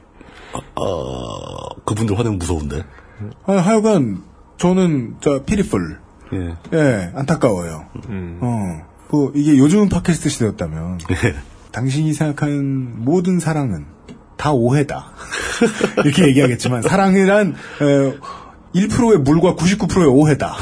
[0.76, 2.84] 어, 그분들 화내면 무서운데.
[3.44, 4.22] 하, 하여간
[4.58, 5.98] 저는 저 피리풀.
[6.32, 6.54] 예.
[6.72, 7.86] 예, 안타까워요.
[8.40, 10.98] 어, 뭐 이게 요즘은 팟캐스트 시대였다면
[11.72, 13.86] 당신이 생각하는 모든 사랑은
[14.36, 15.10] 다 오해다.
[16.04, 18.18] 이렇게 얘기하겠지만 사랑이란 에,
[18.74, 20.54] 1%의 물과 99%의 오해다.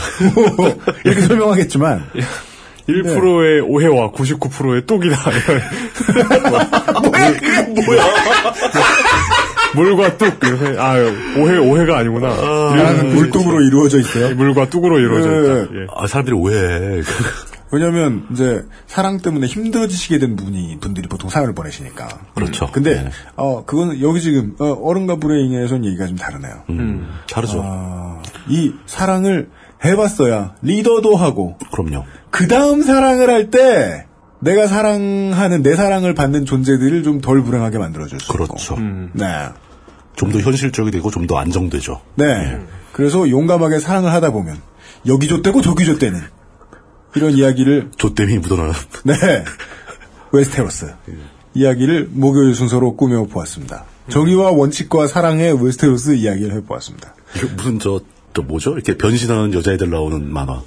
[1.04, 2.06] 이렇게 설명하겠지만
[2.88, 5.18] 1%의 오해와 99%의 뚝이다.
[7.04, 7.30] 뭐야
[7.84, 8.02] 뭐야?
[9.78, 10.42] 물과 뚝.
[10.44, 10.94] 이렇게, 아,
[11.38, 12.28] 오해, 오해가 아니구나.
[12.74, 14.34] 나는 물뚝으로 이루어져 있어요.
[14.34, 15.74] 물과 뚝으로 이루어져 있다.
[15.74, 15.86] 예.
[15.94, 17.02] 아, 사람들이 오해해.
[17.70, 22.08] 왜냐면, 이제, 사랑 때문에 힘들어지시게 된 분이, 분들이 보통 사연을 보내시니까.
[22.34, 22.70] 그렇죠.
[22.72, 23.10] 근데, 네.
[23.36, 26.62] 어, 그거는, 여기 지금, 어, 어른과 불의 잉에서는 얘기가 좀 다르네요.
[26.70, 27.60] 음, 다르죠.
[27.62, 29.50] 아, 이 사랑을
[29.84, 32.04] 해봤어야 리더도 하고, 그럼요.
[32.30, 34.06] 그 다음 사랑을 할 때,
[34.40, 38.74] 내가 사랑하는, 내 사랑을 받는 존재들을 좀 덜 불행하게 만들어줄 수 그렇죠.
[38.74, 38.80] 있고.
[39.12, 39.26] 네.
[40.18, 42.00] 좀 더 현실적이 되고 좀 더 안정되죠.
[42.16, 42.58] 네.
[42.92, 44.60] 그래서 용감하게 사랑을 하다 보면,
[45.06, 46.20] 여기 줬대고 저기 줬대는,
[47.14, 48.72] 이런 이야기를, 조땜이 묻어나는.
[49.04, 49.14] 네.
[50.32, 50.92] 웨스테로스.
[51.54, 53.84] 이야기를 목요일 순서로 꾸며 보았습니다.
[54.10, 57.14] 정의와 원칙과 사랑의 웨스테로스 이야기를 해보았습니다.
[57.36, 58.00] 이거 무슨 저,
[58.34, 58.72] 저 뭐죠?
[58.74, 60.62] 이렇게 변신하는 여자애들 나오는 만화.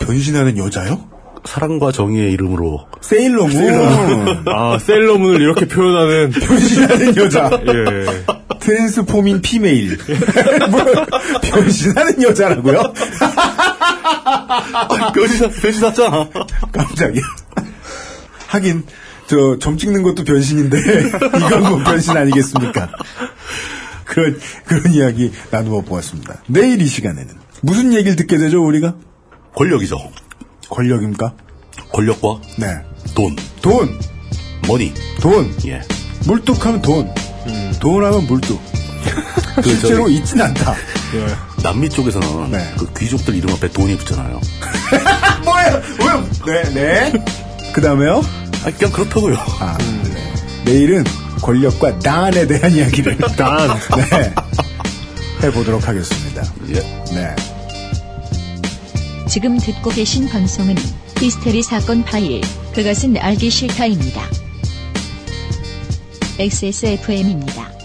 [0.00, 1.08] 변신하는 여자요?
[1.46, 2.86] 사랑과 정의의 이름으로.
[3.00, 4.44] 세일러문.
[4.46, 6.30] 아, 셀러문을 이렇게 표현하는.
[6.40, 7.50] 변신하는 여자.
[7.66, 8.24] 예.
[8.58, 9.96] 트랜스포밍 피메일.
[10.70, 10.84] 뭐,
[11.42, 12.92] 변신하는 여자라고요?
[15.14, 16.28] 변신, 변신하잖아.
[16.72, 17.22] 깜짝이야.
[18.48, 18.84] 하긴,
[19.26, 20.78] 저, 점 찍는 것도 변신인데,
[21.36, 22.90] 이건 뭐 변신 아니겠습니까?
[24.04, 26.42] 그런, 그런 이야기 나누어 보았습니다.
[26.48, 28.94] 내일 이 시간에는 무슨 얘기를 듣게 되죠, 우리가?
[29.54, 29.96] 권력이죠.
[30.70, 31.32] 권력입니까?
[31.92, 32.66] 권력과 네.
[33.14, 33.36] 돈.
[33.62, 33.98] 돈!
[34.66, 34.92] 머니.
[35.20, 35.54] 돈!
[35.66, 35.80] 예.
[36.26, 37.12] 물뚝하면 돈.
[37.80, 38.60] 돈 하면 물뚝.
[39.56, 40.74] 그 실제로 있진 않다.
[41.62, 42.74] 남미 쪽에서는 네.
[42.76, 44.40] 그 귀족들 이름 앞에 돈이 붙잖아요.
[45.44, 45.82] 뭐예요?
[45.98, 46.28] 뭐요?
[46.46, 47.12] 네, 네.
[47.72, 48.22] 그 다음에요?
[48.64, 49.36] 아, 그냥 그렇다고요.
[49.60, 50.32] 아, 네.
[50.64, 51.04] 내일은
[51.40, 53.18] 권력과 단에 대한 이야기를.
[53.36, 53.68] 단.
[54.10, 54.34] 네.
[55.42, 56.42] 해보도록 하겠습니다.
[56.68, 56.74] 예.
[57.14, 57.36] 네.
[59.28, 60.76] 지금 듣고 계신 방송은
[61.18, 62.40] 히스테리 사건 파일,
[62.72, 64.22] 그것은 알기 싫다입니다.
[66.38, 67.75] XSFM입니다.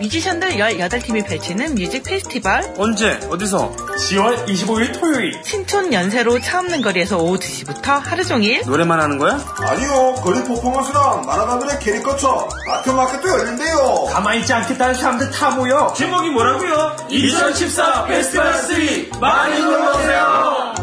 [0.00, 3.18] 뮤지션들 18팀이 펼치는 뮤직 페스티벌 언제?
[3.30, 3.70] 어디서?
[3.76, 5.40] 10월 25일 토요일.
[5.44, 9.38] 신촌 연세로 차 없는 거리에서 오후 2시부터 하루 종일 노래만 하는 거야?
[9.58, 14.04] 아니요, 거리 퍼포먼스랑 만화가들의 캐리커처, 아트마켓도 열린대요.
[14.10, 15.94] 가만히 있지 않겠다는 사람들 다 모여.
[15.96, 16.96] 제목이 뭐라고요?
[17.08, 20.74] 2014 페스티벌 3 많이 놀러오세요.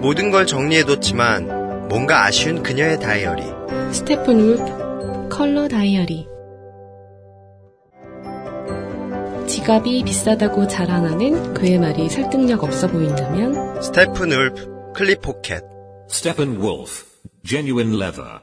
[0.00, 3.59] 모든 걸 정리해뒀지만 뭔가 아쉬운 그녀의 다이어리.
[3.92, 6.28] 스테픈 울프 컬러 다이어리
[9.46, 15.62] 지갑이 비싸다고 자랑하는 그의 말이 설득력 없어 보인다면 스테픈 울프 클립 포켓.
[16.10, 17.04] Steppenwolf,
[17.44, 18.40] genuine leather.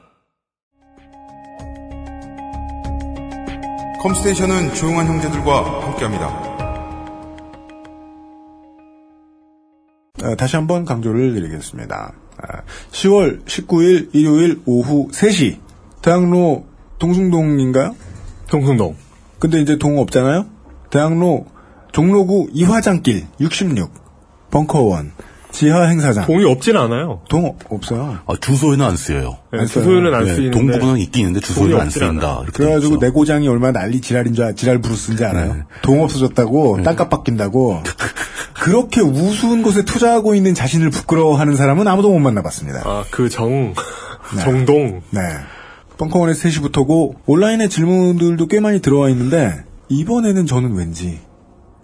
[4.00, 6.48] 컴스테이션은 조용한 형제들과 함께합니다.
[10.22, 12.14] 어, 다시 한번 강조를 드리겠습니다.
[12.40, 12.62] 아,
[12.92, 15.58] 10월 19일 일요일 오후 3시
[16.02, 16.66] 대학로
[16.98, 17.94] 동숭동인가요?
[18.48, 18.96] 동숭동.
[19.38, 20.46] 근데 이제 동 없잖아요.
[20.90, 21.46] 대학로
[21.92, 23.90] 종로구 이화장길 66
[24.50, 25.12] 벙커원
[25.58, 26.24] 지하 행사장.
[26.26, 27.20] 동이 없진 않아요.
[27.28, 28.18] 동 없어요.
[28.26, 29.38] 아, 주소에는 안 쓰여요.
[29.52, 30.56] 네, 주소에는 안 네, 쓰이는데.
[30.56, 32.42] 동부는 있긴 있는데 주소에는 안 쓰인다.
[32.54, 33.00] 그래가지고.
[33.00, 35.54] 내 고장이 얼마나 난리 지랄인 줄 알- 지랄 부르스인지 알아요.
[35.54, 35.62] 네.
[35.82, 37.82] 동 없어졌다고 땅값 바뀐다고
[38.54, 42.82] 그렇게 우스운 곳에 투자하고 있는 자신을 부끄러워하는 사람은 아무도 못 만나봤습니다.
[42.84, 43.74] 아, 그 정,
[44.36, 44.42] 네.
[44.44, 45.02] 정동.
[45.10, 45.20] 네.
[45.96, 51.18] 벙커원에서 3시부터고 온라인에 질문들도 꽤 많이 들어와 있는데 이번에는 저는 왠지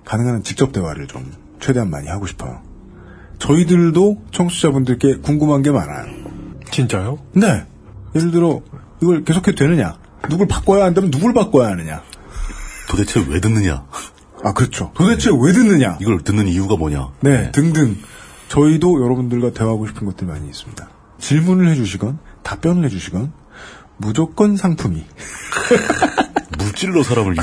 [0.05, 2.61] 가능한 한 직접 대화를 좀 최대한 많이 하고 싶어요.
[3.39, 6.07] 저희들도 청취자분들께 궁금한 게 많아요.
[6.71, 7.19] 진짜요?
[7.33, 7.65] 네.
[8.15, 8.63] 예를 들어
[9.03, 9.97] 이걸 계속해도 되느냐?
[10.29, 12.03] 누굴 바꿔야 한다면 누굴 바꿔야 하느냐?
[12.89, 13.85] 도대체 왜 듣느냐?
[14.43, 14.93] 아 그렇죠.
[14.95, 15.99] 도대체 왜 듣느냐?
[16.01, 17.11] 이걸 듣는 이유가 뭐냐?
[17.21, 17.97] 네, 등등.
[18.49, 20.89] 저희도 여러분들과 대화하고 싶은 것들이 많이 있습니다.
[21.19, 23.33] 질문을 해주시건, 답변을 해주시건,
[23.97, 25.05] 무조건 상품이.
[26.59, 27.35] 물질로 사람을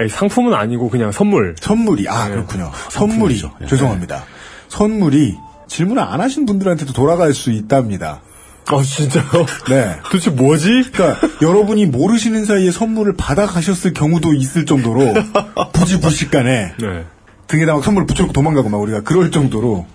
[0.00, 1.54] 아니, 상품은 아니고 그냥 선물.
[1.60, 2.70] 선물이, 아, 그렇군요.
[2.88, 3.52] 선물이, 상품이죠.
[3.62, 3.66] 예.
[3.66, 4.24] 죄송합니다.
[4.70, 5.36] 선물이
[5.68, 8.22] 질문을 안 하신 분들한테도 돌아갈 수 있답니다.
[8.66, 9.24] 아, 진짜요?
[9.68, 9.96] 네.
[10.04, 10.90] 도대체 뭐지?
[10.92, 15.14] 그러니까 여러분이 모르시는 사이에 선물을 받아 가셨을 경우도 있을 정도로
[15.74, 17.04] 부지불식간에 네.
[17.48, 19.86] 등에다 막 선물을 붙여놓고 도망가고 막 우리가 그럴 정도로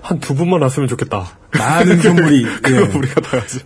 [0.00, 1.38] 한 두 분만 왔으면 좋겠다.
[1.56, 2.98] 많은 선물이 그거 예.
[2.98, 3.60] 우리가 다 같이.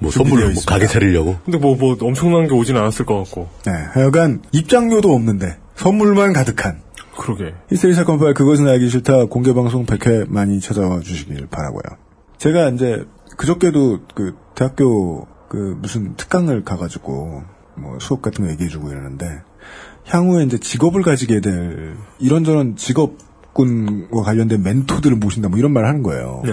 [0.00, 0.62] 뭐 선물을 뭐.
[0.66, 1.38] 가게 차리려고.
[1.44, 3.48] 근데 뭐, 뭐, 엄청난 게 오진 않았을 것 같고.
[3.64, 6.80] 네, 하여간 입장료도 없는데 선물만 가득한
[7.16, 7.54] 그러게.
[7.70, 11.98] 히스테리 사건 파일 그것은 알기 싫다 공개 방송 100회 많이 찾아와 주시길 바라고요.
[12.38, 13.04] 제가 이제
[13.36, 17.42] 그저께도 그 대학교 그 무슨 특강을 가가지고
[17.74, 19.26] 뭐 수업 같은 거 얘기해주고 이러는데
[20.06, 26.42] 향후에 이제 직업을 가지게 될 이런저런 직업군과 관련된 멘토들을 모신다 뭐 이런 말을 하는 거예요.
[26.44, 26.50] 네.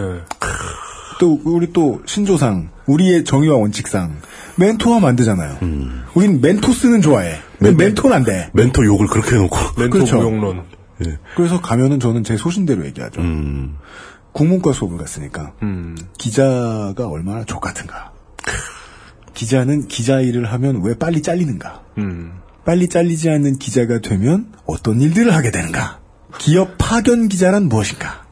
[1.20, 4.18] 또 우리 또 신조상 우리의 정의와 원칙상
[4.56, 5.58] 멘토하면 안 되잖아요.
[6.16, 7.36] 우린 멘토스는 좋아해.
[7.58, 8.50] 근데 멘토는 안 돼.
[8.54, 9.56] 멘토 욕을 그렇게 해놓고.
[9.78, 10.18] 멘토 그렇죠.
[10.18, 10.64] 무용론.
[11.36, 13.22] 그래서 가면은 저는 제 소신대로 얘기하죠.
[14.32, 15.54] 국문과 수업을 갔으니까
[16.18, 18.12] 기자가 얼마나 족 같은가.
[19.34, 21.84] 기자는 기자 일을 하면 왜 빨리 잘리는가.
[22.66, 26.00] 빨리 잘리지 않는 기자가 되면 어떤 일들을 하게 되는가.
[26.38, 28.26] 기업 파견 기자란 무엇인가.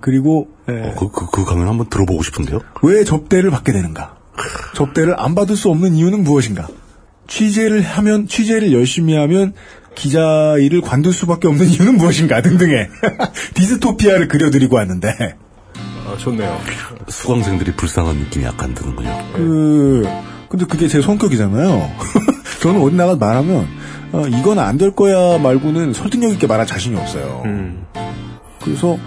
[0.00, 2.60] 그리고 에, 그, 그, 그 강연 한번 들어보고 싶은데요?
[2.82, 4.16] 왜 접대를 받게 되는가?
[4.74, 6.68] 접대를 안 받을 수 없는 이유는 무엇인가?
[7.28, 9.52] 취재를 하면 취재를 열심히 하면
[9.94, 12.88] 기자 일을 관둘 수밖에 없는 이유는 무엇인가 등등의
[13.54, 15.36] 디스토피아를 그려드리고 왔는데
[16.06, 16.58] 아, 좋네요.
[17.08, 19.10] 수강생들이 불쌍한 느낌이 약간 드는군요.
[19.34, 20.04] 그
[20.48, 21.90] 근데 그게 제 성격이잖아요.
[22.62, 23.66] 저는 어디 나가 말하면
[24.12, 27.42] 어, 이건 안 될 거야 말고는 설득력 있게 말할 자신이 없어요.
[28.64, 28.98] 그래서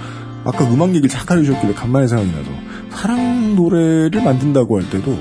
[0.46, 2.50] 아까 음악 얘기를 잠깐 해주셨길래 간만에 생각이 나서
[2.98, 5.18] 사랑 노래를 만든다고 할 때도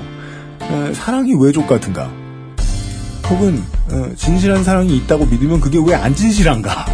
[0.61, 2.11] 에, 사랑이 왜 족 같은가?
[3.29, 6.85] 혹은 어, 진실한 사랑이 있다고 믿으면 그게 왜 안 진실한가?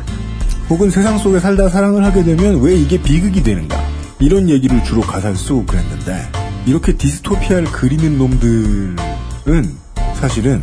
[0.68, 3.76] 혹은 세상 속에 살다 사랑을 하게 되면 왜 이게 비극이 되는가?
[4.18, 6.28] 이런 얘기를 주로 가사를 쓰고 그랬는데
[6.66, 8.96] 이렇게 디스토피아를 그리는 놈들은
[10.14, 10.60] 사실은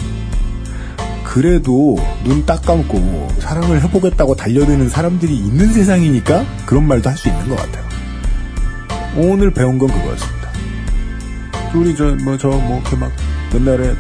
[1.36, 7.50] 그래도 눈 딱 감고 사랑을 해보겠다고 달려드는 사람들이 있는 세상이니까 그런 말도 할 수 있는
[7.50, 7.84] 것 같아요.
[9.18, 10.50] 오늘 배운 건 그거였습니다.
[11.74, 13.12] 우리 저 뭐저뭐 이렇게 막
[13.54, 13.96] 옛날에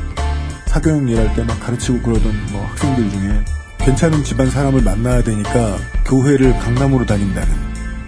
[0.67, 3.43] 사교육 일할 때 막 가르치고 그러던 뭐 학생들 중에
[3.79, 5.75] 괜찮은 집안 사람을 만나야 되니까
[6.05, 7.49] 교회를 강남으로 다닌다는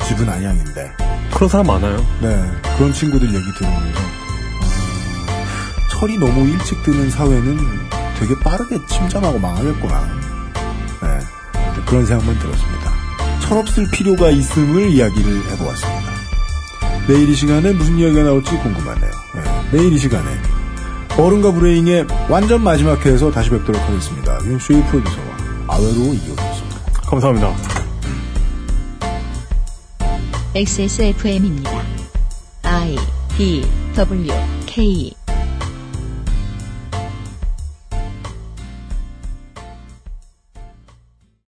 [0.07, 0.93] 집은 안양인데
[1.33, 1.97] 그런 사람 많아요.
[2.21, 2.41] 네
[2.77, 7.57] 그런 친구들 얘기 들으면서 어, 철이 너무 일찍 드는 사회는
[8.19, 10.01] 되게 빠르게 침잠하고 망하겠구나.
[11.01, 11.37] 네
[11.85, 12.91] 그런 생각만 들었습니다.
[13.41, 16.11] 철없을 필요가 있음을 이야기를 해보았습니다.
[17.07, 19.11] 내일 이 시간에 무슨 이야기가 나올지 궁금하네요.
[19.35, 19.41] 네,
[19.71, 20.29] 내일 이 시간에
[21.17, 24.37] 어른과 브레잉의 완전 마지막 회에서 다시 뵙도록 하겠습니다.
[24.43, 25.25] 윤수의 프로듀서와
[25.67, 26.77] 아웨로 이어졌습니다.
[27.05, 27.55] 감사합니다.
[30.53, 31.71] XSFM입니다.
[32.63, 32.97] I
[33.37, 33.65] D
[33.95, 34.33] W
[34.65, 35.26] K